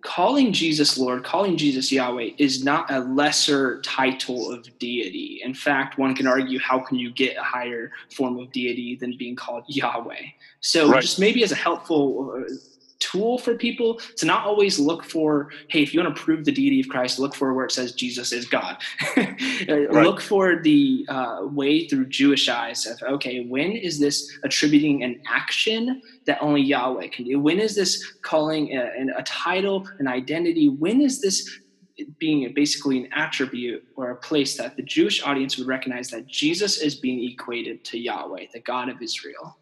Calling 0.01 0.53
Jesus 0.53 0.99
Lord, 0.99 1.25
calling 1.25 1.57
Jesus 1.57 1.91
Yahweh 1.91 2.31
is 2.37 2.63
not 2.63 2.91
a 2.91 3.01
lesser 3.01 3.81
title 3.81 4.53
of 4.53 4.67
deity. 4.79 5.41
In 5.43 5.55
fact, 5.55 5.99
one 5.99 6.15
can 6.15 6.27
argue 6.27 6.59
how 6.59 6.79
can 6.79 6.99
you 6.99 7.11
get 7.11 7.39
a 7.39 7.43
higher 7.43 7.91
form 8.15 8.39
of 8.39 8.53
deity 8.53 8.97
than 8.97 9.17
being 9.17 9.35
called 9.35 9.65
Yahweh? 9.67 10.21
So, 10.61 10.91
right. 10.91 11.01
just 11.01 11.19
maybe 11.19 11.43
as 11.43 11.53
a 11.53 11.57
helpful 11.57 12.35
uh, 12.37 12.53
tool 12.99 13.39
for 13.39 13.55
people 13.55 14.01
to 14.17 14.27
not 14.27 14.47
always 14.47 14.79
look 14.79 15.05
for, 15.05 15.51
hey, 15.69 15.83
if 15.83 15.93
you 15.93 16.01
want 16.03 16.15
to 16.15 16.23
prove 16.23 16.45
the 16.45 16.53
deity 16.53 16.81
of 16.81 16.89
Christ, 16.89 17.19
look 17.19 17.35
for 17.35 17.53
where 17.55 17.65
it 17.65 17.73
says 17.73 17.93
Jesus 17.93 18.33
is 18.33 18.47
God. 18.47 18.77
right. 19.17 19.91
Look 19.91 20.21
for 20.21 20.63
the 20.63 21.07
uh, 21.09 21.41
way 21.43 21.87
through 21.89 22.07
Jewish 22.07 22.49
eyes 22.49 22.87
of, 22.87 23.01
okay, 23.03 23.47
when 23.47 23.73
is 23.73 23.99
this 23.99 24.31
attributing 24.45 25.03
an 25.03 25.21
action 25.29 26.01
that 26.27 26.39
only 26.41 26.63
Yahweh 26.63 27.09
can 27.09 27.25
do? 27.25 27.39
When 27.41 27.61
is 27.61 27.75
this 27.75 28.03
calling 28.23 28.77
a, 28.77 28.91
a 29.17 29.23
title, 29.23 29.87
an 29.99 30.09
identity? 30.09 30.69
When 30.69 31.01
is 31.01 31.21
this 31.21 31.61
being 32.19 32.51
basically 32.55 33.05
an 33.05 33.09
attribute 33.15 33.85
or 33.97 34.11
a 34.11 34.17
place 34.17 34.57
that 34.57 34.77
the 34.77 34.83
Jewish 34.83 35.23
audience 35.23 35.57
would 35.59 35.69
recognize 35.69 36.11
that 36.11 36.27
Jesus 36.27 36.79
is 36.79 36.97
being 36.97 37.23
equated 37.31 37.85
to 37.87 37.99
Yahweh, 37.99 38.47
the 38.53 38.61
God 38.61 38.89
of 38.89 39.01
Israel? 39.01 39.57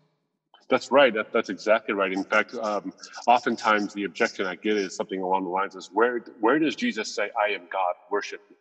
That's 0.69 0.91
right. 0.91 1.13
That, 1.13 1.27
that's 1.33 1.49
exactly 1.49 1.95
right. 1.95 2.13
In 2.13 2.25
fact, 2.25 2.55
um, 2.55 2.93
oftentimes 3.27 3.93
the 3.93 4.05
objection 4.05 4.47
I 4.47 4.57
get 4.57 4.77
is 4.77 4.97
something 4.97 5.21
along 5.21 5.45
the 5.45 5.51
lines 5.51 5.75
is 5.75 5.91
where 5.93 6.21
where 6.41 6.59
does 6.59 6.77
Jesus 6.77 7.15
say, 7.15 7.31
"I 7.47 7.53
am 7.53 7.63
God, 7.71 7.95
worship 8.11 8.41
me"? 8.51 8.57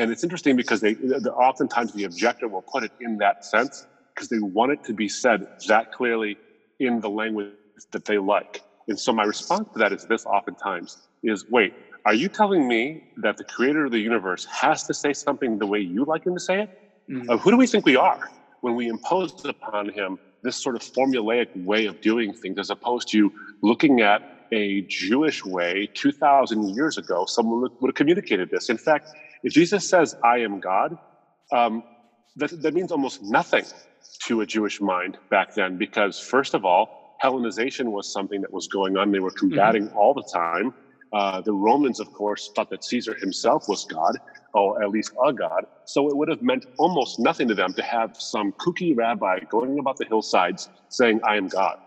And 0.00 0.10
it's 0.10 0.22
interesting 0.22 0.56
because 0.56 0.80
they, 0.80 0.94
they 0.94 1.30
oftentimes 1.30 1.92
the 1.92 2.04
objector 2.04 2.48
will 2.48 2.64
put 2.70 2.82
it 2.84 2.92
in 3.00 3.16
that 3.18 3.44
sense 3.44 3.86
because 4.14 4.28
they 4.28 4.38
want 4.40 4.72
it 4.72 4.84
to 4.84 4.92
be 4.92 5.08
said 5.08 5.46
that 5.68 5.90
clearly 5.92 6.38
in 6.80 7.00
the 7.00 7.08
language 7.08 7.52
that 7.92 8.04
they 8.04 8.18
like. 8.18 8.60
And 8.88 8.98
so 8.98 9.12
my 9.12 9.24
response 9.24 9.68
to 9.72 9.78
that 9.78 9.92
is 9.92 10.04
this: 10.04 10.26
oftentimes 10.26 11.08
is, 11.22 11.44
wait, 11.48 11.72
are 12.04 12.14
you 12.14 12.28
telling 12.28 12.66
me 12.66 13.02
that 13.18 13.36
the 13.36 13.44
creator 13.44 13.84
of 13.84 13.92
the 13.92 13.98
universe 13.98 14.46
has 14.46 14.84
to 14.84 14.94
say 14.94 15.12
something 15.12 15.58
the 15.58 15.66
way 15.66 15.80
you 15.80 16.04
like 16.04 16.24
him 16.26 16.34
to 16.34 16.40
say 16.40 16.62
it? 16.62 16.70
Mm-hmm. 17.10 17.30
Uh, 17.30 17.36
who 17.38 17.50
do 17.50 17.56
we 17.56 17.66
think 17.66 17.86
we 17.86 17.96
are 17.96 18.30
when 18.60 18.74
we 18.74 18.88
impose 18.88 19.32
upon 19.44 19.90
him 19.90 20.18
this 20.42 20.56
sort 20.56 20.76
of 20.76 20.82
formulaic 20.82 21.48
way 21.64 21.86
of 21.86 22.00
doing 22.00 22.32
things 22.32 22.58
as 22.58 22.70
opposed 22.70 23.08
to 23.10 23.32
looking 23.62 24.00
at 24.00 24.22
a 24.52 24.82
Jewish 24.82 25.44
way 25.44 25.88
2,000 25.94 26.74
years 26.74 26.96
ago, 26.98 27.24
someone 27.26 27.70
would 27.80 27.88
have 27.88 27.94
communicated 27.94 28.50
this. 28.50 28.70
In 28.70 28.78
fact, 28.78 29.10
if 29.42 29.52
Jesus 29.52 29.88
says, 29.88 30.16
I 30.24 30.38
am 30.38 30.60
God, 30.60 30.96
um, 31.52 31.82
that, 32.36 32.62
that 32.62 32.74
means 32.74 32.92
almost 32.92 33.22
nothing 33.22 33.64
to 34.26 34.40
a 34.40 34.46
Jewish 34.46 34.80
mind 34.80 35.18
back 35.30 35.54
then, 35.54 35.76
because 35.76 36.18
first 36.18 36.54
of 36.54 36.64
all, 36.64 37.16
Hellenization 37.22 37.86
was 37.86 38.10
something 38.10 38.40
that 38.40 38.52
was 38.52 38.68
going 38.68 38.96
on. 38.96 39.10
They 39.10 39.18
were 39.18 39.30
combating 39.30 39.88
mm-hmm. 39.88 39.96
all 39.96 40.14
the 40.14 40.28
time. 40.32 40.72
Uh, 41.12 41.40
the 41.40 41.52
Romans, 41.52 42.00
of 42.00 42.12
course, 42.12 42.50
thought 42.54 42.70
that 42.70 42.84
Caesar 42.84 43.14
himself 43.14 43.68
was 43.68 43.84
God 43.84 44.18
or 44.54 44.82
at 44.82 44.90
least 44.90 45.12
a 45.24 45.32
god. 45.32 45.66
So 45.84 46.08
it 46.08 46.16
would 46.16 46.28
have 46.28 46.42
meant 46.42 46.66
almost 46.78 47.18
nothing 47.18 47.48
to 47.48 47.54
them 47.54 47.72
to 47.74 47.82
have 47.82 48.16
some 48.18 48.52
kooky 48.52 48.96
rabbi 48.96 49.40
going 49.40 49.78
about 49.78 49.96
the 49.96 50.04
hillsides 50.04 50.68
saying, 50.88 51.20
I 51.24 51.36
am 51.36 51.48
God. 51.48 51.78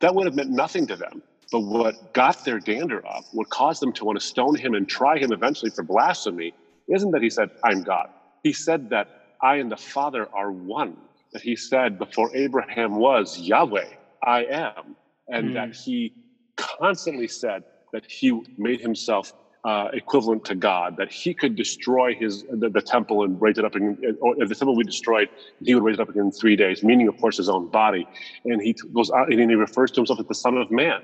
That 0.00 0.14
would 0.14 0.26
have 0.26 0.34
meant 0.34 0.50
nothing 0.50 0.86
to 0.88 0.96
them. 0.96 1.22
But 1.52 1.60
what 1.60 2.12
got 2.12 2.44
their 2.44 2.60
dander 2.60 3.04
up, 3.06 3.24
what 3.32 3.50
caused 3.50 3.82
them 3.82 3.92
to 3.94 4.04
want 4.04 4.20
to 4.20 4.24
stone 4.24 4.54
him 4.54 4.74
and 4.74 4.88
try 4.88 5.18
him 5.18 5.32
eventually 5.32 5.70
for 5.70 5.82
blasphemy, 5.82 6.54
isn't 6.88 7.10
that 7.10 7.22
he 7.22 7.30
said, 7.30 7.50
I'm 7.64 7.82
God. 7.82 8.08
He 8.42 8.52
said 8.52 8.90
that 8.90 9.08
I 9.42 9.56
and 9.56 9.70
the 9.70 9.76
Father 9.76 10.28
are 10.32 10.52
one. 10.52 10.96
That 11.32 11.42
he 11.42 11.56
said 11.56 11.98
before 11.98 12.34
Abraham 12.34 12.96
was 12.96 13.38
Yahweh, 13.38 13.88
I 14.22 14.44
am. 14.44 14.96
And 15.28 15.50
mm. 15.50 15.54
that 15.54 15.76
he 15.76 16.12
constantly 16.56 17.28
said 17.28 17.62
that 17.92 18.04
he 18.08 18.38
made 18.58 18.80
himself 18.80 19.32
uh, 19.64 19.88
equivalent 19.92 20.44
to 20.44 20.54
God, 20.54 20.96
that 20.96 21.10
he 21.12 21.34
could 21.34 21.54
destroy 21.54 22.14
his 22.14 22.44
the, 22.50 22.70
the 22.70 22.80
temple 22.80 23.24
and 23.24 23.40
raise 23.40 23.58
it 23.58 23.64
up, 23.64 23.76
in, 23.76 23.96
or 24.20 24.34
if 24.42 24.48
the 24.48 24.54
temple 24.54 24.74
we 24.74 24.84
destroyed, 24.84 25.28
he 25.60 25.74
would 25.74 25.84
raise 25.84 25.94
it 25.94 26.00
up 26.00 26.08
again 26.08 26.24
in 26.24 26.32
three 26.32 26.56
days, 26.56 26.82
meaning, 26.82 27.08
of 27.08 27.16
course, 27.18 27.36
his 27.36 27.48
own 27.48 27.68
body. 27.68 28.08
And 28.46 28.60
he 28.62 28.74
goes 28.94 29.10
out 29.10 29.30
and 29.30 29.50
he 29.50 29.56
refers 29.56 29.90
to 29.92 30.00
himself 30.00 30.20
as 30.20 30.26
the 30.26 30.34
Son 30.34 30.56
of 30.56 30.70
Man, 30.70 31.00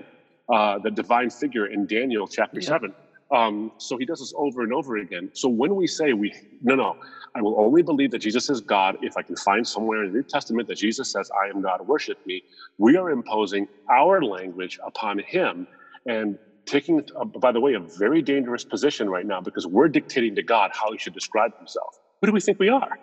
uh, 0.53 0.78
the 0.82 0.91
divine 0.91 1.30
figure 1.30 1.66
in 1.66 1.87
Daniel 1.87 2.26
chapter 2.26 2.61
yeah. 2.61 2.68
7. 2.68 2.95
Um, 3.34 3.72
so 3.78 3.99
he 3.99 4.07
does 4.07 4.20
this 4.20 4.32
over 4.37 4.62
and 4.62 4.72
over 4.72 4.97
again. 4.99 5.30
So 5.34 5.49
when 5.49 5.74
we 5.74 5.87
say 5.87 6.12
we, 6.12 6.32
no, 6.62 6.76
no, 6.76 6.95
I 7.34 7.43
will 7.43 7.61
only 7.61 7.82
believe 7.82 8.12
that 8.12 8.20
Jesus 8.20 8.49
is 8.49 8.61
God 8.61 8.97
if 9.03 9.16
I 9.16 9.22
can 9.22 9.37
find 9.37 9.66
somewhere 9.66 10.05
in 10.05 10.12
the 10.12 10.18
New 10.18 10.24
Testament 10.24 10.68
that 10.68 10.78
Jesus 10.78 11.11
says, 11.11 11.28
I 11.45 11.49
am 11.51 11.61
God, 11.61 11.80
worship 11.87 12.18
me, 12.24 12.43
we 12.78 12.97
are 12.97 13.11
imposing 13.11 13.66
our 13.91 14.22
language 14.22 14.78
upon 14.87 15.18
him. 15.18 15.66
And 16.07 16.39
taking, 16.66 17.02
uh, 17.18 17.24
by 17.24 17.52
the 17.52 17.60
way, 17.60 17.74
a 17.74 17.80
very 17.80 18.22
dangerous 18.22 18.64
position 18.64 19.08
right 19.08 19.26
now 19.26 19.40
because 19.40 19.66
we're 19.66 19.88
dictating 19.88 20.34
to 20.34 20.42
God 20.42 20.70
how 20.74 20.92
he 20.92 20.98
should 20.98 21.14
describe 21.14 21.56
himself. 21.56 21.98
Who 22.20 22.26
do 22.26 22.32
we 22.32 22.40
think 22.40 22.58
we 22.58 22.68
are? 22.68 22.98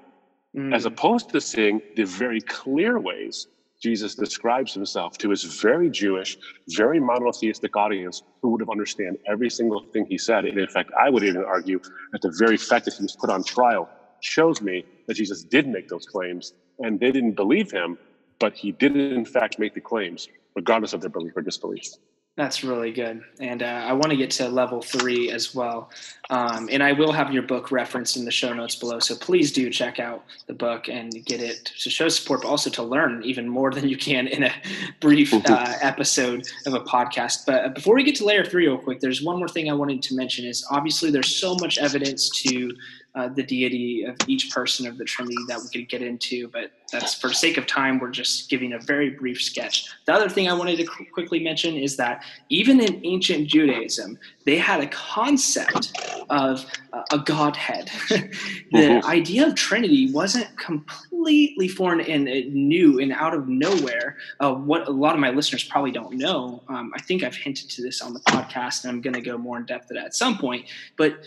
Mm. 0.56 0.76
As 0.76 0.86
opposed 0.86 1.30
to 1.30 1.42
seeing 1.42 1.82
the 1.96 2.04
very 2.04 2.42
clear 2.42 3.00
ways 3.00 3.48
Jesus 3.84 4.16
describes 4.16 4.74
himself 4.74 5.18
to 5.18 5.30
his 5.30 5.44
very 5.44 5.90
Jewish, 5.90 6.38
very 6.70 7.02
monotheistic 7.02 7.76
audience 7.76 8.24
who 8.42 8.50
would 8.52 8.62
have 8.62 8.70
understood 8.70 9.18
every 9.28 9.50
single 9.50 9.84
thing 9.92 10.06
he 10.06 10.18
said. 10.18 10.46
And 10.46 10.58
in 10.58 10.70
fact, 10.70 10.92
I 10.98 11.10
would 11.10 11.24
even 11.24 11.44
argue 11.44 11.82
that 12.14 12.22
the 12.22 12.34
very 12.40 12.56
fact 12.56 12.86
that 12.86 12.94
he 12.94 13.04
was 13.04 13.18
put 13.20 13.30
on 13.30 13.44
trial 13.44 13.90
shows 14.22 14.62
me 14.62 14.86
that 15.08 15.16
Jesus 15.16 15.44
did 15.44 15.68
make 15.68 15.90
those 15.90 16.06
claims 16.06 16.54
and 16.80 16.98
they 16.98 17.12
didn't 17.12 17.34
believe 17.34 17.72
him, 17.72 17.98
but 18.40 18.56
he 18.56 18.72
did 18.72 18.96
in 18.96 19.26
fact 19.26 19.60
make 19.60 19.74
the 19.74 19.82
claims, 19.82 20.30
regardless 20.56 20.94
of 20.94 21.02
their 21.02 21.10
belief 21.10 21.34
or 21.36 21.42
disbelief. 21.42 21.88
That's 22.36 22.64
really 22.64 22.92
good. 22.92 23.22
And 23.40 23.62
uh, 23.62 23.86
I 23.88 23.94
want 23.94 24.10
to 24.10 24.16
get 24.16 24.32
to 24.32 24.50
level 24.50 24.82
three 24.82 25.30
as 25.30 25.54
well. 25.54 25.92
Um, 26.32 26.68
and 26.72 26.82
I 26.82 26.92
will 26.92 27.12
have 27.12 27.32
your 27.32 27.44
book 27.44 27.72
referenced 27.72 28.18
in 28.18 28.26
the 28.26 28.32
show 28.32 28.52
notes 28.54 28.76
below. 28.76 28.98
So 28.98 29.16
please 29.16 29.52
do 29.52 29.70
check 29.70 30.00
out 30.00 30.26
the 30.48 30.54
book 30.54 30.90
and 30.90 31.14
get 31.26 31.42
it 31.42 31.66
to 31.66 31.92
show 31.92 32.10
support, 32.10 32.42
but 32.42 32.48
also 32.48 32.72
to 32.72 32.82
learn 32.82 33.22
even 33.24 33.48
more 33.48 33.70
than 33.70 33.88
you 33.88 33.98
can 33.98 34.26
in 34.26 34.46
a 34.46 34.52
brief 35.00 35.32
uh, 35.32 35.74
episode 35.82 36.48
of 36.66 36.74
a 36.74 36.80
podcast. 36.80 37.46
But 37.46 37.66
uh, 37.66 37.70
before 37.70 37.94
we 37.94 38.04
get 38.04 38.16
to 38.16 38.26
layer 38.26 38.44
three, 38.44 38.68
real 38.68 38.80
quick, 38.80 39.00
there's 39.00 39.22
one 39.22 39.38
more 39.38 39.48
thing 39.48 39.70
I 39.70 39.74
wanted 39.74 40.02
to 40.02 40.16
mention 40.16 40.44
is 40.46 40.66
obviously 40.72 41.12
there's 41.12 41.36
so 41.36 41.56
much 41.62 41.78
evidence 41.78 42.30
to 42.42 42.72
uh, 43.16 43.30
the 43.30 43.44
deity 43.44 44.04
of 44.04 44.16
each 44.28 44.52
person 44.52 44.88
of 44.88 44.98
the 44.98 45.06
Trinity 45.06 45.38
that 45.48 45.60
we 45.62 45.70
could 45.70 45.90
get 45.90 46.02
into, 46.02 46.48
but 46.48 46.72
that's 46.92 47.14
for 47.14 47.32
sake 47.34 47.58
of 47.58 47.68
time, 47.68 48.00
we're 48.00 48.10
just 48.10 48.50
giving 48.50 48.74
a 48.74 48.80
very 48.80 49.12
brief 49.12 49.42
sketch. 49.42 49.88
The 50.06 50.14
other 50.14 50.30
thing 50.30 50.48
I 50.48 50.54
wanted 50.54 50.78
to 50.78 50.86
qu- 50.86 51.06
quickly 51.12 51.40
mention 51.40 51.76
is 51.76 51.96
that 51.98 52.24
even 52.50 52.80
in 52.80 53.06
ancient 53.06 53.48
Judaism, 53.48 54.18
they 54.46 54.58
had 54.58 54.82
a 54.82 54.88
concept 54.88 55.94
of 56.30 56.66
uh, 56.92 57.04
a 57.12 57.20
Godhead. 57.20 57.90
the 58.10 58.30
mm-hmm. 58.74 59.08
idea 59.08 59.48
of 59.48 59.56
Trinity 59.56 60.12
wasn't 60.12 60.56
completely 60.58 61.68
foreign 61.68 62.02
and 62.02 62.26
new 62.54 63.00
and 63.00 63.12
out 63.14 63.34
of 63.34 63.48
nowhere. 63.48 64.18
Uh, 64.40 64.54
what 64.54 64.88
a 64.88 64.92
lot 64.92 65.14
of 65.14 65.20
my 65.20 65.30
listeners 65.30 65.64
probably 65.64 65.92
don't 65.92 66.14
know, 66.14 66.64
um, 66.68 66.92
I 66.96 67.02
think 67.02 67.24
I've 67.24 67.36
hinted 67.36 67.70
to 67.72 67.82
this 67.82 68.02
on 68.02 68.14
the 68.14 68.20
podcast, 68.22 68.84
and 68.84 68.92
I'm 68.92 69.02
going 69.02 69.14
to 69.14 69.22
go 69.22 69.38
more 69.38 69.58
in 69.58 69.66
depth 69.66 69.92
at 69.92 69.98
at 69.98 70.16
some 70.16 70.38
point, 70.38 70.66
but 70.98 71.20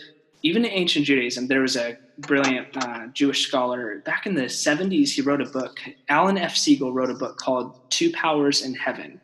even 0.43 0.65
in 0.65 0.71
ancient 0.71 1.05
Judaism, 1.05 1.47
there 1.47 1.61
was 1.61 1.75
a 1.75 1.97
brilliant 2.19 2.67
uh, 2.77 3.07
Jewish 3.07 3.47
scholar 3.47 3.99
back 4.05 4.25
in 4.25 4.35
the 4.35 4.43
70s. 4.43 5.09
He 5.09 5.21
wrote 5.21 5.41
a 5.41 5.45
book. 5.45 5.79
Alan 6.09 6.37
F. 6.37 6.55
Segal 6.55 6.93
wrote 6.93 7.09
a 7.09 7.15
book 7.15 7.37
called 7.37 7.75
Two 7.89 8.11
Powers 8.11 8.61
in 8.61 8.73
Heaven. 8.73 9.19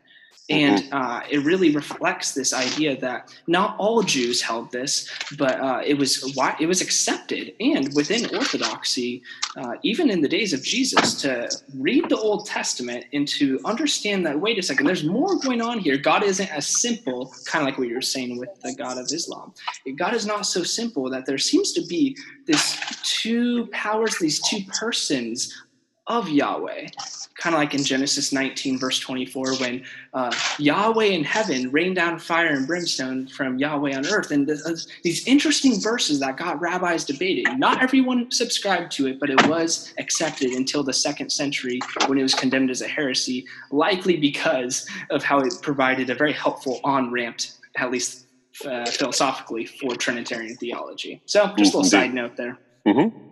And 0.50 0.82
mm-hmm. 0.82 0.94
uh, 0.94 1.22
it 1.30 1.38
really 1.38 1.74
reflects 1.74 2.32
this 2.32 2.52
idea 2.52 3.00
that 3.00 3.34
not 3.46 3.76
all 3.78 4.02
Jews 4.02 4.42
held 4.42 4.70
this, 4.70 5.10
but 5.38 5.58
uh, 5.58 5.80
it 5.84 5.94
was 5.94 6.36
it 6.60 6.66
was 6.66 6.82
accepted 6.82 7.54
and 7.60 7.94
within 7.94 8.26
Orthodoxy, 8.36 9.22
uh, 9.56 9.74
even 9.82 10.10
in 10.10 10.20
the 10.20 10.28
days 10.28 10.52
of 10.52 10.62
Jesus, 10.62 11.14
to 11.22 11.50
read 11.78 12.10
the 12.10 12.18
Old 12.18 12.46
Testament 12.46 13.06
and 13.14 13.26
to 13.28 13.58
understand 13.64 14.26
that 14.26 14.38
wait 14.38 14.58
a 14.58 14.62
second, 14.62 14.84
there's 14.86 15.04
more 15.04 15.38
going 15.38 15.62
on 15.62 15.78
here. 15.78 15.96
God 15.96 16.22
isn't 16.22 16.50
as 16.54 16.66
simple, 16.66 17.32
kind 17.46 17.62
of 17.62 17.66
like 17.66 17.78
what 17.78 17.88
you 17.88 17.94
were 17.94 18.02
saying 18.02 18.38
with 18.38 18.50
the 18.60 18.74
God 18.74 18.98
of 18.98 19.06
Islam. 19.10 19.54
God 19.96 20.12
is 20.12 20.26
not 20.26 20.44
so 20.44 20.62
simple 20.62 21.08
that 21.08 21.24
there 21.24 21.38
seems 21.38 21.72
to 21.72 21.86
be 21.86 22.16
this 22.46 22.78
two 23.02 23.66
powers, 23.72 24.18
these 24.18 24.40
two 24.42 24.60
persons 24.68 25.63
of 26.06 26.28
Yahweh 26.28 26.88
kind 27.36 27.54
of 27.54 27.60
like 27.60 27.74
in 27.74 27.82
Genesis 27.82 28.32
19, 28.32 28.78
verse 28.78 28.98
24, 29.00 29.56
when 29.56 29.84
uh, 30.12 30.34
Yahweh 30.58 31.06
in 31.06 31.24
heaven 31.24 31.70
rained 31.72 31.96
down 31.96 32.18
fire 32.18 32.48
and 32.48 32.66
brimstone 32.66 33.26
from 33.26 33.58
Yahweh 33.58 33.94
on 33.94 34.06
earth. 34.06 34.30
And 34.30 34.48
uh, 34.50 34.54
these 35.02 35.26
interesting 35.26 35.80
verses 35.80 36.20
that 36.20 36.36
got 36.36 36.60
rabbis 36.60 37.04
debated. 37.04 37.58
Not 37.58 37.82
everyone 37.82 38.30
subscribed 38.30 38.92
to 38.92 39.08
it, 39.08 39.18
but 39.18 39.30
it 39.30 39.46
was 39.48 39.92
accepted 39.98 40.52
until 40.52 40.82
the 40.82 40.92
second 40.92 41.30
century 41.30 41.80
when 42.06 42.18
it 42.18 42.22
was 42.22 42.34
condemned 42.34 42.70
as 42.70 42.82
a 42.82 42.88
heresy, 42.88 43.46
likely 43.70 44.16
because 44.16 44.88
of 45.10 45.22
how 45.22 45.40
it 45.40 45.52
provided 45.60 46.10
a 46.10 46.14
very 46.14 46.32
helpful 46.32 46.80
on 46.84 47.10
ramp, 47.10 47.38
at 47.76 47.90
least 47.90 48.26
uh, 48.64 48.86
philosophically, 48.86 49.66
for 49.66 49.96
Trinitarian 49.96 50.56
theology. 50.56 51.20
So, 51.26 51.52
just 51.58 51.74
a 51.74 51.78
little 51.78 51.90
side 51.90 52.14
note 52.14 52.36
there. 52.36 52.56
Mm-hmm. 52.86 53.23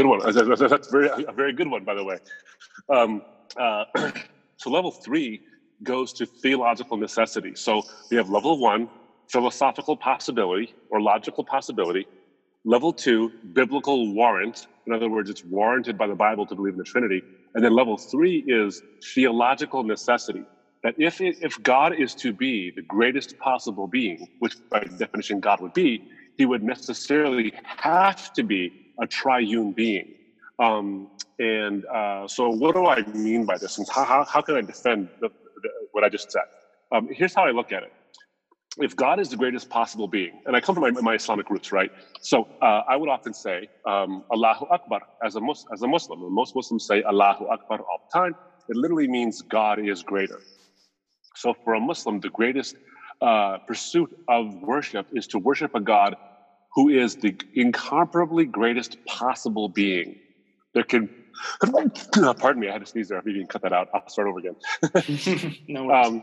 Good 0.00 0.06
one. 0.06 0.20
That's 0.24 0.88
very, 0.90 1.08
a 1.28 1.32
very 1.32 1.54
good 1.54 1.68
one, 1.70 1.84
by 1.84 1.94
the 1.94 2.04
way. 2.04 2.18
Um, 2.92 3.22
uh, 3.58 3.84
so 4.58 4.70
level 4.70 4.92
three 5.04 5.42
goes 5.82 6.12
to 6.14 6.26
theological 6.42 6.98
necessity. 6.98 7.54
So 7.56 7.82
we 8.10 8.16
have 8.18 8.28
level 8.30 8.58
one, 8.60 8.88
philosophical 9.32 9.96
possibility 9.96 10.74
or 10.90 11.00
logical 11.02 11.44
possibility. 11.44 12.08
Level 12.64 12.92
two, 12.94 13.32
biblical 13.54 14.14
warrant. 14.14 14.68
In 14.86 14.94
other 14.94 15.10
words, 15.10 15.30
it's 15.30 15.44
warranted 15.44 15.98
by 15.98 16.06
the 16.08 16.16
Bible 16.16 16.46
to 16.46 16.56
believe 16.56 16.74
in 16.74 16.78
the 16.78 16.84
Trinity. 16.84 17.24
And 17.54 17.64
then 17.64 17.74
level 17.74 17.98
three 17.98 18.44
is 18.46 18.82
theological 19.14 19.84
necessity. 19.84 20.46
that 20.84 20.94
if 20.98 21.20
it, 21.20 21.36
if 21.40 21.56
God 21.62 21.94
is 21.98 22.14
to 22.16 22.32
be 22.34 22.72
the 22.76 22.82
greatest 22.82 23.36
possible 23.38 23.88
being, 23.88 24.26
which 24.40 24.54
by 24.70 24.84
definition 24.98 25.40
God 25.40 25.60
would 25.60 25.74
be, 25.74 26.02
he 26.38 26.46
would 26.46 26.62
necessarily 26.64 27.52
have 27.64 28.30
to 28.34 28.44
be 28.44 28.72
a 29.00 29.06
triune 29.06 29.72
being. 29.72 30.14
Um, 30.58 31.08
and 31.38 31.84
uh, 31.86 32.28
so, 32.28 32.50
what 32.50 32.74
do 32.74 32.86
I 32.86 33.02
mean 33.14 33.46
by 33.46 33.58
this? 33.58 33.78
And 33.78 33.86
how, 33.90 34.04
how, 34.04 34.24
how 34.24 34.42
can 34.42 34.56
I 34.56 34.62
defend 34.62 35.10
the, 35.20 35.30
the, 35.62 35.70
what 35.92 36.04
I 36.04 36.08
just 36.08 36.30
said? 36.32 36.42
Um, 36.92 37.08
here's 37.10 37.34
how 37.34 37.44
I 37.44 37.50
look 37.52 37.72
at 37.72 37.82
it. 37.84 37.90
If 38.78 38.96
God 38.96 39.20
is 39.20 39.30
the 39.30 39.36
greatest 39.36 39.70
possible 39.70 40.08
being, 40.08 40.40
and 40.46 40.56
I 40.56 40.60
come 40.60 40.74
from 40.76 40.82
my, 40.82 40.92
my 41.02 41.14
Islamic 41.14 41.50
roots, 41.50 41.72
right? 41.72 41.90
So 42.22 42.48
uh, 42.62 42.82
I 42.88 42.96
would 42.96 43.08
often 43.08 43.34
say 43.34 43.68
um, 43.88 44.22
Allahu 44.32 44.66
Akbar 44.70 45.00
as 45.24 45.36
a, 45.36 45.40
Mus- 45.40 45.66
as 45.72 45.82
a 45.82 45.88
Muslim. 45.88 46.22
And 46.22 46.32
most 46.34 46.54
Muslims 46.56 46.86
say 46.86 47.02
Allahu 47.04 47.46
Akbar 47.46 47.80
all 47.80 48.00
the 48.12 48.20
time. 48.20 48.34
It 48.68 48.76
literally 48.76 49.08
means 49.08 49.42
God 49.50 49.80
is 49.80 50.02
greater. 50.02 50.40
So 51.36 51.54
for 51.64 51.74
a 51.74 51.80
Muslim, 51.80 52.20
the 52.20 52.30
greatest 52.30 52.76
uh, 53.22 53.58
pursuit 53.66 54.10
of 54.28 54.54
worship 54.62 55.06
is 55.12 55.26
to 55.28 55.38
worship 55.38 55.72
a 55.74 55.80
God 55.80 56.16
who 56.74 56.88
is 56.88 57.16
the 57.16 57.36
incomparably 57.54 58.44
greatest 58.44 59.04
possible 59.06 59.68
being. 59.68 60.18
There 60.74 60.84
can, 60.84 61.08
pardon 62.38 62.60
me, 62.60 62.68
I 62.68 62.72
had 62.72 62.80
to 62.80 62.86
sneeze 62.86 63.08
there. 63.08 63.18
If 63.18 63.26
you 63.26 63.34
can 63.34 63.46
cut 63.46 63.62
that 63.62 63.72
out, 63.72 63.88
I'll 63.92 64.08
start 64.08 64.28
over 64.28 64.38
again. 64.38 65.56
no 65.68 65.90
um, 65.90 66.22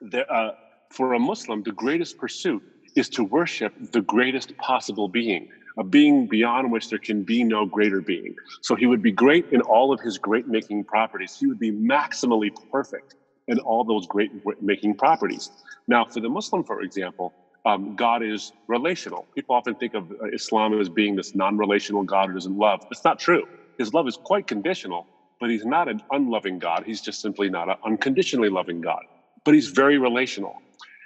there, 0.00 0.30
uh, 0.32 0.52
for 0.90 1.14
a 1.14 1.18
Muslim, 1.18 1.62
the 1.62 1.72
greatest 1.72 2.18
pursuit 2.18 2.62
is 2.94 3.08
to 3.10 3.24
worship 3.24 3.74
the 3.92 4.02
greatest 4.02 4.56
possible 4.58 5.08
being, 5.08 5.48
a 5.78 5.84
being 5.84 6.28
beyond 6.28 6.70
which 6.70 6.90
there 6.90 6.98
can 6.98 7.22
be 7.22 7.42
no 7.42 7.66
greater 7.66 8.00
being. 8.00 8.34
So 8.62 8.74
he 8.74 8.86
would 8.86 9.02
be 9.02 9.12
great 9.12 9.46
in 9.50 9.60
all 9.62 9.92
of 9.92 10.00
his 10.00 10.18
great 10.18 10.46
making 10.46 10.84
properties. 10.84 11.36
He 11.38 11.46
would 11.46 11.58
be 11.58 11.72
maximally 11.72 12.50
perfect 12.70 13.14
in 13.48 13.58
all 13.60 13.84
those 13.84 14.06
great 14.06 14.30
making 14.62 14.96
properties. 14.96 15.50
Now, 15.88 16.04
for 16.04 16.20
the 16.20 16.28
Muslim, 16.28 16.64
for 16.64 16.82
example, 16.82 17.34
um, 17.64 17.96
God 17.96 18.22
is 18.22 18.52
relational. 18.68 19.26
People 19.34 19.54
often 19.56 19.74
think 19.74 19.94
of 19.94 20.10
uh, 20.10 20.26
Islam 20.32 20.78
as 20.78 20.88
being 20.88 21.16
this 21.16 21.34
non 21.34 21.56
relational 21.56 22.02
God 22.02 22.28
who 22.28 22.34
doesn't 22.34 22.56
love. 22.56 22.80
It's 22.90 23.04
not 23.04 23.18
true. 23.18 23.44
His 23.78 23.94
love 23.94 24.06
is 24.06 24.16
quite 24.16 24.46
conditional, 24.46 25.06
but 25.40 25.50
he's 25.50 25.64
not 25.64 25.88
an 25.88 26.02
unloving 26.10 26.58
God. 26.58 26.84
He's 26.84 27.00
just 27.00 27.20
simply 27.20 27.48
not 27.48 27.68
an 27.68 27.76
unconditionally 27.84 28.50
loving 28.50 28.80
God. 28.80 29.02
But 29.44 29.54
he's 29.54 29.68
very 29.68 29.98
relational. 29.98 30.56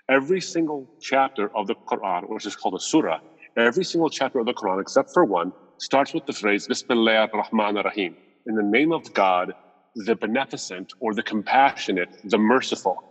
Every 0.09 0.41
single 0.41 0.89
chapter 1.01 1.55
of 1.57 1.67
the 1.67 1.75
Quran, 1.75 2.29
which 2.29 2.47
is 2.47 2.57
called 2.57 2.75
a 2.75 2.81
surah, 2.81 3.21
every 3.57 3.85
single 3.85 4.11
chapter 4.11 4.39
of 4.39 4.47
the 4.47 4.55
Quran, 4.55 4.81
except 4.81 5.11
for 5.13 5.25
one, 5.25 5.53
starts 5.79 6.15
with 6.15 6.27
the 6.27 6.33
phrase 6.33 6.67
Bismillah 6.67 7.29
ar-Rahman 7.33 7.77
ar-Rahim. 7.77 8.17
In 8.47 8.55
the 8.55 8.63
name 8.63 8.93
of 8.93 9.13
God, 9.15 9.53
the 9.95 10.17
beneficent 10.17 10.93
or 11.01 11.15
the 11.15 11.23
compassionate, 11.23 12.09
the 12.25 12.39
merciful. 12.39 13.08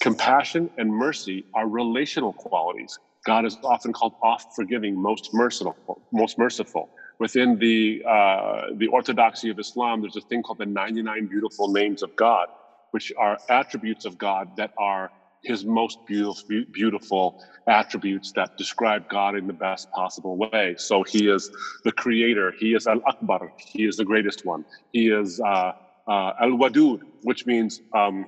Compassion 0.00 0.70
and 0.78 0.90
mercy 0.92 1.44
are 1.54 1.66
relational 1.66 2.32
qualities. 2.32 2.98
God 3.26 3.44
is 3.44 3.58
often 3.64 3.92
called 3.92 4.14
oft 4.22 4.54
forgiving, 4.54 5.00
most 5.00 5.30
merciful, 5.34 6.00
most 6.12 6.38
merciful. 6.38 6.88
Within 7.18 7.58
the 7.58 8.02
uh, 8.08 8.66
the 8.76 8.86
orthodoxy 8.88 9.50
of 9.50 9.58
Islam, 9.58 10.00
there's 10.00 10.16
a 10.16 10.20
thing 10.20 10.42
called 10.42 10.58
the 10.58 10.66
99 10.66 11.26
beautiful 11.26 11.72
names 11.72 12.04
of 12.04 12.14
God, 12.14 12.46
which 12.92 13.12
are 13.18 13.38
attributes 13.50 14.04
of 14.04 14.16
God 14.18 14.56
that 14.56 14.72
are 14.78 15.10
his 15.42 15.64
most 15.64 15.98
beautiful, 16.06 16.64
beautiful 16.72 17.42
attributes 17.68 18.32
that 18.32 18.56
describe 18.56 19.08
God 19.08 19.36
in 19.36 19.46
the 19.48 19.52
best 19.52 19.90
possible 19.92 20.36
way. 20.36 20.74
So 20.78 21.02
he 21.02 21.28
is 21.28 21.50
the 21.84 21.92
creator. 21.92 22.52
He 22.58 22.74
is 22.74 22.86
Al 22.86 23.00
Akbar. 23.06 23.52
He 23.58 23.84
is 23.84 23.96
the 23.96 24.04
greatest 24.04 24.44
one. 24.46 24.64
He 24.92 25.08
is 25.10 25.40
uh, 25.40 25.72
uh, 26.06 26.32
Al 26.40 26.52
Wadud, 26.52 27.00
which 27.22 27.46
means 27.46 27.80
um, 27.94 28.26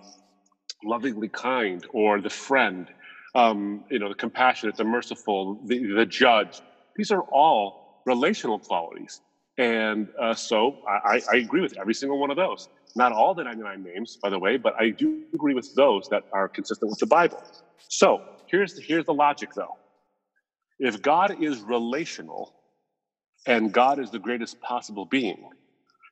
lovingly 0.84 1.28
kind 1.28 1.86
or 1.92 2.20
the 2.20 2.30
friend, 2.30 2.88
um, 3.34 3.84
you 3.90 3.98
know, 3.98 4.08
the 4.08 4.14
compassionate, 4.14 4.76
the 4.76 4.84
merciful, 4.84 5.60
the, 5.64 5.94
the 5.94 6.06
judge. 6.06 6.60
These 6.96 7.10
are 7.10 7.22
all 7.22 8.02
relational 8.06 8.58
qualities. 8.58 9.20
And 9.58 10.08
uh, 10.18 10.34
so 10.34 10.78
I, 10.88 11.20
I, 11.30 11.36
agree 11.36 11.60
with 11.60 11.76
every 11.78 11.92
single 11.92 12.18
one 12.18 12.30
of 12.30 12.36
those. 12.36 12.68
Not 12.96 13.12
all 13.12 13.34
the 13.34 13.44
99 13.44 13.82
names, 13.82 14.16
by 14.16 14.30
the 14.30 14.38
way, 14.38 14.56
but 14.56 14.74
I 14.80 14.88
do 14.90 15.22
agree 15.34 15.54
with 15.54 15.74
those 15.74 16.08
that 16.08 16.24
are 16.32 16.48
consistent 16.48 16.90
with 16.90 16.98
the 16.98 17.06
Bible. 17.06 17.42
So 17.88 18.22
here's 18.46 18.74
the, 18.74 18.82
here's 18.82 19.04
the 19.04 19.12
logic, 19.12 19.50
though. 19.54 19.76
If 20.78 21.02
God 21.02 21.42
is 21.42 21.60
relational 21.60 22.54
and 23.46 23.70
God 23.70 23.98
is 23.98 24.10
the 24.10 24.18
greatest 24.18 24.60
possible 24.62 25.04
being, 25.04 25.50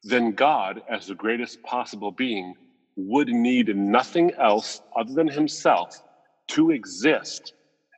then 0.05 0.33
God, 0.33 0.83
as 0.89 1.07
the 1.07 1.15
greatest 1.15 1.63
possible 1.63 2.11
being, 2.11 2.55
would 2.99 3.29
need 3.31 3.77
nothing 3.77 4.33
else 4.41 4.83
other 4.99 5.15
than 5.15 5.29
himself 5.29 6.03
to 6.51 6.73
exist 6.73 7.55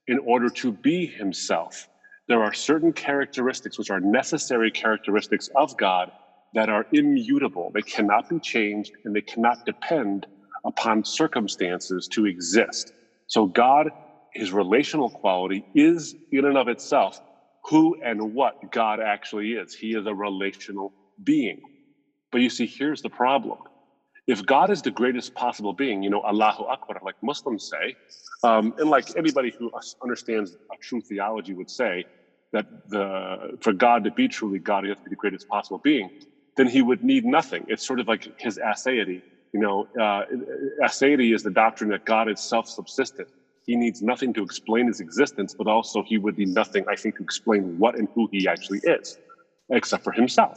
in 0.09 0.21
order 0.21 0.51
to 0.51 0.73
be 0.73 1.07
himself. 1.07 1.89
There 2.29 2.43
are 2.45 2.55
certain 2.55 2.93
characteristics 2.95 3.79
which 3.79 3.91
are 3.91 4.01
necessary 4.01 4.73
characteristics 4.73 5.49
of 5.57 5.77
God 5.79 6.11
that 6.55 6.71
are 6.71 6.87
immutable. 6.93 7.73
They 7.75 7.83
cannot 7.83 8.29
be 8.31 8.41
changed 8.41 8.93
and 9.05 9.17
they 9.17 9.23
cannot 9.23 9.59
depend 9.67 10.27
upon 10.67 11.05
circumstances 11.05 12.09
to 12.13 12.27
exist. 12.27 12.93
So, 13.29 13.47
God, 13.47 13.91
his 14.35 14.53
relational 14.53 15.11
quality, 15.11 15.65
is 15.75 16.15
in 16.33 16.47
and 16.47 16.59
of 16.59 16.69
itself 16.69 17.21
who 17.67 17.97
and 18.05 18.35
what 18.35 18.55
God 18.73 19.01
actually 19.01 19.53
is. 19.55 19.75
He 19.75 19.95
is 19.95 20.07
a 20.07 20.15
relational 20.15 20.95
being. 21.25 21.61
But 22.33 22.43
you 22.43 22.51
see, 22.51 22.67
here's 22.67 23.03
the 23.03 23.11
problem. 23.11 23.59
If 24.35 24.39
God 24.47 24.69
is 24.71 24.81
the 24.89 24.95
greatest 25.01 25.35
possible 25.35 25.73
being, 25.73 25.99
you 26.05 26.11
know, 26.15 26.23
Allahu 26.31 26.63
Akbar, 26.75 27.01
like 27.09 27.19
Muslims 27.31 27.63
say, 27.73 27.97
um, 28.49 28.65
and 28.79 28.89
like 28.97 29.07
anybody 29.23 29.51
who 29.57 29.65
understands 30.05 30.49
a 30.75 30.77
true 30.87 31.01
theology 31.11 31.53
would 31.61 31.73
say, 31.83 32.05
that 32.53 32.67
the 32.89 33.05
for 33.61 33.73
God 33.73 34.05
to 34.05 34.13
be 34.21 34.27
truly 34.29 34.61
God, 34.71 34.85
he 34.85 34.91
has 34.91 34.99
to 34.99 35.05
be 35.05 35.11
the 35.11 35.23
greatest 35.25 35.49
possible 35.49 35.81
being, 35.91 36.07
then 36.57 36.69
he 36.77 36.81
would 36.89 37.03
need 37.13 37.25
nothing. 37.25 37.63
It's 37.73 37.85
sort 37.91 38.01
of 38.03 38.07
like 38.13 38.23
his 38.41 38.59
aseity. 38.59 39.23
You 39.53 39.61
know, 39.65 39.77
uh, 40.01 40.23
aseity 40.89 41.35
is 41.35 41.43
the 41.43 41.55
doctrine 41.65 41.91
that 41.91 42.05
God 42.05 42.27
is 42.29 42.41
self-subsistent. 42.55 43.29
He 43.67 43.75
needs 43.77 44.01
nothing 44.13 44.33
to 44.35 44.43
explain 44.43 44.87
his 44.87 45.01
existence, 45.01 45.55
but 45.61 45.67
also 45.67 46.03
he 46.03 46.19
would 46.19 46.37
need 46.39 46.53
nothing, 46.63 46.85
I 46.89 46.97
think, 46.97 47.17
to 47.19 47.23
explain 47.23 47.79
what 47.79 47.93
and 47.99 48.07
who 48.15 48.29
he 48.33 48.49
actually 48.49 48.81
is, 48.97 49.19
except 49.71 50.03
for 50.05 50.13
himself. 50.13 50.57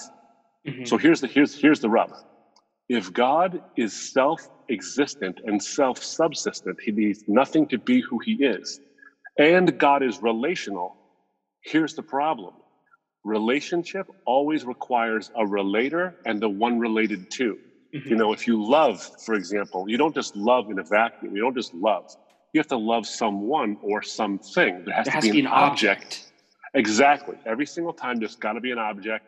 Mm-hmm. 0.68 0.86
So 0.86 0.98
here's 0.98 1.22
the 1.22 1.28
here's 1.28 1.54
here's 1.64 1.80
the 1.80 1.90
rub. 1.90 2.12
If 2.94 3.12
God 3.12 3.64
is 3.76 3.92
self-existent 3.92 5.42
and 5.46 5.62
self-subsistent, 5.62 6.78
he 6.80 6.92
needs 6.92 7.24
nothing 7.28 7.66
to 7.70 7.80
be 7.80 8.02
who 8.02 8.20
he 8.20 8.34
is. 8.34 8.80
And 9.40 9.80
God 9.80 10.04
is 10.04 10.22
relational. 10.22 10.96
Here's 11.64 11.96
the 11.96 12.04
problem. 12.04 12.54
Relationship 13.24 14.06
always 14.28 14.64
requires 14.64 15.32
a 15.36 15.44
relator 15.44 16.18
and 16.28 16.40
the 16.40 16.50
one 16.50 16.78
related 16.78 17.32
to. 17.32 17.58
Mm-hmm. 17.96 18.10
You 18.10 18.16
know, 18.16 18.32
if 18.32 18.46
you 18.46 18.64
love, 18.64 19.02
for 19.26 19.34
example, 19.34 19.86
you 19.90 19.98
don't 19.98 20.14
just 20.14 20.36
love 20.36 20.70
in 20.70 20.78
a 20.78 20.84
vacuum. 20.84 21.36
You 21.36 21.42
don't 21.42 21.56
just 21.56 21.74
love. 21.74 22.16
You 22.54 22.60
have 22.60 22.68
to 22.68 22.78
love 22.78 23.08
someone 23.08 23.76
or 23.82 24.04
something. 24.04 24.84
There 24.86 24.94
has, 24.94 25.06
there 25.06 25.06
to, 25.06 25.12
has 25.12 25.24
be 25.24 25.30
to, 25.30 25.34
be 25.34 25.40
an, 25.40 25.48
an 25.48 25.52
object. 25.52 26.04
object. 26.04 26.32
Exactly. 26.76 27.38
Every 27.48 27.66
single 27.66 27.94
time, 27.94 28.20
there's 28.20 28.36
got 28.36 28.54
to 28.54 28.62
be 28.62 28.70
an 28.70 28.78
object 28.78 29.26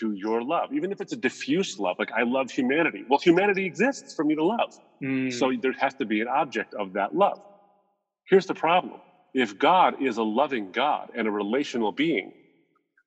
to 0.00 0.12
your 0.12 0.42
love, 0.42 0.72
even 0.72 0.92
if 0.92 1.00
it's 1.00 1.12
a 1.12 1.16
diffuse 1.16 1.78
love, 1.78 1.96
like 1.98 2.12
I 2.12 2.22
love 2.22 2.50
humanity. 2.50 3.04
Well, 3.08 3.18
humanity 3.18 3.66
exists 3.66 4.14
for 4.14 4.24
me 4.24 4.34
to 4.34 4.44
love. 4.44 4.72
Mm. 5.02 5.32
So 5.32 5.52
there 5.60 5.74
has 5.78 5.94
to 5.96 6.06
be 6.06 6.20
an 6.20 6.28
object 6.28 6.74
of 6.74 6.94
that 6.94 7.14
love. 7.14 7.40
Here's 8.28 8.46
the 8.46 8.54
problem 8.54 9.00
if 9.34 9.58
God 9.58 10.02
is 10.02 10.16
a 10.16 10.22
loving 10.22 10.72
God 10.72 11.10
and 11.16 11.28
a 11.28 11.30
relational 11.30 11.92
being, 11.92 12.32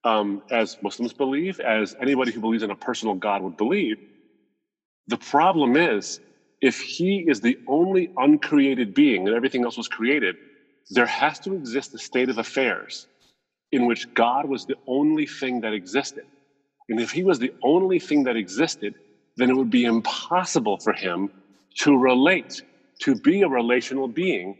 um, 0.04 0.42
as 0.52 0.78
Muslims 0.82 1.14
believe, 1.14 1.60
as 1.60 1.96
anybody 2.02 2.32
who 2.32 2.42
believes 2.42 2.64
in 2.64 2.72
a 2.72 2.76
personal 2.76 3.16
God 3.16 3.42
would 3.42 3.58
believe, 3.58 3.98
the 5.08 5.18
problem 5.18 5.78
is 5.78 6.20
if 6.62 6.80
he 6.80 7.26
is 7.28 7.42
the 7.42 7.58
only 7.68 8.10
uncreated 8.18 8.94
being 8.94 9.28
and 9.28 9.36
everything 9.36 9.64
else 9.64 9.78
was 9.78 9.88
created, 9.88 10.36
there 10.90 11.06
has 11.06 11.40
to 11.42 11.54
exist 11.56 11.94
a 11.94 11.98
state 12.00 12.30
of 12.30 12.38
affairs 12.38 13.08
in 13.72 13.86
which 13.86 14.14
God 14.14 14.46
was 14.48 14.66
the 14.66 14.76
only 14.88 15.28
thing 15.28 15.62
that 15.62 15.74
existed. 15.74 16.24
And 16.90 17.00
if 17.00 17.12
he 17.12 17.24
was 17.24 17.40
the 17.40 17.52
only 17.64 18.00
thing 18.00 18.24
that 18.24 18.36
existed, 18.36 18.96
then 19.36 19.50
it 19.50 19.56
would 19.56 19.70
be 19.70 19.86
impossible 19.86 20.78
for 20.80 20.94
him 20.94 21.30
to 21.80 21.98
relate, 21.98 22.62
to 23.02 23.16
be 23.16 23.42
a 23.42 23.48
relational 23.48 24.08
being, 24.08 24.58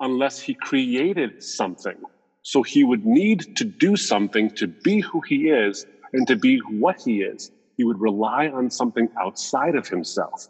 unless 0.00 0.40
he 0.40 0.54
created 0.54 1.42
something. 1.42 1.96
So 2.42 2.62
he 2.62 2.84
would 2.84 3.04
need 3.04 3.56
to 3.56 3.64
do 3.64 3.96
something 3.96 4.50
to 4.56 4.66
be 4.66 5.00
who 5.00 5.20
he 5.28 5.48
is 5.48 5.84
and 6.12 6.26
to 6.26 6.36
be 6.36 6.58
what 6.70 6.96
he 7.04 7.22
is. 7.22 7.50
He 7.76 7.84
would 7.84 8.00
rely 8.00 8.48
on 8.48 8.70
something 8.70 9.08
outside 9.20 9.74
of 9.76 9.86
himself. 9.86 10.46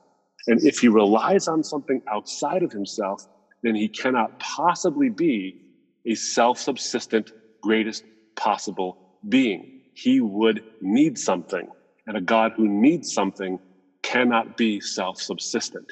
And 0.47 0.63
if 0.65 0.79
he 0.79 0.89
relies 0.89 1.47
on 1.47 1.63
something 1.63 2.01
outside 2.11 2.63
of 2.63 2.73
himself, 2.73 3.27
then 3.63 3.75
he 3.75 3.89
cannot 3.89 4.39
possibly 4.39 5.11
be 5.11 5.61
a 6.07 6.15
self 6.15 6.59
subsistent, 6.59 7.33
greatest 7.63 8.05
possible 8.37 9.19
being 9.29 9.78
he 9.99 10.21
would 10.21 10.63
need 10.81 11.19
something. 11.19 11.67
And 12.07 12.17
a 12.17 12.21
God 12.21 12.53
who 12.57 12.69
needs 12.69 13.13
something 13.13 13.59
cannot 14.03 14.57
be 14.57 14.81
self 14.81 15.21
subsistent. 15.21 15.87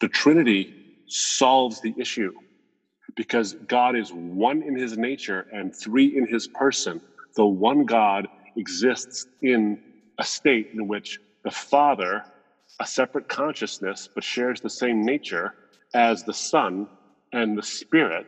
The 0.00 0.08
Trinity 0.08 0.70
solves 1.06 1.80
the 1.80 1.94
issue 1.98 2.32
because 3.16 3.56
God 3.66 3.96
is 3.96 4.10
one 4.12 4.62
in 4.62 4.76
his 4.76 4.98
nature 4.98 5.46
and 5.50 5.72
three 5.82 6.16
in 6.16 6.26
his 6.28 6.48
person. 6.48 7.00
The 7.36 7.46
one 7.46 7.84
God 7.86 8.28
exists 8.56 9.26
in 9.42 9.78
a 10.18 10.24
state 10.24 10.68
in 10.72 10.88
which 10.88 11.18
the 11.44 11.50
Father, 11.50 12.22
a 12.80 12.86
separate 12.86 13.28
consciousness, 13.28 14.08
but 14.14 14.24
shares 14.24 14.60
the 14.60 14.70
same 14.70 15.04
nature 15.04 15.54
as 15.94 16.24
the 16.24 16.34
Son 16.34 16.86
and 17.32 17.56
the 17.56 17.62
Spirit, 17.62 18.26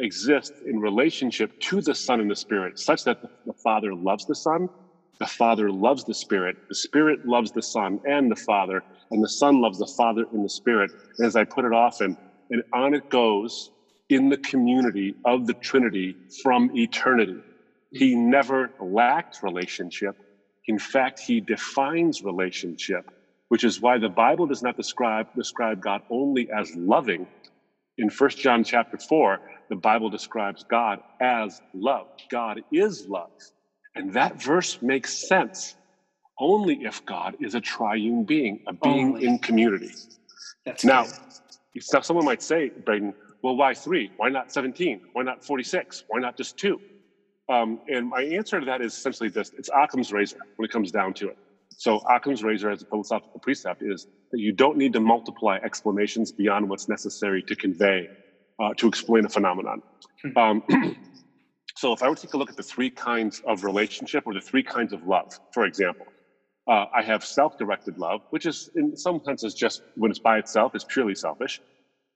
exist 0.00 0.54
in 0.66 0.80
relationship 0.80 1.58
to 1.60 1.80
the 1.80 1.94
Son 1.94 2.20
and 2.20 2.30
the 2.30 2.36
Spirit, 2.36 2.78
such 2.78 3.04
that 3.04 3.18
the 3.46 3.52
Father 3.52 3.94
loves 3.94 4.26
the 4.26 4.34
Son, 4.34 4.68
the 5.18 5.26
Father 5.26 5.70
loves 5.70 6.04
the 6.04 6.14
Spirit, 6.14 6.56
the 6.68 6.74
Spirit 6.74 7.26
loves 7.26 7.52
the 7.52 7.62
Son 7.62 8.00
and 8.06 8.30
the 8.30 8.36
Father, 8.36 8.82
and 9.10 9.22
the 9.22 9.28
Son 9.28 9.60
loves 9.60 9.78
the 9.78 9.92
Father 9.96 10.26
in 10.32 10.42
the 10.42 10.48
Spirit. 10.48 10.90
And 11.18 11.26
as 11.26 11.36
I 11.36 11.44
put 11.44 11.64
it 11.64 11.72
often, 11.72 12.16
and 12.50 12.62
on 12.72 12.94
it 12.94 13.08
goes 13.10 13.70
in 14.08 14.28
the 14.28 14.38
community 14.38 15.14
of 15.24 15.46
the 15.46 15.54
Trinity 15.54 16.16
from 16.42 16.70
eternity. 16.74 17.38
He 17.92 18.14
never 18.14 18.70
lacked 18.80 19.42
relationship. 19.42 20.16
In 20.66 20.78
fact, 20.78 21.20
he 21.20 21.40
defines 21.40 22.22
relationship, 22.22 23.10
which 23.48 23.64
is 23.64 23.80
why 23.80 23.98
the 23.98 24.08
Bible 24.08 24.46
does 24.46 24.62
not 24.62 24.76
describe, 24.76 25.26
describe 25.36 25.80
God 25.80 26.02
only 26.10 26.48
as 26.50 26.74
loving. 26.76 27.26
In 27.98 28.10
First 28.10 28.38
John 28.38 28.64
chapter 28.64 28.98
4, 28.98 29.40
the 29.70 29.76
Bible 29.76 30.10
describes 30.10 30.64
God 30.68 30.98
as 31.20 31.62
love. 31.72 32.08
God 32.30 32.60
is 32.72 33.06
love. 33.08 33.30
And 33.94 34.12
that 34.12 34.42
verse 34.42 34.82
makes 34.82 35.28
sense 35.28 35.76
only 36.38 36.82
if 36.82 37.04
God 37.06 37.36
is 37.40 37.54
a 37.54 37.60
triune 37.60 38.24
being, 38.24 38.60
a 38.66 38.72
being 38.72 39.14
only. 39.14 39.26
in 39.26 39.38
community. 39.38 39.90
That's 40.66 40.84
now, 40.84 41.06
good. 41.74 42.04
someone 42.04 42.24
might 42.24 42.42
say, 42.42 42.70
Braden, 42.84 43.14
well, 43.42 43.56
why 43.56 43.74
three? 43.74 44.10
Why 44.16 44.28
not 44.28 44.52
17? 44.52 45.00
Why 45.12 45.22
not 45.22 45.44
46? 45.44 46.04
Why 46.08 46.20
not 46.20 46.36
just 46.36 46.58
two? 46.58 46.80
Um, 47.48 47.80
and 47.88 48.08
my 48.08 48.22
answer 48.22 48.60
to 48.60 48.66
that 48.66 48.80
is 48.80 48.94
essentially 48.94 49.28
this 49.28 49.50
it's 49.58 49.70
Occam's 49.74 50.12
razor 50.12 50.38
when 50.56 50.64
it 50.64 50.72
comes 50.72 50.90
down 50.92 51.14
to 51.14 51.28
it. 51.28 51.38
So, 51.76 51.98
Occam's 52.08 52.44
razor 52.44 52.70
as 52.70 52.82
a 52.82 52.86
philosophical 52.86 53.40
precept 53.40 53.82
is 53.82 54.06
that 54.30 54.38
you 54.38 54.52
don't 54.52 54.76
need 54.76 54.92
to 54.92 55.00
multiply 55.00 55.58
explanations 55.62 56.30
beyond 56.30 56.68
what's 56.68 56.88
necessary 56.88 57.42
to 57.44 57.56
convey, 57.56 58.08
uh, 58.60 58.74
to 58.74 58.86
explain 58.86 59.24
a 59.24 59.28
phenomenon. 59.28 59.82
Hmm. 60.22 60.38
Um, 60.38 60.62
so, 61.76 61.92
if 61.92 62.02
I 62.02 62.08
were 62.08 62.14
to 62.14 62.22
take 62.22 62.34
a 62.34 62.36
look 62.36 62.50
at 62.50 62.56
the 62.56 62.62
three 62.62 62.90
kinds 62.90 63.42
of 63.46 63.64
relationship 63.64 64.24
or 64.26 64.34
the 64.34 64.40
three 64.40 64.62
kinds 64.62 64.92
of 64.92 65.06
love, 65.06 65.38
for 65.52 65.64
example, 65.64 66.06
uh, 66.68 66.86
I 66.94 67.02
have 67.02 67.24
self 67.24 67.56
directed 67.58 67.98
love, 67.98 68.20
which 68.30 68.46
is 68.46 68.70
in 68.76 68.96
some 68.96 69.20
senses 69.24 69.54
just 69.54 69.82
when 69.96 70.10
it's 70.10 70.20
by 70.20 70.38
itself, 70.38 70.74
is 70.74 70.84
purely 70.84 71.14
selfish. 71.14 71.60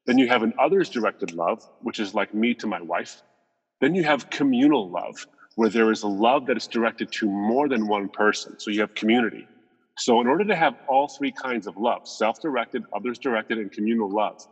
Then 0.06 0.18
you 0.18 0.28
have 0.28 0.42
an 0.42 0.52
others 0.60 0.90
directed 0.90 1.32
love, 1.32 1.66
which 1.80 1.98
is 1.98 2.14
like 2.14 2.34
me 2.34 2.52
to 2.54 2.66
my 2.66 2.80
wife. 2.80 3.22
Then 3.80 3.94
you 3.94 4.04
have 4.04 4.28
communal 4.28 4.90
love, 4.90 5.26
where 5.56 5.70
there 5.70 5.90
is 5.90 6.02
a 6.02 6.08
love 6.08 6.46
that 6.46 6.56
is 6.58 6.66
directed 6.66 7.10
to 7.12 7.26
more 7.26 7.68
than 7.68 7.86
one 7.86 8.08
person. 8.10 8.58
So 8.58 8.70
you 8.70 8.80
have 8.80 8.94
community. 8.94 9.48
So, 9.96 10.20
in 10.20 10.26
order 10.26 10.44
to 10.44 10.56
have 10.56 10.74
all 10.88 11.08
three 11.08 11.30
kinds 11.30 11.66
of 11.66 11.76
love 11.76 12.06
self 12.06 12.40
directed, 12.40 12.82
others 12.94 13.18
directed, 13.18 13.58
and 13.58 13.70
communal 13.70 14.10
love 14.10 14.46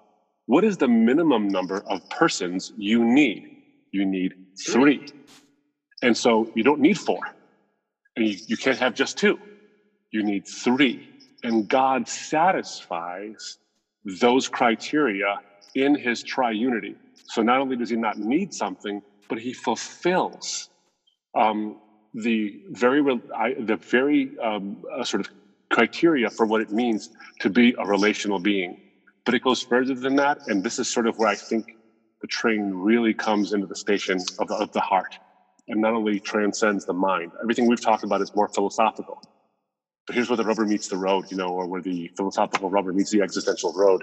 what 0.47 0.65
is 0.65 0.79
the 0.79 0.89
minimum 0.89 1.49
number 1.49 1.83
of 1.87 2.09
persons 2.11 2.73
you 2.77 3.05
need? 3.05 3.45
You 3.93 4.07
need 4.07 4.35
three. 4.67 5.07
And 6.03 6.17
so 6.17 6.51
you 6.55 6.65
don't 6.65 6.81
need 6.81 6.99
four. 6.99 7.21
And 8.17 8.29
you, 8.29 8.37
you 8.49 8.57
can't 8.57 8.79
have 8.79 8.95
just 8.95 9.19
two. 9.19 9.39
You 10.13 10.25
need 10.25 10.45
three. 10.65 11.05
And 11.45 11.69
God 11.69 12.09
satisfies 12.09 13.59
those 14.21 14.49
criteria 14.49 15.41
in 15.75 15.97
his 15.97 16.25
triunity. 16.25 16.97
So 17.29 17.43
not 17.43 17.61
only 17.61 17.77
does 17.77 17.91
he 17.91 17.97
not 17.97 18.19
need 18.19 18.53
something, 18.55 19.03
but 19.29 19.39
he 19.39 19.55
fulfills 19.55 20.71
um, 21.37 21.79
the 22.15 22.63
very 22.71 23.03
I, 23.37 23.55
the 23.61 23.79
very 23.91 24.33
um, 24.45 24.83
uh, 24.99 25.05
sort 25.05 25.23
of 25.23 25.31
criteria 25.73 26.31
for 26.31 26.47
what 26.47 26.63
it 26.63 26.71
means 26.71 27.11
to 27.41 27.51
be 27.51 27.75
a 27.79 27.87
relational 27.87 28.41
being. 28.41 28.82
But 29.25 29.35
it 29.35 29.43
goes 29.43 29.63
further 29.63 29.95
than 29.95 30.17
that, 30.17 30.39
and 30.49 30.65
this 30.65 30.79
is 30.79 30.89
sort 30.89 31.07
of 31.07 31.17
where 31.19 31.29
I 31.29 31.35
think 31.35 31.67
the 32.21 32.27
train 32.27 32.71
really 32.73 33.15
comes 33.15 33.53
into 33.53 33.67
the 33.67 33.77
station 33.77 34.19
of 34.39 34.49
the, 34.49 34.55
of 34.55 34.73
the 34.73 34.81
heart, 34.81 35.19
and 35.69 35.81
not 35.81 35.95
only 35.95 36.19
transcends 36.21 36.85
the 36.85 36.93
mind. 36.93 37.33
Everything 37.43 37.69
we've 37.69 37.81
talked 37.81 38.05
about 38.05 38.21
is 38.21 38.35
more 38.35 38.49
philosophical. 38.49 39.21
But 40.07 40.15
here's 40.15 40.29
where 40.29 40.37
the 40.37 40.45
rubber 40.45 40.65
meets 40.67 40.89
the 40.89 40.97
road, 40.97 41.31
you 41.31 41.37
know, 41.37 41.49
or 41.49 41.67
where 41.67 41.81
the 41.81 42.11
philosophical 42.17 42.71
rubber 42.71 42.93
meets 42.93 43.11
the 43.11 43.23
existential 43.23 43.73
road, 43.75 44.03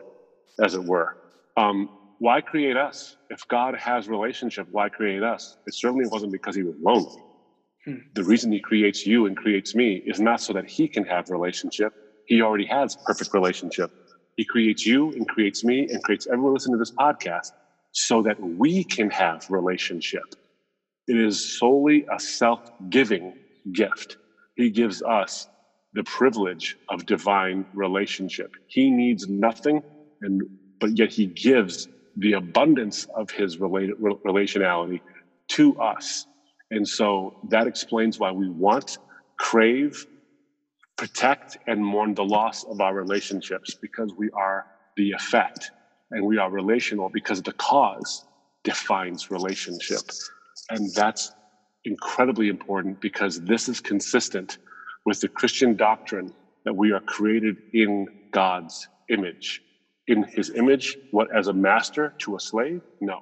as 0.64 0.74
it 0.74 0.84
were. 0.84 1.18
Um, 1.58 1.90
why 2.20 2.42
create 2.42 2.78
us? 2.78 3.16
If 3.30 3.48
God 3.48 3.76
has 3.76 4.08
relationship, 4.08 4.68
why 4.72 4.90
create 4.90 5.24
us? 5.24 5.58
It 5.68 5.74
certainly 5.74 6.08
wasn't 6.08 6.32
because 6.32 6.56
he 6.56 6.64
was 6.64 6.76
lonely. 6.82 7.22
Hmm. 7.86 7.96
The 8.14 8.24
reason 8.24 8.52
he 8.52 8.60
creates 8.60 9.06
you 9.06 9.26
and 9.26 9.36
creates 9.36 9.76
me 9.76 10.02
is 10.06 10.20
not 10.20 10.42
so 10.42 10.54
that 10.54 10.70
he 10.70 10.88
can 10.88 11.06
have 11.06 11.30
relationship. 11.30 11.94
He 12.28 12.42
already 12.42 12.66
has 12.66 12.98
perfect 13.06 13.34
relationship. 13.34 13.92
He 14.40 14.46
creates 14.46 14.86
you 14.86 15.12
and 15.18 15.28
creates 15.28 15.66
me 15.66 15.86
and 15.92 16.02
creates 16.02 16.26
everyone 16.32 16.54
listening 16.54 16.76
to 16.76 16.80
this 16.80 16.94
podcast 16.98 17.52
so 17.92 18.22
that 18.22 18.38
we 18.40 18.86
can 18.86 19.10
have 19.10 19.42
relationship. 19.50 20.24
It 21.08 21.18
is 21.20 21.58
solely 21.58 22.06
a 22.10 22.18
self-giving 22.22 23.34
gift. 23.74 24.16
He 24.56 24.70
gives 24.70 25.02
us 25.02 25.50
the 25.92 26.06
privilege 26.06 26.78
of 26.88 27.06
divine 27.06 27.66
relationship. 27.74 28.50
He 28.68 28.90
needs 28.90 29.28
nothing, 29.28 29.82
and 30.22 30.42
but 30.80 30.98
yet 30.98 31.12
he 31.12 31.28
gives 31.28 31.90
the 32.16 32.32
abundance 32.32 33.06
of 33.18 33.30
his 33.32 33.58
relationality 33.58 35.00
to 35.50 35.76
us. 35.80 36.28
And 36.72 36.88
so 36.88 37.34
that 37.50 37.68
explains 37.68 38.18
why 38.18 38.32
we 38.32 38.50
want, 38.50 38.90
crave, 39.38 39.92
protect, 41.00 41.58
and 41.66 41.84
mourn 41.84 42.14
the 42.14 42.26
loss 42.26 42.66
of 42.66 42.82
our 42.82 42.94
relationships 42.94 43.74
because 43.82 44.14
we 44.18 44.30
are 44.32 44.66
the 44.98 45.12
effect 45.12 45.72
and 46.12 46.26
we 46.26 46.38
are 46.38 46.52
relational 46.52 47.10
because 47.10 47.42
the 47.42 47.54
cause 47.54 48.26
defines 48.66 49.32
relationship. 49.32 50.02
And 50.70 50.94
that's 50.94 51.32
incredibly 51.86 52.50
important 52.50 53.00
because 53.00 53.40
this 53.40 53.70
is 53.70 53.80
consistent 53.80 54.58
with 55.06 55.22
the 55.22 55.30
Christian 55.30 55.78
doctrine 55.78 56.34
that 56.66 56.76
we 56.76 56.92
are 56.92 57.00
created 57.00 57.56
in 57.72 58.06
God's 58.32 58.90
image. 59.08 59.62
In 60.08 60.24
his 60.24 60.50
image, 60.50 60.98
what, 61.12 61.34
as 61.34 61.48
a 61.48 61.54
master 61.54 62.14
to 62.24 62.36
a 62.36 62.40
slave? 62.42 62.82
No. 63.00 63.20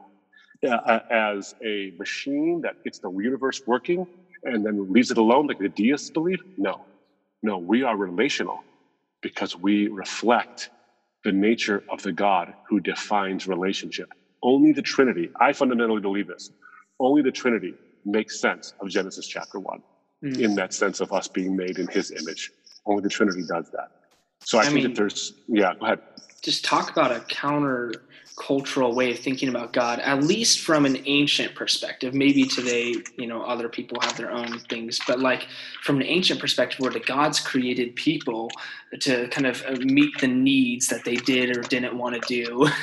Uh, 0.68 1.00
as 1.12 1.54
a 1.64 1.94
machine 2.00 2.62
that 2.64 2.84
gets 2.84 2.98
the 2.98 3.12
universe 3.12 3.62
working 3.68 4.08
and 4.46 4.66
then 4.66 4.92
leaves 4.92 5.12
it 5.12 5.20
alone, 5.20 5.46
like 5.46 5.60
the 5.60 5.70
deists 5.70 6.10
believe? 6.10 6.40
No. 6.58 6.88
No, 7.44 7.58
we 7.58 7.84
are 7.84 7.96
relational 7.96 8.64
because 9.22 9.56
we 9.56 9.88
reflect 9.88 10.70
the 11.24 11.32
nature 11.32 11.84
of 11.90 12.02
the 12.02 12.12
God 12.12 12.54
who 12.68 12.80
defines 12.80 13.48
relationship. 13.48 14.10
Only 14.44 14.72
the 14.72 14.82
Trinity, 14.82 15.30
I 15.40 15.54
fundamentally 15.54 16.02
believe 16.02 16.28
this, 16.28 16.52
only 17.00 17.22
the 17.22 17.32
Trinity 17.32 17.74
makes 18.06 18.40
sense 18.40 18.74
of 18.80 18.90
Genesis 18.90 19.28
chapter 19.28 19.60
one 19.60 19.82
mm. 20.24 20.40
in 20.40 20.56
that 20.56 20.74
sense 20.74 21.00
of 21.00 21.12
us 21.12 21.28
being 21.28 21.56
made 21.56 21.80
in 21.80 21.88
his 21.88 22.12
image. 22.12 22.52
Only 22.86 23.04
the 23.04 23.10
Trinity 23.10 23.44
does 23.48 23.70
that. 23.72 23.92
So 24.40 24.58
I, 24.58 24.62
I 24.62 24.64
think 24.66 24.76
mean, 24.76 24.84
that 24.86 24.96
there's, 24.96 25.34
yeah, 25.48 25.74
go 25.80 25.86
ahead. 25.86 26.00
Just 26.42 26.64
talk 26.64 26.92
about 26.92 27.12
a 27.12 27.20
counter 27.22 27.92
cultural 28.38 28.94
way 28.94 29.12
of 29.12 29.20
thinking 29.20 29.50
about 29.50 29.74
God, 29.74 30.00
at 30.00 30.24
least 30.24 30.60
from 30.60 30.86
an 30.86 31.02
ancient 31.06 31.56
perspective. 31.56 32.14
Maybe 32.14 32.46
today, 32.46 32.96
you 33.18 33.26
know, 33.26 33.42
other 33.42 33.68
people 33.68 34.00
have 34.02 34.16
their 34.16 34.32
own 34.32 34.60
things, 34.70 35.00
but 35.08 35.20
like 35.20 35.48
from 35.84 35.98
an 35.98 36.04
ancient 36.04 36.40
perspective, 36.40 36.80
where 36.80 36.92
the 36.92 37.00
gods 37.00 37.40
created 37.40 37.96
people 37.96 38.50
to 39.00 39.28
kind 39.30 39.48
of 39.48 39.64
uh, 39.68 39.72
meet 39.80 40.18
the 40.20 40.28
needs 40.28 40.88
that 40.88 41.04
they 41.04 41.16
did 41.16 41.58
or 41.58 41.62
didn't 41.62 41.98
want 41.98 42.22
to 42.22 42.28
do, 42.28 42.64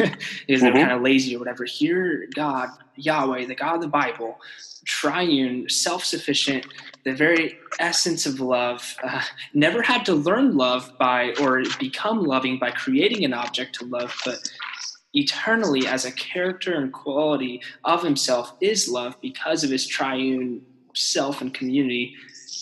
is 0.48 0.60
mm-hmm. 0.60 0.60
they're 0.60 0.72
kind 0.72 0.92
of 0.92 1.02
lazy 1.02 1.36
or 1.36 1.38
whatever. 1.38 1.64
Here, 1.64 2.26
God, 2.34 2.70
Yahweh, 2.96 3.46
the 3.46 3.54
God 3.54 3.76
of 3.76 3.80
the 3.80 3.88
Bible, 3.88 4.40
triune, 4.84 5.68
self 5.68 6.04
sufficient, 6.04 6.66
the 7.04 7.14
very 7.14 7.58
essence 7.78 8.26
of 8.26 8.40
love, 8.40 8.96
uh, 9.04 9.22
never 9.52 9.82
had 9.82 10.04
to 10.06 10.14
learn 10.14 10.56
love 10.56 10.92
by 10.98 11.32
or 11.40 11.62
become 11.78 12.24
loving 12.24 12.58
by 12.58 12.70
creating 12.70 13.24
an 13.24 13.32
object 13.32 13.76
to 13.76 13.86
love, 13.86 14.14
but 14.24 14.38
eternally 15.14 15.86
as 15.86 16.04
a 16.04 16.12
character 16.12 16.74
and 16.74 16.92
quality 16.92 17.62
of 17.84 18.02
himself 18.02 18.54
is 18.60 18.88
love 18.88 19.16
because 19.20 19.64
of 19.64 19.70
his 19.70 19.86
triune 19.86 20.60
self 20.94 21.40
and 21.40 21.54
community 21.54 22.14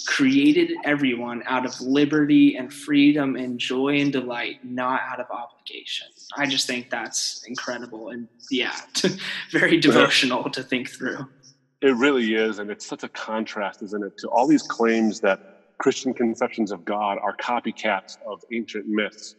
created 0.06 0.72
everyone 0.84 1.42
out 1.46 1.64
of 1.64 1.80
liberty 1.80 2.56
and 2.56 2.72
freedom 2.72 3.36
and 3.36 3.58
joy 3.58 4.00
and 4.00 4.12
delight 4.12 4.56
not 4.64 5.00
out 5.08 5.20
of 5.20 5.26
obligation. 5.30 6.08
I 6.36 6.46
just 6.46 6.66
think 6.66 6.90
that's 6.90 7.44
incredible 7.46 8.10
and 8.10 8.28
yeah 8.50 8.74
very 9.52 9.78
devotional 9.78 10.50
to 10.50 10.62
think 10.62 10.90
through. 10.90 11.26
it 11.82 11.94
really 11.96 12.34
is 12.34 12.58
and 12.58 12.70
it's 12.70 12.86
such 12.86 13.04
a 13.04 13.08
contrast 13.10 13.82
isn't 13.82 14.02
it 14.02 14.16
to 14.18 14.28
all 14.28 14.46
these 14.46 14.62
claims 14.62 15.20
that 15.20 15.40
christian 15.78 16.14
conceptions 16.14 16.72
of 16.72 16.84
god 16.84 17.18
are 17.18 17.36
copycats 17.36 18.16
of 18.26 18.40
ancient 18.52 18.86
myths. 18.86 19.36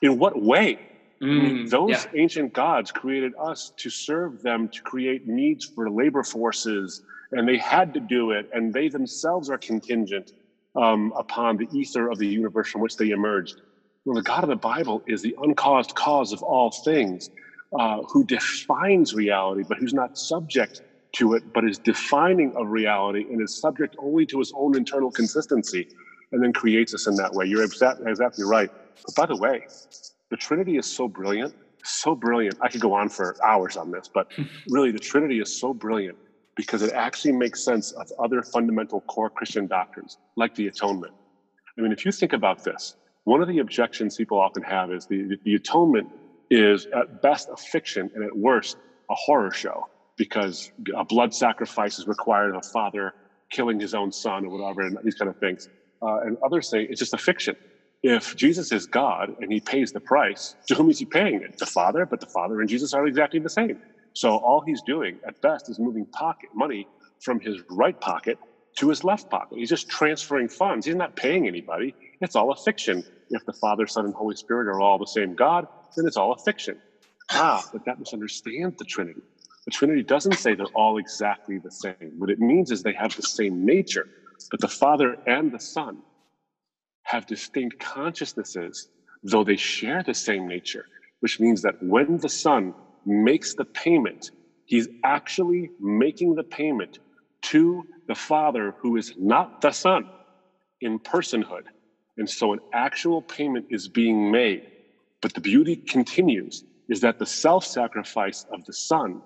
In 0.00 0.18
what 0.18 0.40
way 0.42 0.91
Mm, 1.22 1.70
those 1.70 1.90
yeah. 1.90 2.20
ancient 2.20 2.52
gods 2.52 2.90
created 2.90 3.32
us 3.40 3.72
to 3.78 3.90
serve 3.90 4.42
them, 4.42 4.68
to 4.68 4.82
create 4.82 5.26
needs 5.26 5.64
for 5.74 5.90
labor 5.90 6.24
forces, 6.24 7.02
and 7.32 7.48
they 7.48 7.58
had 7.58 7.94
to 7.94 8.00
do 8.00 8.32
it, 8.32 8.46
and 8.52 8.72
they 8.74 8.88
themselves 8.88 9.50
are 9.50 9.58
contingent 9.58 10.32
um, 10.76 11.12
upon 11.16 11.56
the 11.58 11.68
ether 11.72 12.10
of 12.10 12.18
the 12.18 12.26
universe 12.26 12.68
from 12.70 12.80
which 12.80 12.96
they 12.96 13.10
emerged. 13.10 13.60
Well, 14.04 14.16
the 14.16 14.22
God 14.22 14.44
of 14.44 14.50
the 14.50 14.56
Bible 14.56 15.02
is 15.06 15.22
the 15.22 15.36
uncaused 15.42 15.94
cause 15.94 16.32
of 16.32 16.42
all 16.42 16.72
things, 16.84 17.30
uh, 17.78 18.02
who 18.12 18.24
defines 18.24 19.14
reality, 19.14 19.64
but 19.68 19.78
who's 19.78 19.94
not 19.94 20.16
subject 20.16 20.82
to 21.14 21.34
it, 21.34 21.44
but 21.54 21.64
is 21.64 21.78
defining 21.78 22.52
of 22.56 22.68
reality 22.68 23.26
and 23.30 23.40
is 23.42 23.60
subject 23.60 23.94
only 23.98 24.26
to 24.26 24.38
his 24.38 24.52
own 24.56 24.76
internal 24.76 25.10
consistency, 25.12 25.86
and 26.32 26.42
then 26.42 26.52
creates 26.52 26.94
us 26.94 27.06
in 27.06 27.16
that 27.16 27.34
way. 27.34 27.46
You're 27.46 27.64
exactly, 27.64 28.06
exactly 28.10 28.44
right. 28.44 28.70
But 29.06 29.14
by 29.14 29.26
the 29.26 29.36
way, 29.36 29.62
the 30.32 30.36
Trinity 30.38 30.78
is 30.78 30.86
so 30.86 31.06
brilliant, 31.06 31.54
so 31.84 32.14
brilliant. 32.14 32.56
I 32.62 32.68
could 32.68 32.80
go 32.80 32.94
on 32.94 33.10
for 33.10 33.36
hours 33.44 33.76
on 33.76 33.90
this, 33.90 34.08
but 34.12 34.32
really, 34.70 34.90
the 34.90 34.98
Trinity 34.98 35.40
is 35.40 35.60
so 35.60 35.74
brilliant 35.74 36.16
because 36.56 36.80
it 36.80 36.94
actually 36.94 37.32
makes 37.32 37.62
sense 37.62 37.92
of 37.92 38.10
other 38.18 38.42
fundamental 38.42 39.02
core 39.02 39.28
Christian 39.28 39.66
doctrines, 39.66 40.16
like 40.36 40.54
the 40.54 40.68
atonement. 40.68 41.12
I 41.76 41.82
mean, 41.82 41.92
if 41.92 42.06
you 42.06 42.12
think 42.12 42.32
about 42.32 42.64
this, 42.64 42.96
one 43.24 43.42
of 43.42 43.48
the 43.48 43.58
objections 43.58 44.16
people 44.16 44.40
often 44.40 44.62
have 44.62 44.90
is 44.90 45.04
the, 45.06 45.38
the 45.44 45.54
atonement 45.54 46.08
is 46.50 46.86
at 46.86 47.20
best 47.20 47.50
a 47.52 47.56
fiction 47.56 48.10
and 48.14 48.24
at 48.24 48.34
worst 48.34 48.78
a 49.10 49.14
horror 49.14 49.50
show 49.50 49.86
because 50.16 50.72
a 50.96 51.04
blood 51.04 51.34
sacrifice 51.34 51.98
is 51.98 52.06
required 52.06 52.50
of 52.50 52.56
a 52.56 52.68
father 52.68 53.12
killing 53.50 53.78
his 53.78 53.92
own 53.92 54.10
son 54.10 54.46
or 54.46 54.58
whatever, 54.58 54.80
and 54.80 54.96
these 55.04 55.14
kind 55.14 55.28
of 55.28 55.36
things. 55.36 55.68
Uh, 56.00 56.20
and 56.20 56.38
others 56.42 56.70
say 56.70 56.84
it's 56.84 56.98
just 56.98 57.12
a 57.12 57.18
fiction. 57.18 57.54
If 58.02 58.34
Jesus 58.36 58.72
is 58.72 58.86
God 58.86 59.32
and 59.40 59.52
he 59.52 59.60
pays 59.60 59.92
the 59.92 60.00
price, 60.00 60.56
to 60.68 60.76
whom 60.76 60.90
is 60.90 61.00
he 61.00 61.06
paying 61.06 61.42
it? 61.42 61.58
The 61.58 61.66
Father, 61.66 62.06
but 62.06 62.20
the 62.22 62.28
Father 62.28 62.60
and 62.62 62.70
Jesus 62.70 62.94
are 62.94 63.06
exactly 63.06 63.40
the 63.40 63.50
same. 63.50 63.78
So 64.14 64.38
all 64.38 64.62
he's 64.66 64.82
doing 64.82 65.20
at 65.28 65.40
best 65.42 65.68
is 65.70 65.78
moving 65.80 66.06
pocket 66.06 66.50
money 66.54 66.88
from 67.20 67.40
his 67.40 67.58
right 67.70 68.00
pocket 68.00 68.40
to 68.78 68.88
his 68.88 69.04
left 69.04 69.30
pocket. 69.30 69.58
He's 69.58 69.70
just 69.70 69.90
transferring 69.90 70.48
funds. 70.48 70.86
He's 70.86 70.96
not 70.96 71.16
paying 71.16 71.46
anybody. 71.46 71.94
It's 72.22 72.36
all 72.36 72.52
a 72.52 72.56
fiction. 72.56 73.04
If 73.30 73.44
the 73.46 73.54
Father, 73.54 73.86
Son, 73.86 74.06
and 74.06 74.14
Holy 74.14 74.36
Spirit 74.36 74.68
are 74.68 74.80
all 74.80 74.98
the 74.98 75.06
same 75.06 75.34
God, 75.36 75.66
then 75.96 76.06
it's 76.06 76.16
all 76.18 76.32
a 76.32 76.38
fiction. 76.38 76.80
Ah, 77.32 77.62
but 77.72 77.84
that 77.86 78.00
misunderstands 78.00 78.76
the 78.78 78.86
Trinity. 78.86 79.22
The 79.66 79.72
Trinity 79.72 80.04
doesn't 80.04 80.38
say 80.38 80.56
they're 80.56 80.66
all 80.74 80.98
exactly 80.98 81.60
the 81.62 81.70
same. 81.70 82.14
What 82.18 82.30
it 82.30 82.40
means 82.40 82.72
is 82.72 82.82
they 82.82 82.94
have 82.94 83.14
the 83.16 83.22
same 83.22 83.66
nature, 83.66 84.06
but 84.50 84.60
the 84.62 84.68
Father 84.68 85.18
and 85.26 85.52
the 85.52 85.60
Son 85.60 85.98
have 87.12 87.26
distinct 87.26 87.78
consciousnesses, 87.78 88.88
though 89.22 89.44
they 89.44 89.56
share 89.56 90.02
the 90.02 90.14
same 90.14 90.48
nature, 90.48 90.86
which 91.20 91.38
means 91.38 91.60
that 91.60 91.74
when 91.82 92.16
the 92.16 92.28
Son 92.28 92.72
makes 93.04 93.54
the 93.54 93.66
payment, 93.66 94.30
he's 94.64 94.88
actually 95.04 95.70
making 95.78 96.34
the 96.34 96.42
payment 96.42 96.98
to 97.42 97.86
the 98.08 98.14
Father 98.14 98.74
who 98.80 98.96
is 98.96 99.12
not 99.18 99.60
the 99.60 99.70
Son 99.72 100.08
in 100.80 100.98
personhood. 100.98 101.66
And 102.16 102.28
so 102.28 102.54
an 102.54 102.60
actual 102.72 103.20
payment 103.20 103.66
is 103.68 103.88
being 103.88 104.30
made. 104.30 104.62
But 105.20 105.34
the 105.34 105.42
beauty 105.42 105.76
continues 105.76 106.64
is 106.88 107.02
that 107.02 107.18
the 107.18 107.26
self 107.26 107.64
sacrifice 107.66 108.46
of 108.50 108.64
the 108.64 108.72
Son 108.72 109.20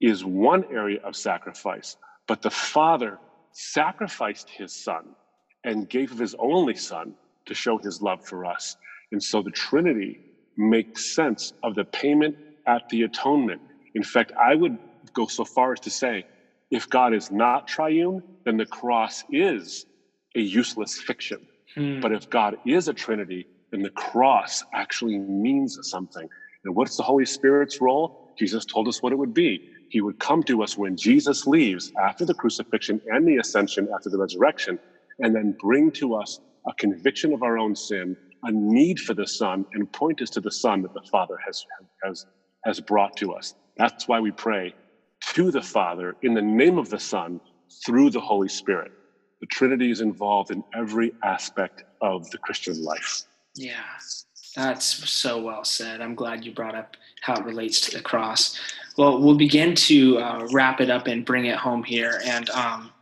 is 0.00 0.24
one 0.24 0.64
area 0.72 1.00
of 1.02 1.16
sacrifice, 1.16 1.96
but 2.28 2.40
the 2.40 2.50
Father 2.50 3.18
sacrificed 3.52 4.48
his 4.48 4.72
Son 4.72 5.04
and 5.64 5.88
gave 5.88 6.12
of 6.12 6.18
his 6.18 6.34
only 6.38 6.74
Son 6.74 7.14
to 7.46 7.54
show 7.54 7.78
his 7.78 8.00
love 8.00 8.20
for 8.24 8.44
us. 8.44 8.76
And 9.12 9.22
so 9.22 9.42
the 9.42 9.50
Trinity 9.50 10.20
makes 10.56 11.14
sense 11.14 11.52
of 11.62 11.74
the 11.74 11.84
payment 11.84 12.36
at 12.66 12.82
the 12.90 13.02
atonement. 13.02 13.60
In 13.94 14.02
fact, 14.02 14.32
I 14.40 14.54
would 14.54 14.78
go 15.14 15.26
so 15.26 15.44
far 15.44 15.72
as 15.72 15.80
to 15.80 15.90
say 15.90 16.24
if 16.70 16.88
God 16.88 17.14
is 17.14 17.30
not 17.30 17.66
triune, 17.66 18.22
then 18.44 18.56
the 18.56 18.66
cross 18.66 19.24
is 19.30 19.86
a 20.34 20.40
useless 20.40 21.00
fiction. 21.00 21.38
Hmm. 21.74 22.00
But 22.00 22.12
if 22.12 22.28
God 22.30 22.56
is 22.66 22.88
a 22.88 22.92
Trinity, 22.92 23.46
then 23.70 23.82
the 23.82 23.90
cross 23.90 24.62
actually 24.72 25.18
means 25.18 25.78
something. 25.82 26.28
And 26.64 26.74
what's 26.74 26.96
the 26.96 27.02
Holy 27.02 27.26
Spirit's 27.26 27.80
role? 27.80 28.34
Jesus 28.38 28.64
told 28.64 28.88
us 28.88 29.02
what 29.02 29.12
it 29.12 29.18
would 29.18 29.34
be. 29.34 29.60
He 29.90 30.00
would 30.00 30.18
come 30.18 30.42
to 30.44 30.62
us 30.62 30.76
when 30.76 30.96
Jesus 30.96 31.46
leaves 31.46 31.92
after 32.02 32.24
the 32.24 32.34
crucifixion 32.34 33.00
and 33.06 33.28
the 33.28 33.36
ascension 33.36 33.88
after 33.94 34.10
the 34.10 34.18
resurrection, 34.18 34.78
and 35.20 35.34
then 35.34 35.56
bring 35.60 35.90
to 35.92 36.14
us 36.14 36.40
a 36.66 36.74
conviction 36.74 37.32
of 37.32 37.42
our 37.42 37.58
own 37.58 37.74
sin, 37.74 38.16
a 38.44 38.50
need 38.52 38.98
for 39.00 39.14
the 39.14 39.26
Son, 39.26 39.64
and 39.72 39.90
point 39.92 40.22
us 40.22 40.30
to 40.30 40.40
the 40.40 40.50
Son 40.50 40.82
that 40.82 40.94
the 40.94 41.02
Father 41.10 41.36
has, 41.46 41.64
has 42.02 42.26
has 42.64 42.80
brought 42.80 43.16
to 43.18 43.32
us. 43.32 43.54
That's 43.76 44.08
why 44.08 44.20
we 44.20 44.30
pray 44.30 44.74
to 45.34 45.50
the 45.50 45.62
Father 45.62 46.16
in 46.22 46.34
the 46.34 46.42
name 46.42 46.78
of 46.78 46.88
the 46.90 46.98
Son 46.98 47.40
through 47.84 48.10
the 48.10 48.20
Holy 48.20 48.48
Spirit. 48.48 48.90
The 49.40 49.46
Trinity 49.46 49.90
is 49.90 50.00
involved 50.00 50.50
in 50.50 50.62
every 50.74 51.12
aspect 51.22 51.84
of 52.00 52.28
the 52.30 52.38
Christian 52.38 52.82
life. 52.82 53.22
Yeah, 53.54 53.82
that's 54.56 54.86
so 55.10 55.42
well 55.42 55.64
said. 55.64 56.00
I'm 56.00 56.14
glad 56.14 56.44
you 56.44 56.52
brought 56.52 56.74
up 56.74 56.96
how 57.22 57.34
it 57.34 57.44
relates 57.44 57.80
to 57.82 57.96
the 57.96 58.02
cross. 58.02 58.58
Well, 58.96 59.20
we'll 59.20 59.36
begin 59.36 59.74
to 59.74 60.18
uh, 60.18 60.48
wrap 60.52 60.80
it 60.80 60.88
up 60.88 61.06
and 61.06 61.24
bring 61.24 61.46
it 61.46 61.56
home 61.56 61.82
here. 61.82 62.20
And 62.24 62.48
um, 62.50 62.92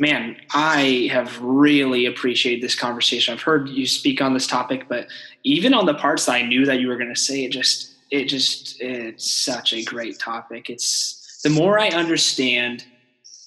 man, 0.00 0.34
I 0.52 1.10
have 1.12 1.38
really 1.40 2.06
appreciated 2.06 2.64
this 2.64 2.74
conversation. 2.74 3.34
I've 3.34 3.42
heard 3.42 3.68
you 3.68 3.86
speak 3.86 4.22
on 4.22 4.32
this 4.32 4.46
topic, 4.46 4.86
but 4.88 5.06
even 5.44 5.74
on 5.74 5.84
the 5.84 5.94
parts 5.94 6.26
that 6.26 6.32
I 6.32 6.42
knew 6.42 6.64
that 6.64 6.80
you 6.80 6.88
were 6.88 6.96
going 6.96 7.14
to 7.14 7.20
say, 7.20 7.44
it 7.44 7.52
just 7.52 7.94
it 8.10 8.24
just 8.24 8.80
it's 8.80 9.30
such 9.30 9.72
a 9.72 9.84
great 9.84 10.18
topic. 10.18 10.70
It's 10.70 11.40
the 11.44 11.50
more 11.50 11.78
I 11.78 11.88
understand 11.88 12.84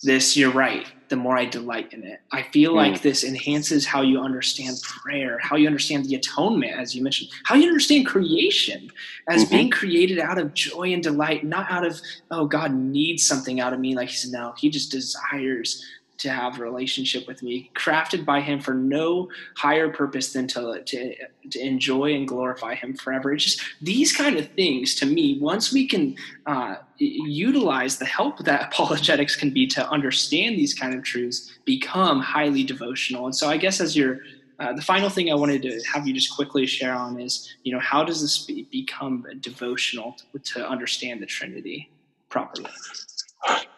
this, 0.03 0.37
you're 0.37 0.51
right, 0.51 0.85
the 1.09 1.15
more 1.15 1.37
I 1.37 1.45
delight 1.45 1.91
in 1.93 2.03
it. 2.03 2.19
I 2.31 2.43
feel 2.43 2.73
mm. 2.73 2.75
like 2.75 3.01
this 3.01 3.23
enhances 3.23 3.85
how 3.85 4.01
you 4.01 4.19
understand 4.19 4.77
prayer, 4.83 5.39
how 5.41 5.55
you 5.55 5.65
understand 5.65 6.05
the 6.05 6.15
atonement, 6.15 6.77
as 6.77 6.93
you 6.93 7.01
mentioned, 7.01 7.31
how 7.45 7.55
you 7.55 7.67
understand 7.67 8.05
creation 8.05 8.89
as 9.27 9.43
mm-hmm. 9.43 9.55
being 9.55 9.69
created 9.71 10.19
out 10.19 10.37
of 10.37 10.53
joy 10.53 10.93
and 10.93 11.01
delight, 11.01 11.45
not 11.45 11.71
out 11.71 11.85
of, 11.85 11.99
oh, 12.31 12.45
God 12.45 12.73
needs 12.73 13.25
something 13.25 13.59
out 13.59 13.73
of 13.73 13.79
me. 13.79 13.95
Like 13.95 14.09
he 14.09 14.15
said, 14.15 14.31
no, 14.31 14.53
he 14.57 14.69
just 14.69 14.91
desires 14.91 15.83
to 16.19 16.29
have 16.29 16.59
relationship 16.59 17.27
with 17.27 17.43
me, 17.43 17.71
crafted 17.75 18.25
by 18.25 18.39
Him 18.39 18.59
for 18.59 18.73
no 18.73 19.29
higher 19.55 19.89
purpose 19.89 20.33
than 20.33 20.47
to, 20.47 20.81
to, 20.85 21.15
to 21.49 21.59
enjoy 21.59 22.13
and 22.13 22.27
glorify 22.27 22.75
Him 22.75 22.95
forever. 22.95 23.33
It's 23.33 23.43
just 23.43 23.61
these 23.81 24.15
kind 24.15 24.37
of 24.37 24.49
things 24.51 24.95
to 24.95 25.05
me, 25.05 25.39
once 25.39 25.73
we 25.73 25.87
can 25.87 26.15
uh, 26.45 26.75
utilize 26.97 27.97
the 27.97 28.05
help 28.05 28.39
that 28.39 28.67
apologetics 28.73 29.35
can 29.35 29.51
be 29.51 29.67
to 29.67 29.87
understand 29.89 30.57
these 30.57 30.73
kind 30.73 30.93
of 30.93 31.03
truths, 31.03 31.57
become 31.65 32.19
highly 32.19 32.63
devotional. 32.63 33.25
And 33.25 33.35
so 33.35 33.49
I 33.49 33.57
guess 33.57 33.81
as 33.81 33.95
you're 33.95 34.19
uh, 34.59 34.71
the 34.71 34.81
final 34.81 35.09
thing 35.09 35.31
I 35.31 35.35
wanted 35.35 35.61
to 35.63 35.81
have 35.91 36.07
you 36.07 36.13
just 36.13 36.35
quickly 36.35 36.65
share 36.65 36.93
on 36.93 37.19
is, 37.19 37.55
you 37.63 37.73
know, 37.73 37.79
how 37.79 38.03
does 38.03 38.21
this 38.21 38.45
be, 38.45 38.63
become 38.71 39.25
devotional 39.39 40.15
to, 40.31 40.39
to 40.53 40.69
understand 40.69 41.21
the 41.21 41.25
Trinity 41.25 41.89
properly? 42.29 42.69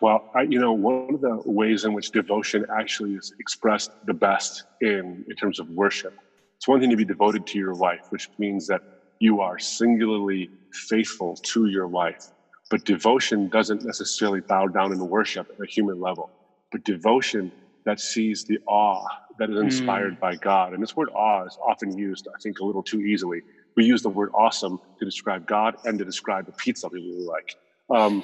Well, 0.01 0.29
I, 0.35 0.43
you 0.43 0.59
know, 0.59 0.73
one 0.73 1.13
of 1.15 1.21
the 1.21 1.41
ways 1.45 1.85
in 1.85 1.93
which 1.93 2.11
devotion 2.11 2.65
actually 2.69 3.15
is 3.15 3.33
expressed 3.39 3.91
the 4.05 4.13
best 4.13 4.63
in, 4.81 5.25
in 5.27 5.35
terms 5.35 5.59
of 5.59 5.69
worship, 5.69 6.13
it's 6.57 6.67
one 6.67 6.79
thing 6.79 6.89
to 6.89 6.97
be 6.97 7.05
devoted 7.05 7.45
to 7.47 7.57
your 7.57 7.73
wife, 7.73 8.07
which 8.09 8.29
means 8.37 8.67
that 8.67 8.81
you 9.19 9.41
are 9.41 9.57
singularly 9.57 10.49
faithful 10.71 11.35
to 11.35 11.67
your 11.67 11.87
wife. 11.87 12.27
But 12.69 12.83
devotion 12.85 13.47
doesn't 13.49 13.83
necessarily 13.83 14.41
bow 14.41 14.67
down 14.67 14.91
in 14.91 14.99
worship 15.09 15.47
at 15.53 15.63
a 15.63 15.69
human 15.69 15.99
level, 15.99 16.29
but 16.71 16.83
devotion 16.83 17.51
that 17.85 17.99
sees 17.99 18.43
the 18.43 18.59
awe 18.67 19.05
that 19.37 19.49
is 19.49 19.59
inspired 19.59 20.17
mm. 20.17 20.19
by 20.19 20.35
God. 20.35 20.73
And 20.73 20.81
this 20.81 20.95
word 20.95 21.09
awe 21.09 21.45
is 21.45 21.57
often 21.65 21.97
used, 21.97 22.27
I 22.27 22.39
think, 22.41 22.59
a 22.59 22.65
little 22.65 22.83
too 22.83 23.01
easily. 23.01 23.41
We 23.75 23.85
use 23.85 24.01
the 24.01 24.09
word 24.09 24.31
awesome 24.33 24.79
to 24.99 25.05
describe 25.05 25.45
God 25.45 25.75
and 25.85 25.99
to 25.99 26.05
describe 26.05 26.45
the 26.45 26.51
pizza 26.53 26.87
we 26.87 26.99
really 26.99 27.25
like. 27.25 27.55
Um, 27.93 28.23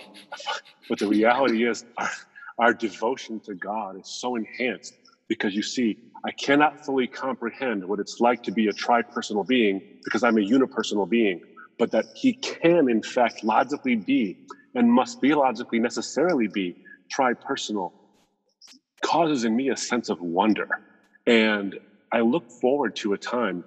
but 0.89 0.99
the 0.99 1.07
reality 1.07 1.67
is, 1.67 1.83
our, 1.97 2.09
our 2.59 2.73
devotion 2.73 3.41
to 3.45 3.55
God 3.55 3.97
is 3.97 4.09
so 4.09 4.35
enhanced 4.35 4.95
because 5.27 5.55
you 5.55 5.63
see, 5.63 5.97
I 6.25 6.31
cannot 6.33 6.73
fully 6.85 7.07
comprehend 7.07 7.85
what 7.85 7.99
it's 7.99 8.17
like 8.19 8.41
to 8.43 8.51
be 8.51 8.67
a 8.67 8.73
tri-personal 8.73 9.43
being 9.45 9.81
because 10.05 10.23
I'm 10.23 10.37
a 10.37 10.41
unipersonal 10.41 11.09
being, 11.09 11.39
but 11.79 11.91
that 11.91 12.07
He 12.13 12.37
can, 12.41 12.89
in 12.89 13.01
fact, 13.03 13.43
logically 13.43 13.95
be 13.95 14.37
and 14.75 14.91
must 14.91 15.21
be 15.21 15.33
logically 15.33 15.79
necessarily 15.79 16.47
be 16.47 16.75
tri-personal 17.11 17.93
causes 19.05 19.45
in 19.45 19.55
me 19.55 19.69
a 19.69 19.77
sense 19.77 20.09
of 20.09 20.19
wonder. 20.21 20.67
And 21.27 21.77
I 22.13 22.21
look 22.21 22.45
forward 22.61 22.95
to 22.97 23.13
a 23.13 23.19
time, 23.19 23.65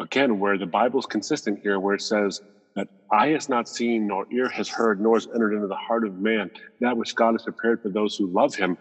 again, 0.00 0.38
where 0.38 0.58
the 0.58 0.66
Bible 0.66 1.00
is 1.00 1.06
consistent 1.06 1.60
here, 1.62 1.80
where 1.80 1.96
it 1.96 2.02
says, 2.02 2.40
that 2.78 2.88
eye 3.12 3.28
has 3.30 3.50
not 3.50 3.68
seen, 3.68 4.08
nor 4.08 4.26
ear 4.32 4.50
has 4.50 4.68
heard, 4.70 5.00
nor 5.00 5.16
has 5.16 5.28
entered 5.34 5.54
into 5.54 5.68
the 5.68 5.76
heart 5.76 6.06
of 6.06 6.16
man, 6.18 6.50
that 6.80 6.98
which 6.98 7.14
God 7.16 7.34
has 7.34 7.44
prepared 7.44 7.80
for 7.82 7.90
those 7.90 8.16
who 8.16 8.32
love 8.32 8.56
him. 8.56 8.78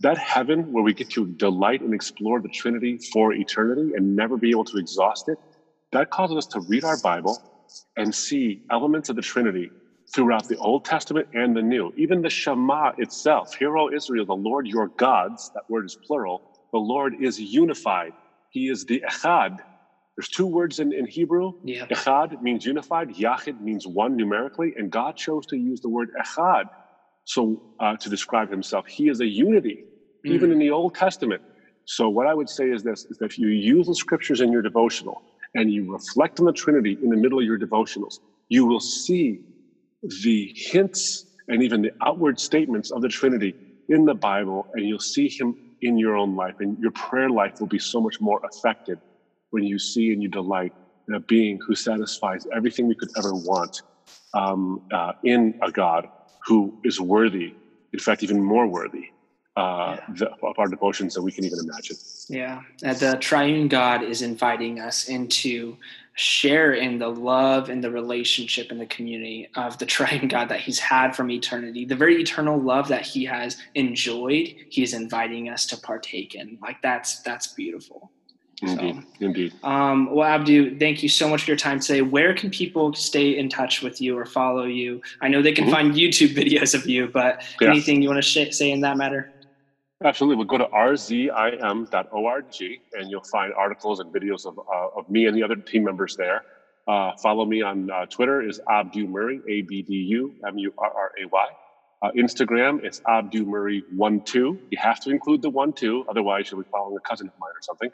That 0.00 0.18
heaven 0.18 0.72
where 0.72 0.84
we 0.84 0.94
get 0.94 1.10
to 1.12 1.26
delight 1.26 1.82
and 1.82 1.94
explore 1.94 2.42
the 2.42 2.50
Trinity 2.50 2.98
for 3.12 3.34
eternity 3.34 3.92
and 3.96 4.16
never 4.16 4.38
be 4.38 4.50
able 4.50 4.66
to 4.66 4.78
exhaust 4.78 5.28
it, 5.28 5.38
that 5.92 6.10
causes 6.10 6.38
us 6.38 6.46
to 6.48 6.60
read 6.68 6.84
our 6.84 6.98
Bible 6.98 7.38
and 7.96 8.14
see 8.14 8.62
elements 8.72 9.10
of 9.10 9.16
the 9.16 9.22
Trinity 9.22 9.72
throughout 10.14 10.48
the 10.48 10.58
Old 10.58 10.84
Testament 10.84 11.28
and 11.34 11.56
the 11.56 11.62
New. 11.62 11.92
Even 11.96 12.22
the 12.22 12.30
Shema 12.30 12.92
itself, 12.98 13.54
Hear, 13.58 13.78
O 13.78 13.90
Israel, 13.94 14.26
the 14.26 14.34
Lord 14.36 14.66
your 14.68 14.90
gods, 14.98 15.50
that 15.54 15.64
word 15.68 15.86
is 15.86 15.98
plural, 16.06 16.42
the 16.72 16.80
Lord 16.80 17.14
is 17.20 17.38
unified. 17.40 18.12
He 18.50 18.68
is 18.68 18.86
the 18.86 19.02
Echad. 19.10 19.58
There's 20.18 20.28
two 20.30 20.46
words 20.46 20.80
in, 20.80 20.92
in 20.92 21.06
Hebrew. 21.06 21.52
Yeah. 21.62 21.86
Echad 21.86 22.42
means 22.42 22.66
unified, 22.66 23.10
Yachid 23.10 23.60
means 23.60 23.86
one 23.86 24.16
numerically, 24.16 24.74
and 24.76 24.90
God 24.90 25.14
chose 25.14 25.46
to 25.46 25.56
use 25.56 25.80
the 25.80 25.88
word 25.88 26.08
Echad 26.20 26.64
so 27.22 27.62
uh, 27.78 27.96
to 27.98 28.08
describe 28.10 28.50
himself. 28.50 28.84
He 28.88 29.08
is 29.08 29.20
a 29.20 29.26
unity, 29.26 29.84
mm. 30.26 30.32
even 30.32 30.50
in 30.50 30.58
the 30.58 30.70
Old 30.70 30.96
Testament. 30.96 31.40
So 31.84 32.08
what 32.08 32.26
I 32.26 32.34
would 32.34 32.48
say 32.48 32.64
is 32.64 32.82
this, 32.82 33.04
is 33.04 33.18
that 33.18 33.26
if 33.26 33.38
you 33.38 33.46
use 33.46 33.86
the 33.86 33.94
scriptures 33.94 34.40
in 34.40 34.50
your 34.50 34.60
devotional 34.60 35.22
and 35.54 35.72
you 35.72 35.92
reflect 35.92 36.40
on 36.40 36.46
the 36.46 36.52
Trinity 36.52 36.98
in 37.00 37.10
the 37.10 37.16
middle 37.16 37.38
of 37.38 37.44
your 37.44 37.58
devotionals, 37.58 38.18
you 38.48 38.66
will 38.66 38.80
see 38.80 39.38
the 40.24 40.52
hints 40.56 41.26
and 41.46 41.62
even 41.62 41.80
the 41.80 41.92
outward 42.04 42.40
statements 42.40 42.90
of 42.90 43.02
the 43.02 43.08
Trinity 43.08 43.54
in 43.88 44.04
the 44.04 44.14
Bible, 44.14 44.66
and 44.74 44.84
you'll 44.84 44.98
see 44.98 45.28
him 45.28 45.54
in 45.82 45.96
your 45.96 46.16
own 46.16 46.34
life, 46.34 46.56
and 46.58 46.76
your 46.80 46.90
prayer 46.90 47.30
life 47.30 47.60
will 47.60 47.68
be 47.68 47.78
so 47.78 48.00
much 48.00 48.20
more 48.20 48.40
effective 48.52 48.98
when 49.50 49.64
you 49.64 49.78
see 49.78 50.12
and 50.12 50.22
you 50.22 50.28
delight 50.28 50.72
in 51.08 51.14
a 51.14 51.20
being 51.20 51.58
who 51.66 51.74
satisfies 51.74 52.46
everything 52.54 52.86
we 52.86 52.94
could 52.94 53.10
ever 53.16 53.34
want 53.34 53.82
um, 54.34 54.82
uh, 54.92 55.12
in 55.24 55.58
a 55.62 55.70
God 55.70 56.08
who 56.46 56.78
is 56.84 57.00
worthy, 57.00 57.54
in 57.92 57.98
fact, 57.98 58.22
even 58.22 58.42
more 58.42 58.66
worthy 58.66 59.10
uh, 59.56 59.96
yeah. 59.98 60.14
the, 60.14 60.30
of 60.46 60.58
our 60.58 60.68
devotions 60.68 61.14
than 61.14 61.24
we 61.24 61.32
can 61.32 61.44
even 61.44 61.58
imagine. 61.58 61.96
Yeah, 62.28 62.62
the 62.80 63.16
triune 63.20 63.68
God 63.68 64.02
is 64.02 64.22
inviting 64.22 64.78
us 64.78 65.08
into 65.08 65.76
share 66.14 66.74
in 66.74 66.98
the 66.98 67.08
love 67.08 67.68
and 67.68 67.82
the 67.82 67.90
relationship 67.90 68.70
and 68.70 68.80
the 68.80 68.86
community 68.86 69.48
of 69.56 69.78
the 69.78 69.86
triune 69.94 70.28
God 70.28 70.48
that 70.50 70.60
He's 70.60 70.78
had 70.78 71.16
from 71.16 71.30
eternity. 71.30 71.84
The 71.84 71.96
very 71.96 72.20
eternal 72.20 72.60
love 72.60 72.88
that 72.88 73.02
He 73.02 73.24
has 73.24 73.56
enjoyed, 73.74 74.54
He 74.68 74.82
is 74.82 74.94
inviting 74.94 75.48
us 75.48 75.66
to 75.66 75.76
partake 75.76 76.34
in. 76.34 76.58
Like 76.62 76.80
that's 76.82 77.20
that's 77.22 77.48
beautiful. 77.48 78.12
Indeed, 78.60 78.96
so, 78.96 79.24
indeed. 79.24 79.52
Um, 79.62 80.12
well, 80.12 80.26
Abdu, 80.26 80.78
thank 80.78 81.02
you 81.02 81.08
so 81.08 81.28
much 81.28 81.44
for 81.44 81.50
your 81.50 81.56
time 81.56 81.78
today. 81.78 82.02
Where 82.02 82.34
can 82.34 82.50
people 82.50 82.92
stay 82.92 83.38
in 83.38 83.48
touch 83.48 83.82
with 83.82 84.00
you 84.00 84.18
or 84.18 84.26
follow 84.26 84.64
you? 84.64 85.00
I 85.20 85.28
know 85.28 85.42
they 85.42 85.52
can 85.52 85.64
mm-hmm. 85.64 85.74
find 85.74 85.94
YouTube 85.94 86.34
videos 86.34 86.74
of 86.74 86.86
you, 86.86 87.06
but 87.08 87.44
yeah. 87.60 87.68
anything 87.68 88.02
you 88.02 88.08
want 88.08 88.22
to 88.22 88.28
sh- 88.28 88.54
say 88.54 88.70
in 88.72 88.80
that 88.80 88.96
matter? 88.96 89.30
Absolutely. 90.04 90.36
We'll 90.36 90.46
go 90.46 90.58
to 90.58 90.66
rzim.org 90.66 92.44
and 92.94 93.10
you'll 93.10 93.24
find 93.24 93.52
articles 93.54 94.00
and 94.00 94.12
videos 94.12 94.46
of, 94.46 94.58
uh, 94.58 94.98
of 94.98 95.08
me 95.10 95.26
and 95.26 95.36
the 95.36 95.42
other 95.42 95.56
team 95.56 95.84
members 95.84 96.16
there. 96.16 96.42
Uh, 96.86 97.16
follow 97.16 97.44
me 97.44 97.62
on 97.62 97.90
uh, 97.90 98.06
Twitter 98.06 98.40
is 98.40 98.60
Abdu 98.68 99.06
Murray, 99.06 99.40
A 99.48 99.62
B 99.62 99.82
D 99.82 99.94
U 99.94 100.34
M 100.46 100.56
U 100.56 100.72
R 100.78 100.90
R 100.90 101.12
A 101.22 101.28
Y. 101.28 101.46
Uh, 102.00 102.12
Instagram, 102.12 102.84
it's 102.84 103.02
Abdu 103.08 103.44
Murray 103.44 103.82
one 103.90 104.20
two. 104.20 104.56
You 104.70 104.78
have 104.78 105.00
to 105.00 105.10
include 105.10 105.42
the 105.42 105.50
one 105.50 105.72
two, 105.72 106.04
otherwise 106.08 106.48
you'll 106.48 106.62
be 106.62 106.68
following 106.70 106.96
a 106.96 107.00
cousin 107.00 107.26
of 107.26 107.32
mine 107.40 107.50
or 107.50 107.62
something. 107.62 107.90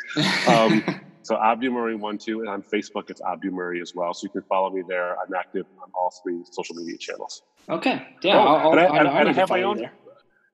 Um, 0.47 1.01
so 1.23 1.41
Abdu 1.43 1.71
Murray 1.71 1.97
one 1.97 2.19
two, 2.19 2.41
and 2.41 2.49
on 2.51 2.63
Facebook 2.63 3.09
it's 3.09 3.23
Abdu 3.23 3.51
Murray 3.51 3.81
as 3.81 3.95
well. 3.95 4.13
So 4.13 4.25
you 4.25 4.29
can 4.29 4.43
follow 4.43 4.69
me 4.69 4.83
there. 4.87 5.19
I'm 5.19 5.33
active 5.33 5.65
on 5.83 5.89
all 5.95 6.13
three 6.23 6.43
social 6.51 6.77
media 6.77 6.99
channels. 6.99 7.43
Okay, 7.71 8.07
yeah, 8.21 8.37
oh, 8.37 8.43
I'll, 8.43 8.73
and 8.73 8.81
I, 8.81 8.85
I'll, 8.85 9.19
and 9.21 9.29
I 9.31 9.33
have 9.33 9.49
my 9.49 9.63
own. 9.63 9.79
There. 9.79 9.93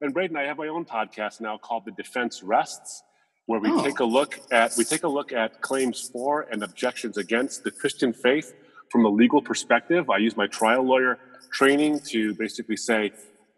And 0.01 0.14
Braden, 0.14 0.36
I 0.36 0.44
have 0.44 0.57
my 0.57 0.68
own 0.68 0.84
podcast 0.84 1.40
now 1.40 1.59
called 1.59 1.86
The 1.86 1.92
Defense 1.92 2.44
Rests, 2.44 3.03
where 3.46 3.59
we 3.59 3.68
oh. 3.68 3.82
take 3.82 3.98
a 3.98 4.05
look 4.05 4.38
at 4.53 4.74
we 4.78 4.84
take 4.84 5.03
a 5.03 5.09
look 5.09 5.32
at 5.32 5.61
claims 5.61 6.09
for 6.12 6.42
and 6.53 6.62
objections 6.62 7.18
against 7.18 7.64
the 7.64 7.72
Christian 7.72 8.12
faith 8.12 8.55
from 8.92 9.05
a 9.05 9.09
legal 9.09 9.42
perspective. 9.42 10.09
I 10.09 10.18
use 10.18 10.36
my 10.36 10.46
trial 10.46 10.84
lawyer 10.84 11.18
training 11.51 11.98
to 12.11 12.32
basically 12.34 12.76
say 12.76 13.11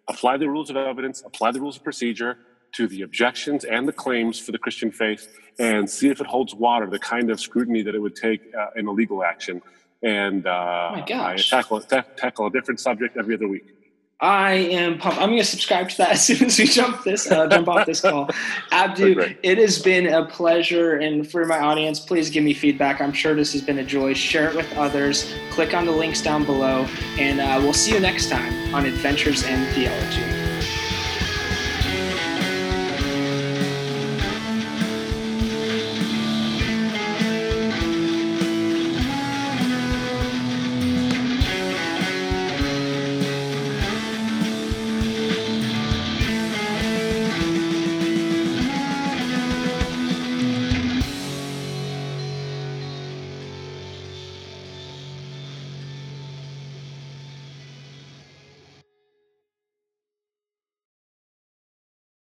apply 0.08 0.36
the 0.36 0.48
rules 0.48 0.70
of 0.70 0.76
evidence, 0.76 1.22
apply 1.24 1.52
the 1.52 1.60
rules 1.60 1.76
of 1.76 1.84
procedure 1.84 2.38
to 2.72 2.86
the 2.86 3.02
objections 3.02 3.64
and 3.64 3.86
the 3.86 3.92
claims 3.92 4.38
for 4.38 4.52
the 4.52 4.58
Christian 4.58 4.90
faith, 4.90 5.28
and 5.58 5.88
see 5.88 6.08
if 6.08 6.20
it 6.20 6.26
holds 6.26 6.54
water, 6.54 6.86
the 6.86 6.98
kind 6.98 7.30
of 7.30 7.38
scrutiny 7.38 7.82
that 7.82 7.94
it 7.94 7.98
would 7.98 8.16
take 8.16 8.40
uh, 8.58 8.68
in 8.76 8.86
a 8.86 8.90
legal 8.90 9.22
action. 9.22 9.60
And 10.02 10.46
uh, 10.46 10.50
oh 10.96 11.14
I 11.14 11.36
tackle, 11.36 11.80
tackle 11.80 12.46
a 12.46 12.50
different 12.50 12.80
subject 12.80 13.16
every 13.16 13.34
other 13.34 13.48
week. 13.48 13.74
I 14.22 14.52
am 14.52 14.98
pumped. 14.98 15.20
I'm 15.20 15.30
going 15.30 15.40
to 15.40 15.44
subscribe 15.44 15.88
to 15.90 15.96
that 15.98 16.10
as 16.12 16.24
soon 16.24 16.44
as 16.46 16.58
we 16.58 16.66
jump 16.66 17.02
this 17.02 17.30
uh, 17.30 17.48
jump 17.48 17.68
off 17.68 17.86
this 17.86 18.00
call. 18.00 18.30
Abdu, 18.70 19.34
it 19.42 19.58
has 19.58 19.80
been 19.80 20.06
a 20.06 20.24
pleasure, 20.24 20.98
and 20.98 21.28
for 21.28 21.44
my 21.44 21.58
audience, 21.58 21.98
please 21.98 22.30
give 22.30 22.44
me 22.44 22.54
feedback. 22.54 23.00
I'm 23.00 23.12
sure 23.12 23.34
this 23.34 23.52
has 23.52 23.62
been 23.62 23.78
a 23.78 23.84
joy. 23.84 24.14
Share 24.14 24.48
it 24.48 24.56
with 24.56 24.72
others. 24.78 25.34
Click 25.50 25.74
on 25.74 25.86
the 25.86 25.92
links 25.92 26.22
down 26.22 26.44
below, 26.44 26.86
and 27.18 27.40
uh, 27.40 27.58
we'll 27.60 27.72
see 27.72 27.92
you 27.92 28.00
next 28.00 28.30
time 28.30 28.74
on 28.74 28.86
Adventures 28.86 29.44
in 29.44 29.66
Theology. 29.74 30.41